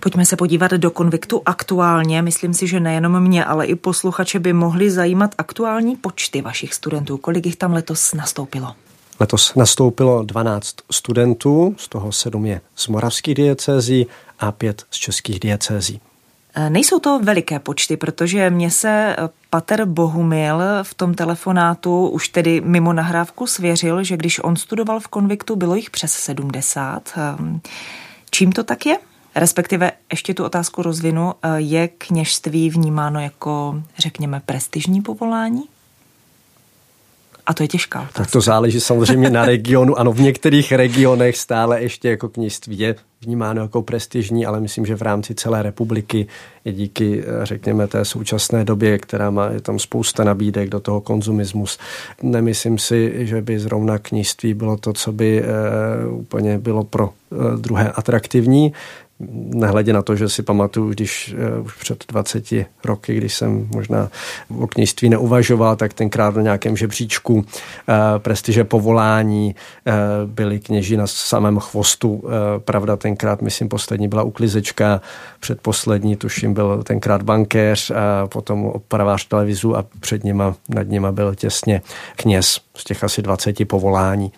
Pojďme 0.00 0.26
se 0.26 0.36
podívat 0.36 0.70
do 0.70 0.90
konviktu 0.90 1.42
aktuálně. 1.46 2.22
Myslím 2.22 2.54
si, 2.54 2.66
že 2.66 2.80
nejenom 2.80 3.20
mě, 3.20 3.44
ale 3.44 3.66
i 3.66 3.74
posluchače 3.74 4.38
by 4.38 4.52
mohly 4.52 4.90
zajímat 4.90 5.34
aktuální 5.38 5.96
počty 5.96 6.42
vašich 6.42 6.74
studentů. 6.74 7.16
Kolik 7.16 7.46
jich 7.46 7.56
tam 7.56 7.72
letos 7.72 8.14
nastoupilo? 8.14 8.74
Letos 9.20 9.54
nastoupilo 9.54 10.22
12 10.22 10.76
studentů, 10.90 11.74
z 11.78 11.88
toho 11.88 12.12
7 12.12 12.46
je 12.46 12.60
z 12.76 12.88
moravských 12.88 13.34
diecézí 13.34 14.06
a 14.38 14.52
5 14.52 14.84
z 14.90 14.96
českých 14.96 15.40
diecézí. 15.40 16.00
E, 16.54 16.70
nejsou 16.70 16.98
to 16.98 17.18
veliké 17.18 17.58
počty, 17.58 17.96
protože 17.96 18.50
mě 18.50 18.70
se 18.70 18.88
e, 18.88 19.16
Pater 19.50 19.84
Bohumil 19.84 20.62
v 20.82 20.94
tom 20.94 21.14
telefonátu 21.14 22.08
už 22.08 22.28
tedy 22.28 22.60
mimo 22.60 22.92
nahrávku 22.92 23.46
svěřil, 23.46 24.04
že 24.04 24.16
když 24.16 24.40
on 24.44 24.56
studoval 24.56 25.00
v 25.00 25.08
konviktu, 25.08 25.56
bylo 25.56 25.74
jich 25.74 25.90
přes 25.90 26.12
70. 26.12 27.12
E, 27.16 27.60
čím 28.30 28.52
to 28.52 28.64
tak 28.64 28.86
je? 28.86 28.98
Respektive 29.34 29.92
ještě 30.12 30.34
tu 30.34 30.44
otázku 30.44 30.82
rozvinu, 30.82 31.34
je 31.56 31.88
kněžství 31.88 32.70
vnímáno 32.70 33.20
jako, 33.20 33.82
řekněme, 33.98 34.42
prestižní 34.46 35.02
povolání? 35.02 35.62
A 37.46 37.54
to 37.54 37.62
je 37.62 37.68
těžká 37.68 38.00
otázka. 38.00 38.22
Tak 38.22 38.30
to 38.30 38.40
záleží 38.40 38.80
samozřejmě 38.80 39.30
na 39.30 39.44
regionu. 39.44 39.98
Ano, 39.98 40.12
v 40.12 40.20
některých 40.20 40.72
regionech 40.72 41.36
stále 41.36 41.82
ještě 41.82 42.10
jako 42.10 42.28
kněžství 42.28 42.78
je 42.78 42.94
vnímáno 43.24 43.62
jako 43.62 43.82
prestižní, 43.82 44.46
ale 44.46 44.60
myslím, 44.60 44.86
že 44.86 44.96
v 44.96 45.02
rámci 45.02 45.34
celé 45.34 45.62
republiky 45.62 46.26
je 46.64 46.72
díky, 46.72 47.22
eh, 47.22 47.46
řekněme, 47.46 47.86
té 47.86 48.04
současné 48.04 48.64
době, 48.64 48.98
která 48.98 49.30
má 49.30 49.50
je 49.50 49.60
tam 49.60 49.78
spousta 49.78 50.24
nabídek 50.24 50.68
do 50.68 50.80
toho 50.80 51.00
konzumismus. 51.00 51.78
Nemyslím 52.22 52.78
si, 52.78 53.26
že 53.26 53.42
by 53.42 53.58
zrovna 53.58 53.98
kněžství 53.98 54.54
bylo 54.54 54.76
to, 54.76 54.92
co 54.92 55.12
by 55.12 55.42
e, 55.42 55.44
úplně 56.06 56.58
bylo 56.58 56.84
pro 56.84 57.10
e, 57.10 57.56
druhé 57.56 57.92
atraktivní 57.92 58.72
nehledě 59.54 59.92
na 59.92 60.02
to, 60.02 60.16
že 60.16 60.28
si 60.28 60.42
pamatuju, 60.42 60.90
když 60.90 61.34
uh, 61.58 61.64
už 61.64 61.74
před 61.74 62.04
20 62.08 62.44
roky, 62.84 63.14
když 63.14 63.34
jsem 63.34 63.68
možná 63.74 64.08
o 64.58 64.66
kněžství 64.66 65.08
neuvažoval, 65.08 65.76
tak 65.76 65.94
tenkrát 65.94 66.36
na 66.36 66.42
nějakém 66.42 66.76
žebříčku 66.76 67.34
uh, 67.34 67.44
prestiže 68.18 68.64
povolání 68.64 69.54
uh, 69.86 70.30
byli 70.30 70.60
kněži 70.60 70.96
na 70.96 71.06
samém 71.06 71.58
chvostu. 71.58 72.12
Uh, 72.12 72.30
pravda, 72.58 72.96
tenkrát, 72.96 73.42
myslím, 73.42 73.68
poslední 73.68 74.08
byla 74.08 74.22
uklizečka, 74.22 75.00
předposlední, 75.40 76.16
tuším, 76.16 76.54
byl 76.54 76.82
tenkrát 76.82 77.22
bankéř, 77.22 77.90
a 77.90 78.26
potom 78.26 78.64
opravář 78.64 79.28
televizu 79.28 79.76
a 79.76 79.84
před 80.00 80.24
nima, 80.24 80.54
nad 80.68 80.88
nima 80.88 81.12
byl 81.12 81.34
těsně 81.34 81.82
kněz 82.16 82.60
z 82.76 82.84
těch 82.84 83.04
asi 83.04 83.22
20 83.22 83.68
povolání. 83.68 84.32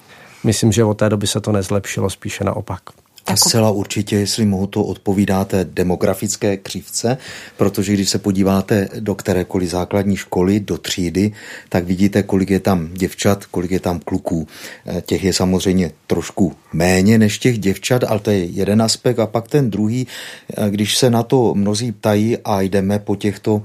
Myslím, 0.44 0.72
že 0.72 0.84
od 0.84 0.94
té 0.94 1.08
doby 1.08 1.26
se 1.26 1.40
to 1.40 1.52
nezlepšilo, 1.52 2.10
spíše 2.10 2.44
naopak. 2.44 3.01
A 3.26 3.36
zcela 3.36 3.70
určitě, 3.70 4.16
jestli 4.16 4.46
mohu, 4.46 4.66
to 4.66 4.84
odpovídáte 4.84 5.64
demografické 5.64 6.56
křivce, 6.56 7.18
protože 7.56 7.92
když 7.92 8.10
se 8.10 8.18
podíváte 8.18 8.88
do 9.00 9.14
kterékoliv 9.14 9.70
základní 9.70 10.16
školy, 10.16 10.60
do 10.60 10.78
třídy, 10.78 11.32
tak 11.68 11.84
vidíte, 11.84 12.22
kolik 12.22 12.50
je 12.50 12.60
tam 12.60 12.88
děvčat, 12.94 13.46
kolik 13.46 13.70
je 13.70 13.80
tam 13.80 13.98
kluků. 13.98 14.46
Eh, 14.86 15.02
těch 15.06 15.24
je 15.24 15.32
samozřejmě 15.32 15.90
trošku 16.06 16.52
méně 16.72 17.18
než 17.18 17.38
těch 17.38 17.58
děvčat, 17.58 18.04
ale 18.04 18.20
to 18.20 18.30
je 18.30 18.44
jeden 18.44 18.82
aspekt. 18.82 19.18
A 19.18 19.26
pak 19.26 19.48
ten 19.48 19.70
druhý, 19.70 20.06
eh, 20.56 20.70
když 20.70 20.96
se 20.96 21.10
na 21.10 21.22
to 21.22 21.54
mnozí 21.54 21.92
ptají 21.92 22.38
a 22.44 22.60
jdeme 22.60 22.98
po 22.98 23.16
těchto 23.16 23.62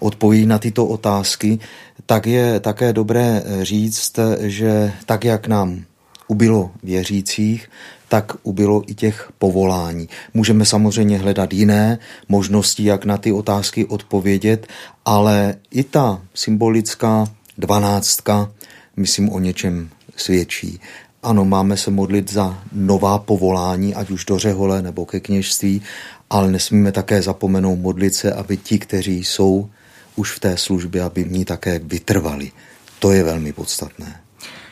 odpovědích 0.00 0.46
na 0.46 0.58
tyto 0.58 0.86
otázky, 0.86 1.58
tak 2.06 2.26
je 2.26 2.60
také 2.60 2.92
dobré 2.92 3.42
říct, 3.62 4.18
že 4.40 4.92
tak, 5.06 5.24
jak 5.24 5.48
nám 5.48 5.84
ubylo 6.28 6.70
věřících, 6.82 7.68
tak 8.08 8.32
ubylo 8.42 8.82
i 8.86 8.94
těch 8.94 9.30
povolání. 9.38 10.08
Můžeme 10.34 10.64
samozřejmě 10.64 11.18
hledat 11.18 11.52
jiné 11.52 11.98
možnosti, 12.28 12.84
jak 12.84 13.04
na 13.04 13.16
ty 13.16 13.32
otázky 13.32 13.84
odpovědět, 13.84 14.66
ale 15.04 15.54
i 15.70 15.84
ta 15.84 16.22
symbolická 16.34 17.26
dvanáctka, 17.58 18.50
myslím, 18.96 19.32
o 19.32 19.38
něčem 19.38 19.88
svědčí. 20.16 20.80
ano, 21.22 21.44
máme 21.44 21.76
se 21.76 21.90
modlit 21.90 22.32
za 22.32 22.62
nová 22.72 23.18
povolání, 23.18 23.94
ať 23.94 24.10
už 24.10 24.24
do 24.24 24.38
řehole 24.38 24.82
nebo 24.82 25.06
ke 25.06 25.20
kněžství, 25.20 25.82
ale 26.30 26.50
nesmíme 26.50 26.92
také 26.92 27.22
zapomenout 27.22 27.78
modlit 27.78 28.14
se, 28.14 28.32
aby 28.32 28.56
ti, 28.56 28.78
kteří 28.78 29.24
jsou 29.24 29.70
už 30.16 30.32
v 30.32 30.40
té 30.40 30.56
službě, 30.56 31.02
aby 31.02 31.24
v 31.24 31.32
ní 31.32 31.44
také 31.44 31.78
vytrvali. 31.78 32.52
To 32.98 33.12
je 33.12 33.22
velmi 33.22 33.52
podstatné. 33.52 34.27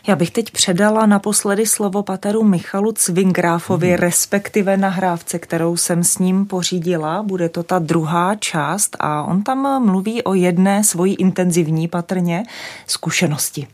Já 0.09 0.17
bych 0.17 0.31
teď 0.31 0.51
předala 0.51 1.07
naposledy 1.07 1.67
slovo 1.67 2.03
pateru 2.03 2.45
Michalu 2.45 2.93
Cvingráfovi, 2.93 3.89
hmm. 3.89 3.97
respektive 3.97 4.77
nahrávce, 4.77 5.39
kterou 5.39 5.77
jsem 5.77 6.05
s 6.05 6.19
ním 6.19 6.47
pořídila. 6.47 7.23
Bude 7.23 7.49
to 7.49 7.63
ta 7.63 7.79
druhá 7.79 8.35
část 8.35 8.97
a 9.01 9.23
on 9.23 9.43
tam 9.43 9.87
mluví 9.87 10.23
o 10.23 10.35
jedné 10.35 10.85
svojí 10.85 11.15
intenzivní 11.15 11.89
patrně 11.89 12.43
zkušenosti. 12.87 13.69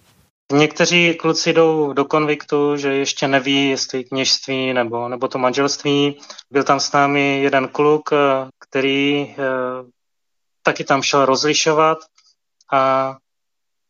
Někteří 0.52 1.14
kluci 1.14 1.52
jdou 1.52 1.92
do 1.92 2.04
konviktu, 2.04 2.76
že 2.76 2.94
ještě 2.94 3.28
neví, 3.28 3.68
jestli 3.68 4.04
kněžství 4.04 4.72
nebo, 4.72 5.08
nebo 5.08 5.28
to 5.28 5.38
manželství. 5.38 6.20
Byl 6.50 6.64
tam 6.64 6.80
s 6.80 6.92
námi 6.92 7.42
jeden 7.42 7.68
kluk, 7.68 8.10
který 8.58 9.26
eh, 9.30 9.34
taky 10.62 10.84
tam 10.84 11.02
šel 11.02 11.24
rozlišovat 11.26 11.98
a 12.72 13.16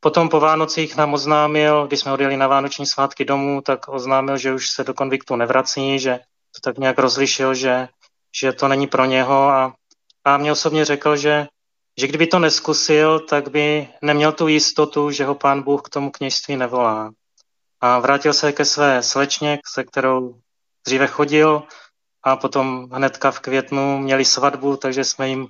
Potom 0.03 0.28
po 0.28 0.40
Vánocích 0.40 0.96
nám 0.96 1.14
oznámil, 1.14 1.86
když 1.86 2.00
jsme 2.00 2.12
odjeli 2.12 2.36
na 2.36 2.46
Vánoční 2.46 2.86
svátky 2.86 3.24
domů, 3.24 3.61
tak 3.62 3.88
oznámil, 3.88 4.36
že 4.36 4.55
už 4.55 4.70
se 4.70 4.84
do 4.84 4.94
konviktu 4.94 5.36
nevrací, 5.36 5.98
že 5.98 6.18
to 6.55 6.61
tak 6.62 6.78
nějak 6.78 6.98
rozlišil, 6.98 7.55
že, 7.55 7.88
že 8.40 8.53
to 8.53 8.68
není 8.68 8.86
pro 8.86 9.05
něho 9.05 9.48
a, 9.48 9.74
a 10.24 10.36
mě 10.36 10.53
osobně 10.53 10.84
řekl, 10.84 11.16
že, 11.16 11.46
že 12.00 12.07
kdyby 12.07 12.26
to 12.26 12.38
neskusil, 12.38 13.20
tak 13.20 13.48
by 13.48 13.88
neměl 14.03 14.32
tu 14.32 14.48
jistotu, 14.48 15.11
že 15.11 15.24
ho 15.24 15.34
pán 15.34 15.62
Bůh 15.62 15.82
k 15.82 15.88
tomu 15.88 16.11
kněžství 16.11 16.57
nevolá. 16.57 17.11
A 17.80 17.98
vrátil 17.98 18.32
se 18.32 18.53
ke 18.53 18.64
své 18.64 19.03
slečně, 19.03 19.59
se 19.66 19.84
kterou 19.84 20.34
dříve 20.86 21.07
chodil 21.07 21.62
a 22.22 22.36
potom 22.36 22.88
hnedka 22.92 23.30
v 23.30 23.40
květnu 23.40 23.98
měli 23.98 24.24
svatbu, 24.24 24.76
takže 24.76 25.05
jsme 25.05 25.28
jim 25.28 25.48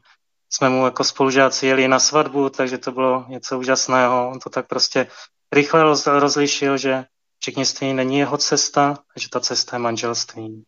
jsme 0.55 0.68
mu 0.68 0.84
jako 0.84 1.05
spolužáci 1.05 1.66
jeli 1.66 1.88
na 1.88 1.98
svatbu, 1.98 2.48
takže 2.48 2.78
to 2.78 2.92
bylo 2.92 3.24
něco 3.28 3.59
úžasného. 3.59 4.30
On 4.30 4.38
to 4.38 4.50
tak 4.50 4.66
prostě 4.66 5.07
rychle 5.53 5.82
roz, 5.82 6.07
rozlišil, 6.07 6.76
že 6.76 7.05
čeknictví 7.40 7.92
není 7.92 8.18
jeho 8.18 8.36
cesta, 8.36 8.98
že 9.16 9.28
ta 9.28 9.40
cesta 9.40 9.76
je 9.76 9.80
manželství. 9.80 10.64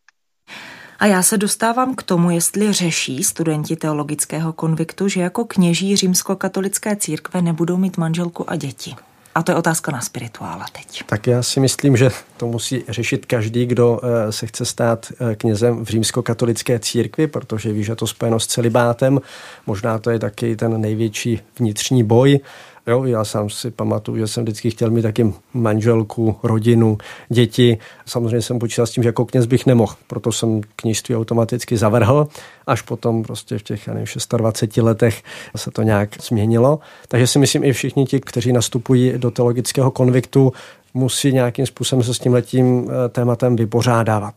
A 0.99 1.07
já 1.07 1.23
se 1.23 1.39
dostávám 1.39 1.95
k 1.95 2.03
tomu, 2.03 2.31
jestli 2.31 2.73
řeší 2.73 3.25
studenti 3.25 3.77
teologického 3.77 4.53
konviktu, 4.53 5.09
že 5.09 5.21
jako 5.21 5.45
kněží 5.45 5.97
římskokatolické 5.97 6.97
církve 6.97 7.43
nebudou 7.43 7.77
mít 7.77 7.97
manželku 7.97 8.51
a 8.51 8.57
děti. 8.57 8.97
A 9.35 9.43
to 9.43 9.53
je 9.53 9.57
otázka 9.57 9.93
na 9.93 10.01
spirituála 10.01 10.67
teď. 10.73 11.03
Tak 11.07 11.27
já 11.27 11.43
si 11.43 11.61
myslím, 11.61 11.97
že 11.97 12.11
to 12.37 12.47
musí 12.47 12.85
řešit 12.89 13.27
každý, 13.27 13.67
kdo 13.67 14.01
eh, 14.03 14.33
se 14.33 14.47
chce 14.47 14.65
stát 14.65 15.13
eh, 15.21 15.37
knězem 15.37 15.85
v 15.85 15.89
římskokatolické 15.89 16.79
církvi, 16.79 17.27
protože 17.27 17.73
ví, 17.73 17.85
že 17.85 17.97
to 17.97 18.07
spojeno 18.07 18.41
s 18.41 18.47
celibátem. 18.47 19.21
Možná 19.67 19.99
to 19.99 20.11
je 20.11 20.19
taky 20.19 20.57
ten 20.57 20.81
největší 20.81 21.41
vnitřní 21.59 22.05
boj 22.05 22.41
Jo, 22.87 23.05
já 23.05 23.25
sám 23.25 23.51
si 23.51 23.71
pamatuju, 23.71 24.19
že 24.19 24.27
jsem 24.27 24.45
vždycky 24.45 24.71
chtěl 24.71 24.91
mít 24.91 25.03
taky 25.03 25.35
manželku, 25.55 26.37
rodinu, 26.43 26.99
děti. 27.29 27.79
Samozřejmě 28.07 28.43
jsem 28.43 28.59
počítal 28.59 28.87
s 28.87 28.91
tím, 28.91 29.03
že 29.03 29.09
jako 29.09 29.25
kněz 29.25 29.47
bych 29.47 29.67
nemohl, 29.67 29.95
proto 30.07 30.33
jsem 30.33 30.61
kněžství 30.77 31.17
automaticky 31.17 31.77
zavrhl. 31.77 32.29
Až 32.67 32.83
potom 32.83 33.23
prostě 33.23 33.59
v 33.59 33.63
těch 33.63 33.89
nevím, 33.89 34.07
26 34.37 34.83
letech 34.83 35.23
se 35.57 35.71
to 35.71 35.83
nějak 35.83 36.23
změnilo. 36.23 36.79
Takže 37.09 37.27
si 37.27 37.39
myslím 37.39 37.65
i 37.65 37.73
všichni 37.73 38.07
ti, 38.07 38.21
kteří 38.21 38.53
nastupují 38.53 39.13
do 39.17 39.31
teologického 39.31 39.91
konviktu, 39.91 40.53
musí 40.95 41.33
nějakým 41.33 41.67
způsobem 41.67 42.03
se 42.03 42.15
s 42.15 42.19
tím 42.19 42.33
letím 42.33 42.91
eh, 42.91 43.09
tématem 43.09 43.57
vypořádávat 43.57 44.35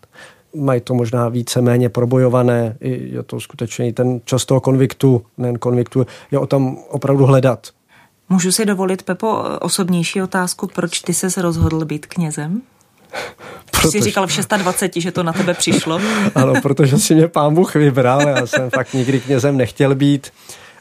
mají 0.55 0.81
to 0.81 0.93
možná 0.93 1.29
více-méně 1.29 1.89
probojované, 1.89 2.77
je 2.81 3.23
to 3.23 3.39
skutečně 3.39 3.93
ten 3.93 4.21
čas 4.25 4.45
toho 4.45 4.61
konviktu, 4.61 5.21
nejen 5.37 5.59
konviktu, 5.59 6.05
je 6.31 6.39
o 6.39 6.47
tom 6.47 6.77
opravdu 6.89 7.25
hledat. 7.25 7.67
Můžu 8.29 8.51
si 8.51 8.65
dovolit, 8.65 9.03
Pepo, 9.03 9.43
osobnější 9.61 10.21
otázku, 10.21 10.67
proč 10.67 10.99
ty 10.99 11.13
se 11.13 11.41
rozhodl 11.41 11.85
být 11.85 12.05
knězem? 12.05 12.61
Protože... 13.71 13.87
Jsi 13.87 14.01
říkal 14.01 14.27
v 14.27 14.47
26, 14.57 15.03
že 15.03 15.11
to 15.11 15.23
na 15.23 15.33
tebe 15.33 15.53
přišlo. 15.53 16.01
ano, 16.35 16.53
protože 16.61 16.97
si 16.97 17.15
mě 17.15 17.27
pán 17.27 17.53
Bůh 17.53 17.75
vybral, 17.75 18.21
já 18.21 18.47
jsem 18.47 18.69
fakt 18.69 18.93
nikdy 18.93 19.19
knězem 19.19 19.57
nechtěl 19.57 19.95
být. 19.95 20.31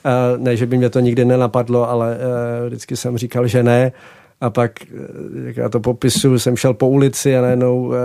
Eh, 0.04 0.38
ne, 0.38 0.56
že 0.56 0.66
by 0.66 0.78
mě 0.78 0.90
to 0.90 1.00
nikdy 1.00 1.24
nenapadlo, 1.24 1.90
ale 1.90 2.16
eh, 2.16 2.66
vždycky 2.66 2.96
jsem 2.96 3.18
říkal, 3.18 3.46
že 3.46 3.62
ne. 3.62 3.92
A 4.40 4.50
pak, 4.50 4.82
eh, 4.82 4.86
jak 5.44 5.56
já 5.56 5.68
to 5.68 5.80
popisuju, 5.80 6.38
jsem 6.38 6.56
šel 6.56 6.74
po 6.74 6.88
ulici 6.88 7.36
a 7.36 7.42
najednou 7.42 7.92
e, 7.92 7.98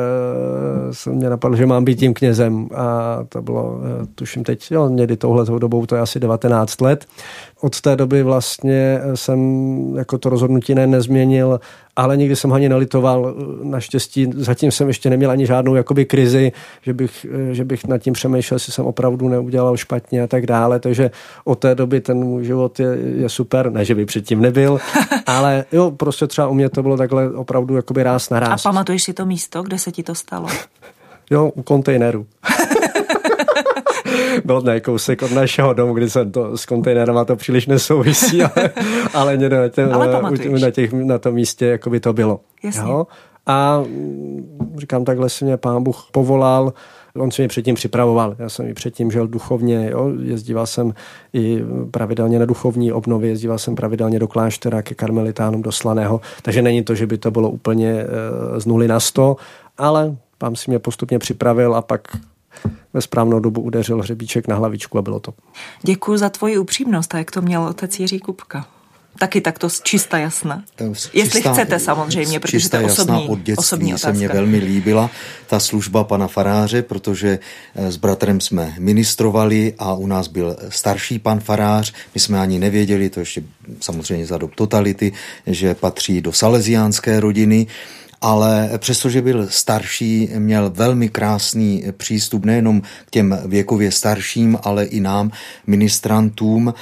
se 0.91 1.09
mě 1.09 1.29
napadlo, 1.29 1.57
že 1.57 1.65
mám 1.65 1.85
být 1.85 1.99
tím 1.99 2.13
knězem. 2.13 2.69
A 2.75 3.17
to 3.29 3.41
bylo, 3.41 3.79
e, 4.03 4.05
tuším 4.15 4.43
teď, 4.43 4.71
jo, 4.71 4.89
někdy 4.89 5.17
touhletou 5.17 5.59
dobou, 5.59 5.85
to 5.85 5.95
je 5.95 6.01
asi 6.01 6.19
19 6.19 6.81
let 6.81 7.05
od 7.61 7.81
té 7.81 7.95
doby 7.95 8.23
vlastně 8.23 8.99
jsem 9.15 9.39
jako 9.97 10.17
to 10.17 10.29
rozhodnutí 10.29 10.75
ne, 10.75 10.87
nezměnil, 10.87 11.59
ale 11.95 12.17
nikdy 12.17 12.35
jsem 12.35 12.49
ho 12.49 12.55
ani 12.55 12.69
nelitoval. 12.69 13.35
Naštěstí 13.63 14.27
zatím 14.35 14.71
jsem 14.71 14.87
ještě 14.87 15.09
neměl 15.09 15.31
ani 15.31 15.45
žádnou 15.45 15.75
jakoby 15.75 16.05
krizi, 16.05 16.51
že 16.81 16.93
bych, 16.93 17.25
že 17.51 17.65
bych 17.65 17.87
nad 17.87 17.97
tím 17.97 18.13
přemýšlel, 18.13 18.55
jestli 18.55 18.73
jsem 18.73 18.85
opravdu 18.85 19.29
neudělal 19.29 19.77
špatně 19.77 20.23
a 20.23 20.27
tak 20.27 20.45
dále. 20.45 20.79
Takže 20.79 21.11
od 21.43 21.59
té 21.59 21.75
doby 21.75 22.01
ten 22.01 22.17
můj 22.17 22.45
život 22.45 22.79
je, 22.79 22.97
je 23.15 23.29
super. 23.29 23.71
Ne, 23.71 23.85
že 23.85 23.95
by 23.95 24.05
předtím 24.05 24.41
nebyl, 24.41 24.79
ale 25.25 25.65
jo, 25.71 25.91
prostě 25.91 26.27
třeba 26.27 26.47
u 26.47 26.53
mě 26.53 26.69
to 26.69 26.83
bylo 26.83 26.97
takhle 26.97 27.31
opravdu 27.31 27.75
jakoby 27.75 28.03
ráz 28.03 28.29
na 28.29 28.39
ráz. 28.39 28.65
A 28.65 28.69
pamatuješ 28.69 29.03
si 29.03 29.13
to 29.13 29.25
místo, 29.25 29.63
kde 29.63 29.79
se 29.79 29.91
ti 29.91 30.03
to 30.03 30.15
stalo? 30.15 30.47
jo, 31.31 31.51
u 31.55 31.61
kontejneru. 31.61 32.25
byl 34.45 34.61
ne 34.61 34.79
kousek 34.79 35.21
od 35.21 35.31
našeho 35.31 35.73
domu, 35.73 35.93
kdy 35.93 36.09
jsem 36.09 36.31
to 36.31 36.57
s 36.57 36.65
kontejnerem 36.65 37.25
to 37.25 37.35
příliš 37.35 37.67
nesouvisí, 37.67 38.43
ale, 38.43 38.69
ale, 39.13 39.37
na, 39.37 39.69
tě, 39.69 39.85
ale 39.85 40.21
na, 40.61 40.71
těch, 40.71 40.93
na 40.93 41.17
tom 41.17 41.33
místě 41.33 41.65
jako 41.65 41.89
by 41.89 41.99
to 41.99 42.13
bylo. 42.13 42.39
Jasně. 42.63 42.81
Jo? 42.81 43.07
A 43.45 43.79
mm, 43.79 44.75
říkám, 44.77 45.05
takhle 45.05 45.29
si 45.29 45.45
mě 45.45 45.57
pán 45.57 45.83
Bůh 45.83 46.07
povolal, 46.11 46.73
On 47.15 47.31
se 47.31 47.41
mě 47.41 47.47
předtím 47.47 47.75
připravoval. 47.75 48.35
Já 48.39 48.49
jsem 48.49 48.67
i 48.67 48.73
předtím 48.73 49.11
žil 49.11 49.27
duchovně, 49.27 49.89
jo. 49.91 50.11
jezdíval 50.21 50.67
jsem 50.67 50.93
i 51.33 51.63
pravidelně 51.91 52.39
na 52.39 52.45
duchovní 52.45 52.91
obnovy, 52.91 53.27
jezdíval 53.27 53.57
jsem 53.57 53.75
pravidelně 53.75 54.19
do 54.19 54.27
kláštera 54.27 54.81
ke 54.81 54.95
karmelitánům 54.95 55.61
do 55.61 55.71
Slaného, 55.71 56.21
takže 56.41 56.61
není 56.61 56.83
to, 56.83 56.95
že 56.95 57.07
by 57.07 57.17
to 57.17 57.31
bylo 57.31 57.49
úplně 57.49 57.89
e, 57.89 58.05
z 58.59 58.65
nuly 58.65 58.87
na 58.87 58.99
sto, 58.99 59.35
ale 59.77 60.15
pán 60.37 60.55
si 60.55 60.71
mě 60.71 60.79
postupně 60.79 61.19
připravil 61.19 61.75
a 61.75 61.81
pak 61.81 62.01
ve 62.93 63.01
správnou 63.01 63.39
dobu 63.39 63.61
udeřil 63.61 64.01
hřebíček 64.01 64.47
na 64.47 64.55
hlavičku 64.55 64.97
a 64.97 65.01
bylo 65.01 65.19
to. 65.19 65.33
Děkuji 65.81 66.17
za 66.17 66.29
tvoji 66.29 66.57
upřímnost 66.57 67.15
a 67.15 67.17
jak 67.17 67.31
to 67.31 67.41
měl 67.41 67.63
otec 67.63 67.99
Jiří 67.99 68.19
Kupka. 68.19 68.67
Taky 69.19 69.41
takto 69.41 69.69
čista 69.83 70.17
jasna. 70.17 70.63
Čistá, 70.93 71.09
Jestli 71.13 71.41
chcete 71.41 71.79
samozřejmě, 71.79 72.39
protože 72.39 72.69
to 72.69 72.75
je 72.75 72.85
osobní, 72.85 73.27
od 73.29 73.39
dětství 73.39 73.57
osobní 73.57 73.97
se 73.97 74.13
mě 74.13 74.27
velmi 74.27 74.57
líbila 74.57 75.09
ta 75.47 75.59
služba 75.59 76.03
pana 76.03 76.27
faráře, 76.27 76.81
protože 76.81 77.39
eh, 77.75 77.91
s 77.91 77.97
bratrem 77.97 78.41
jsme 78.41 78.75
ministrovali 78.79 79.73
a 79.77 79.93
u 79.93 80.07
nás 80.07 80.27
byl 80.27 80.57
starší 80.69 81.19
pan 81.19 81.39
farář. 81.39 81.93
My 82.15 82.21
jsme 82.21 82.39
ani 82.39 82.59
nevěděli, 82.59 83.09
to 83.09 83.19
ještě 83.19 83.43
samozřejmě 83.79 84.25
za 84.25 84.37
dob 84.37 84.55
totality, 84.55 85.13
že 85.47 85.75
patří 85.75 86.21
do 86.21 86.33
salesiánské 86.33 87.19
rodiny 87.19 87.67
ale 88.21 88.69
přestože 88.77 89.21
byl 89.21 89.47
starší, 89.49 90.29
měl 90.37 90.69
velmi 90.69 91.09
krásný 91.09 91.83
přístup 91.97 92.45
nejenom 92.45 92.81
k 92.81 93.11
těm 93.11 93.39
věkově 93.45 93.91
starším, 93.91 94.57
ale 94.63 94.85
i 94.85 94.99
nám, 94.99 95.31
ministrantům. 95.67 96.73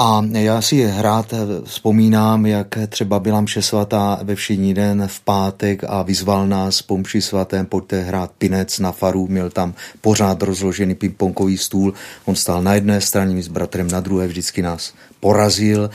A 0.00 0.24
já 0.32 0.62
si 0.62 0.82
hrát 0.82 1.34
vzpomínám, 1.64 2.46
jak 2.46 2.78
třeba 2.88 3.20
byla 3.20 3.40
mše 3.40 3.62
svatá 3.62 4.18
ve 4.22 4.34
všední 4.34 4.74
den 4.74 5.04
v 5.06 5.20
pátek 5.20 5.84
a 5.88 6.02
vyzval 6.02 6.46
nás 6.46 6.82
po 6.82 6.98
mši 6.98 7.22
svatém, 7.22 7.66
pojďte 7.66 8.02
hrát 8.02 8.30
pinec 8.38 8.78
na 8.78 8.92
faru, 8.92 9.26
měl 9.26 9.50
tam 9.50 9.74
pořád 10.00 10.42
rozložený 10.42 10.94
pingpongový 10.94 11.58
stůl, 11.58 11.94
on 12.24 12.34
stál 12.34 12.62
na 12.62 12.74
jedné 12.74 13.00
straně, 13.00 13.34
my 13.34 13.42
s 13.42 13.48
bratrem 13.48 13.90
na 13.90 14.00
druhé, 14.00 14.26
vždycky 14.26 14.62
nás 14.62 14.92
porazil 15.20 15.90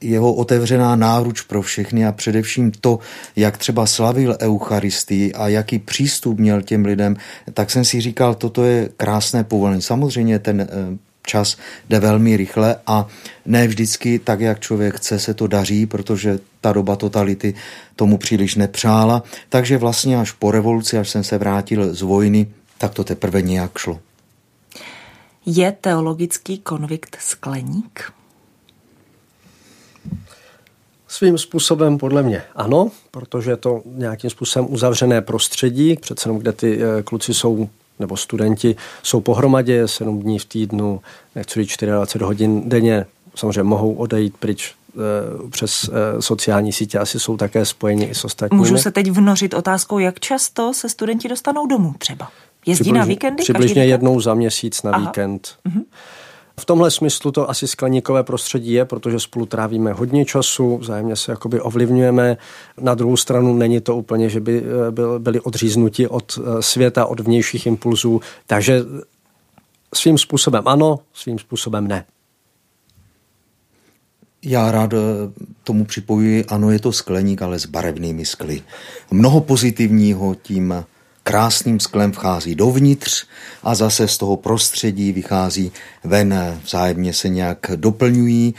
jeho 0.00 0.34
otevřená 0.34 0.96
náruč 0.96 1.40
pro 1.40 1.62
všechny 1.62 2.06
a 2.06 2.12
především 2.12 2.70
to, 2.70 2.98
jak 3.36 3.58
třeba 3.58 3.86
slavil 3.86 4.36
Eucharistii 4.40 5.32
a 5.32 5.48
jaký 5.48 5.78
přístup 5.78 6.38
měl 6.38 6.62
těm 6.62 6.84
lidem, 6.84 7.16
tak 7.54 7.70
jsem 7.70 7.84
si 7.84 8.00
říkal, 8.00 8.34
toto 8.34 8.64
je 8.64 8.88
krásné 8.96 9.44
povolení. 9.44 9.82
Samozřejmě 9.82 10.38
ten 10.38 10.60
eh, 10.60 10.66
čas 11.26 11.56
jde 11.88 12.00
velmi 12.00 12.36
rychle 12.36 12.76
a 12.86 13.06
ne 13.46 13.66
vždycky 13.66 14.18
tak, 14.18 14.40
jak 14.40 14.60
člověk 14.60 14.96
chce, 14.96 15.18
se 15.18 15.34
to 15.34 15.46
daří, 15.46 15.86
protože 15.86 16.38
ta 16.60 16.72
doba 16.72 16.96
totality 16.96 17.54
tomu 17.96 18.18
příliš 18.18 18.54
nepřála. 18.54 19.22
Takže 19.48 19.78
vlastně 19.78 20.16
až 20.16 20.32
po 20.32 20.50
revoluci, 20.50 20.98
až 20.98 21.08
jsem 21.08 21.24
se 21.24 21.38
vrátil 21.38 21.94
z 21.94 22.02
vojny, 22.02 22.46
tak 22.78 22.94
to 22.94 23.04
teprve 23.04 23.42
nějak 23.42 23.78
šlo. 23.78 24.00
Je 25.46 25.72
teologický 25.72 26.58
konvikt 26.58 27.16
skleník? 27.20 28.12
Svým 31.10 31.38
způsobem 31.38 31.98
podle 31.98 32.22
mě 32.22 32.42
ano, 32.56 32.90
protože 33.10 33.50
je 33.50 33.56
to 33.56 33.82
nějakým 33.84 34.30
způsobem 34.30 34.72
uzavřené 34.72 35.22
prostředí, 35.22 35.96
přece 36.00 36.28
jenom 36.28 36.38
kde 36.38 36.52
ty 36.52 36.78
eh, 36.82 37.02
kluci 37.02 37.34
jsou 37.34 37.68
nebo 37.98 38.16
studenti 38.16 38.76
jsou 39.02 39.20
pohromadě 39.20 39.88
7 39.88 40.22
dní 40.22 40.38
v 40.38 40.44
týdnu, 40.44 41.00
nechci 41.34 41.66
24 41.86 42.24
hodin 42.24 42.68
denně, 42.68 43.06
samozřejmě 43.34 43.62
mohou 43.62 43.94
odejít 43.94 44.36
pryč 44.36 44.74
eh, 44.74 44.98
přes 45.50 45.90
eh, 45.92 46.22
sociální 46.22 46.72
sítě 46.72 46.98
asi 46.98 47.20
jsou 47.20 47.36
také 47.36 47.64
spojeni 47.64 48.04
i 48.04 48.14
s 48.14 48.24
ostatními. 48.24 48.58
Můžu 48.58 48.78
se 48.78 48.90
teď 48.90 49.10
vnořit 49.10 49.54
otázkou, 49.54 49.98
jak 49.98 50.20
často 50.20 50.74
se 50.74 50.88
studenti 50.88 51.28
dostanou 51.28 51.66
domů 51.66 51.94
třeba? 51.98 52.30
Jezdí 52.66 52.82
přibližně, 52.82 52.98
na 52.98 53.04
víkendy? 53.04 53.42
Přibližně 53.42 53.84
jednou 53.84 54.20
za 54.20 54.34
měsíc 54.34 54.82
na 54.82 54.90
Aha. 54.90 55.00
víkend. 55.00 55.56
Uh-huh. 55.68 55.82
V 56.60 56.64
tomhle 56.64 56.90
smyslu 56.90 57.32
to 57.32 57.50
asi 57.50 57.68
skleníkové 57.68 58.22
prostředí 58.22 58.72
je, 58.72 58.84
protože 58.84 59.20
spolu 59.20 59.46
trávíme 59.46 59.92
hodně 59.92 60.24
času, 60.24 60.76
vzájemně 60.76 61.16
se 61.16 61.32
jakoby 61.32 61.60
ovlivňujeme. 61.60 62.36
Na 62.80 62.94
druhou 62.94 63.16
stranu 63.16 63.54
není 63.54 63.80
to 63.80 63.96
úplně, 63.96 64.28
že 64.28 64.40
by 64.40 64.62
eh, 64.62 65.18
byli 65.18 65.40
odříznuti 65.40 66.08
od 66.08 66.38
eh, 66.38 66.62
světa, 66.62 67.06
od 67.06 67.20
vnějších 67.20 67.66
impulzů, 67.66 68.20
takže 68.46 68.82
svým 69.94 70.18
způsobem 70.18 70.62
ano, 70.66 70.98
svým 71.12 71.38
způsobem 71.38 71.88
ne. 71.88 72.04
Já 74.44 74.70
rád 74.70 74.92
eh, 74.92 74.98
tomu 75.64 75.84
připojuji, 75.84 76.44
ano, 76.44 76.70
je 76.70 76.78
to 76.78 76.92
skleník, 76.92 77.42
ale 77.42 77.58
s 77.58 77.66
barevnými 77.66 78.26
skly. 78.26 78.62
Mnoho 79.10 79.40
pozitivního 79.40 80.34
tím 80.34 80.84
krásným 81.30 81.80
sklem 81.80 82.12
vchází 82.12 82.54
dovnitř 82.54 83.26
a 83.62 83.74
zase 83.74 84.08
z 84.08 84.18
toho 84.18 84.36
prostředí 84.36 85.12
vychází 85.12 85.72
ven, 86.04 86.58
vzájemně 86.64 87.12
se 87.12 87.28
nějak 87.28 87.58
doplňují 87.76 88.54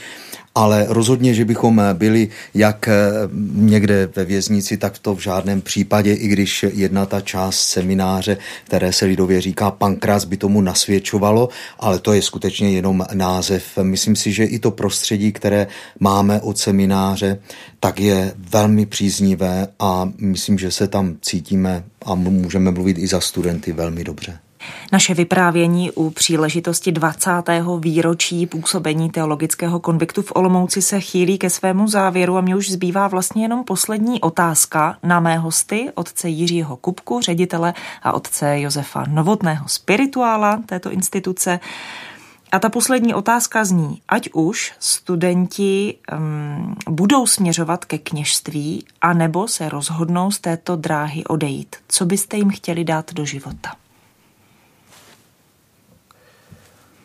ale 0.55 0.85
rozhodně, 0.89 1.33
že 1.33 1.45
bychom 1.45 1.81
byli 1.93 2.29
jak 2.53 2.89
někde 3.53 4.09
ve 4.15 4.25
věznici, 4.25 4.77
tak 4.77 4.99
to 4.99 5.15
v 5.15 5.19
žádném 5.19 5.61
případě, 5.61 6.13
i 6.13 6.27
když 6.27 6.65
jedna 6.73 7.05
ta 7.05 7.21
část 7.21 7.59
semináře, 7.59 8.37
které 8.63 8.93
se 8.93 9.05
lidově 9.05 9.41
říká 9.41 9.71
pankras, 9.71 10.25
by 10.25 10.37
tomu 10.37 10.61
nasvědčovalo, 10.61 11.49
ale 11.79 11.99
to 11.99 12.13
je 12.13 12.21
skutečně 12.21 12.71
jenom 12.71 13.05
název. 13.13 13.63
Myslím 13.81 14.15
si, 14.15 14.31
že 14.31 14.43
i 14.43 14.59
to 14.59 14.71
prostředí, 14.71 15.31
které 15.31 15.67
máme 15.99 16.41
od 16.41 16.57
semináře, 16.57 17.39
tak 17.79 17.99
je 17.99 18.33
velmi 18.51 18.85
příznivé 18.85 19.67
a 19.79 20.09
myslím, 20.17 20.57
že 20.57 20.71
se 20.71 20.87
tam 20.87 21.15
cítíme 21.21 21.83
a 22.05 22.15
můžeme 22.15 22.71
mluvit 22.71 22.97
i 22.97 23.07
za 23.07 23.21
studenty 23.21 23.71
velmi 23.73 24.03
dobře. 24.03 24.39
Naše 24.91 25.13
vyprávění 25.13 25.91
u 25.91 26.09
příležitosti 26.09 26.91
20. 26.91 27.29
výročí 27.79 28.47
působení 28.47 29.09
teologického 29.09 29.79
konviktu 29.79 30.21
v 30.21 30.31
Olomouci 30.35 30.81
se 30.81 30.99
chýlí 30.99 31.37
ke 31.37 31.49
svému 31.49 31.87
závěru 31.87 32.37
a 32.37 32.41
mě 32.41 32.55
už 32.55 32.71
zbývá 32.71 33.07
vlastně 33.07 33.43
jenom 33.43 33.63
poslední 33.63 34.21
otázka 34.21 34.97
na 35.03 35.19
mé 35.19 35.37
hosty, 35.37 35.89
otce 35.95 36.29
Jiřího 36.29 36.75
Kupku, 36.75 37.21
ředitele 37.21 37.73
a 38.03 38.13
otce 38.13 38.59
Josefa 38.59 39.05
Novotného, 39.07 39.67
spirituála 39.67 40.61
této 40.65 40.91
instituce. 40.91 41.59
A 42.51 42.59
ta 42.59 42.69
poslední 42.69 43.13
otázka 43.13 43.65
zní, 43.65 44.01
ať 44.07 44.29
už 44.33 44.73
studenti 44.79 45.97
um, 46.17 46.75
budou 46.89 47.27
směřovat 47.27 47.85
ke 47.85 47.97
kněžství, 47.97 48.85
anebo 49.01 49.47
se 49.47 49.69
rozhodnou 49.69 50.31
z 50.31 50.39
této 50.39 50.75
dráhy 50.75 51.23
odejít. 51.23 51.75
Co 51.87 52.05
byste 52.05 52.37
jim 52.37 52.49
chtěli 52.49 52.83
dát 52.83 53.13
do 53.13 53.25
života? 53.25 53.80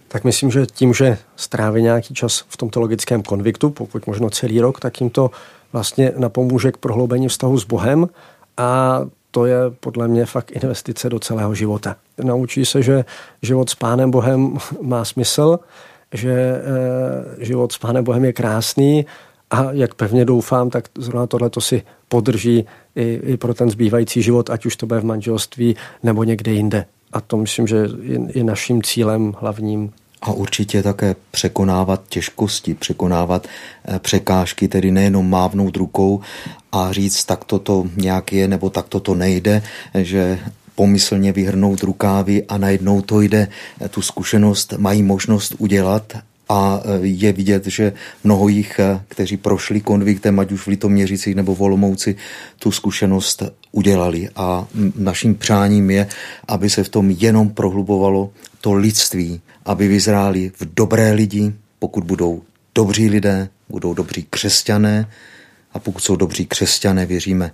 Tak 0.09 0.25
myslím, 0.25 0.51
že 0.51 0.67
tím, 0.67 0.95
že 0.95 1.19
stráví 1.37 1.83
nějaký 1.83 2.15
čas 2.15 2.45
v 2.49 2.57
tomto 2.57 2.81
logickém 2.81 3.23
konviktu, 3.23 3.71
pokud 3.71 4.07
možno 4.07 4.31
celý 4.31 4.61
rok, 4.61 4.81
tak 4.81 5.01
jim 5.01 5.11
to 5.11 5.31
vlastně 5.73 6.13
napomůže 6.17 6.73
k 6.73 6.77
prohloubení 6.77 7.29
vztahu 7.29 7.59
s 7.59 7.65
Bohem 7.65 8.09
a 8.57 9.01
to 9.31 9.47
je 9.47 9.57
podle 9.81 10.09
mě 10.09 10.27
fakt 10.27 10.51
investice 10.51 11.11
do 11.11 11.19
celého 11.19 11.55
života. 11.55 11.97
Naučí 12.23 12.65
se, 12.65 12.83
že 12.83 13.05
život 13.43 13.71
s 13.71 13.75
Pánem 13.75 14.11
Bohem 14.11 14.59
má 14.81 15.05
smysl, 15.05 15.59
že 16.13 16.33
e, 16.33 16.61
život 17.45 17.73
s 17.73 17.79
Pánem 17.79 18.05
Bohem 18.05 18.25
je 18.25 18.33
krásný 18.33 19.07
a 19.51 19.73
jak 19.73 19.95
pevně 19.95 20.25
doufám, 20.25 20.71
tak 20.71 20.89
zrovna 20.99 21.27
tohle 21.27 21.51
to 21.51 21.61
si 21.61 21.83
podrží 22.09 22.67
i, 22.97 23.21
i 23.25 23.37
pro 23.37 23.55
ten 23.55 23.71
zbývající 23.71 24.23
život, 24.23 24.51
ať 24.51 24.67
už 24.67 24.77
to 24.77 24.87
bude 24.87 25.01
v 25.01 25.05
manželství 25.05 25.77
nebo 26.03 26.25
někde 26.25 26.53
jinde. 26.53 26.87
A 27.13 27.21
to 27.21 27.37
myslím, 27.37 27.67
že 27.67 27.77
je, 28.03 28.21
je 28.35 28.45
naším 28.45 28.83
cílem 28.83 29.35
hlavním. 29.39 29.93
A 30.23 30.33
určitě 30.33 30.83
také 30.83 31.17
překonávat 31.31 32.03
těžkosti, 32.09 32.75
překonávat 32.75 33.47
eh, 33.85 33.99
překážky, 33.99 34.69
tedy 34.69 34.91
nejenom 34.91 35.31
mávnout 35.31 35.77
rukou 35.77 36.21
a 36.73 36.93
říct, 36.93 37.25
tak 37.25 37.45
toto 37.45 37.85
nějak 37.97 38.33
je, 38.33 38.49
nebo 38.49 38.71
tak 38.71 38.89
toto 38.89 39.15
nejde, 39.15 39.63
že 39.95 40.39
pomyslně 40.75 41.33
vyhrnout 41.33 41.83
rukávy 41.83 42.45
a 42.49 42.59
najednou 42.59 43.03
to 43.03 43.21
jde. 43.21 43.49
Tu 43.91 44.03
zkušenost 44.03 44.75
mají 44.79 45.03
možnost 45.03 45.55
udělat 45.59 46.13
a 46.49 46.81
e, 46.85 47.07
je 47.07 47.33
vidět, 47.33 47.67
že 47.67 47.93
mnoho 48.25 48.49
jich, 48.49 48.81
kteří 49.09 49.37
prošli 49.37 49.81
konviktem, 49.81 50.41
ať 50.41 50.53
už 50.53 50.61
v 50.61 50.67
Litoměřicích 50.67 51.35
nebo 51.35 51.55
v 51.55 51.63
Olomouci, 51.63 52.17
tu 52.59 52.73
zkušenost 52.73 53.43
udělali. 53.77 54.29
A 54.37 54.67
naším 54.97 55.35
přáním 55.35 55.91
je, 55.91 56.09
aby 56.49 56.71
se 56.71 56.85
v 56.85 56.89
tom 56.89 57.11
jenom 57.11 57.51
prohlubovalo 57.51 58.33
to 58.61 58.73
lidství, 58.73 59.41
aby 59.65 59.89
vyzráli 59.89 60.53
v 60.57 60.75
dobré 60.75 61.13
lidi, 61.13 61.53
pokud 61.79 62.05
budou 62.05 62.43
dobří 62.75 63.09
lidé, 63.09 63.49
budou 63.69 63.95
dobří 63.95 64.27
křesťané 64.31 65.11
a 65.73 65.79
pokud 65.79 66.01
jsou 66.01 66.17
dobří 66.17 66.47
křesťané, 66.47 67.07
věříme, 67.07 67.53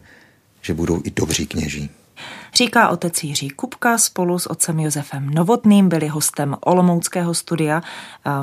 že 0.62 0.74
budou 0.74 1.00
i 1.04 1.10
dobří 1.10 1.46
kněží. 1.46 1.90
Říká 2.62 2.88
otec 2.88 3.24
Jiří 3.24 3.48
Kupka 3.48 3.98
spolu 3.98 4.38
s 4.38 4.46
otcem 4.46 4.80
Josefem 4.80 5.30
Novotným, 5.30 5.88
byli 5.88 6.08
hostem 6.08 6.56
Olomouckého 6.60 7.34
studia. 7.34 7.82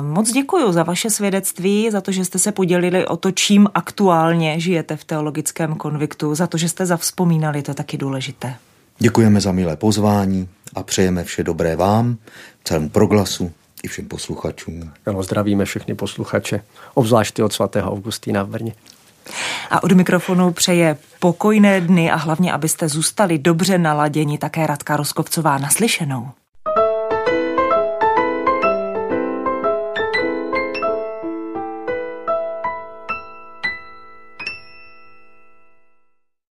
Moc 0.00 0.30
děkuji 0.30 0.72
za 0.72 0.82
vaše 0.82 1.10
svědectví, 1.10 1.90
za 1.90 2.00
to, 2.00 2.12
že 2.12 2.24
jste 2.24 2.38
se 2.38 2.52
podělili 2.52 3.06
o 3.06 3.16
to, 3.16 3.30
čím 3.30 3.68
aktuálně 3.74 4.60
žijete 4.60 4.96
v 4.96 5.04
teologickém 5.04 5.74
konviktu, 5.74 6.34
za 6.34 6.46
to, 6.46 6.58
že 6.58 6.68
jste 6.68 6.86
zavzpomínali, 6.86 7.62
to 7.62 7.70
je 7.70 7.74
taky 7.74 7.96
důležité. 7.96 8.54
Děkujeme 8.98 9.40
za 9.40 9.52
milé 9.52 9.76
pozvání 9.76 10.48
a 10.74 10.82
přejeme 10.82 11.24
vše 11.24 11.44
dobré 11.44 11.76
vám, 11.76 12.16
celému 12.64 12.88
proglasu 12.88 13.52
i 13.82 13.88
všem 13.88 14.08
posluchačům. 14.08 14.92
Ano, 15.06 15.22
zdravíme 15.22 15.64
všechny 15.64 15.94
posluchače, 15.94 16.62
obzvlášť 16.94 17.40
od 17.40 17.52
svatého 17.52 17.92
Augustína 17.92 18.42
v 18.42 18.48
Brně. 18.48 18.74
A 19.70 19.82
od 19.82 19.92
mikrofonu 19.92 20.52
přeje 20.52 20.96
pokojné 21.18 21.80
dny 21.80 22.10
a 22.10 22.16
hlavně, 22.16 22.52
abyste 22.52 22.88
zůstali 22.88 23.38
dobře 23.38 23.78
naladěni 23.78 24.38
také 24.38 24.66
Radka 24.66 24.96
Roskovcová 24.96 25.58
naslyšenou. 25.58 26.28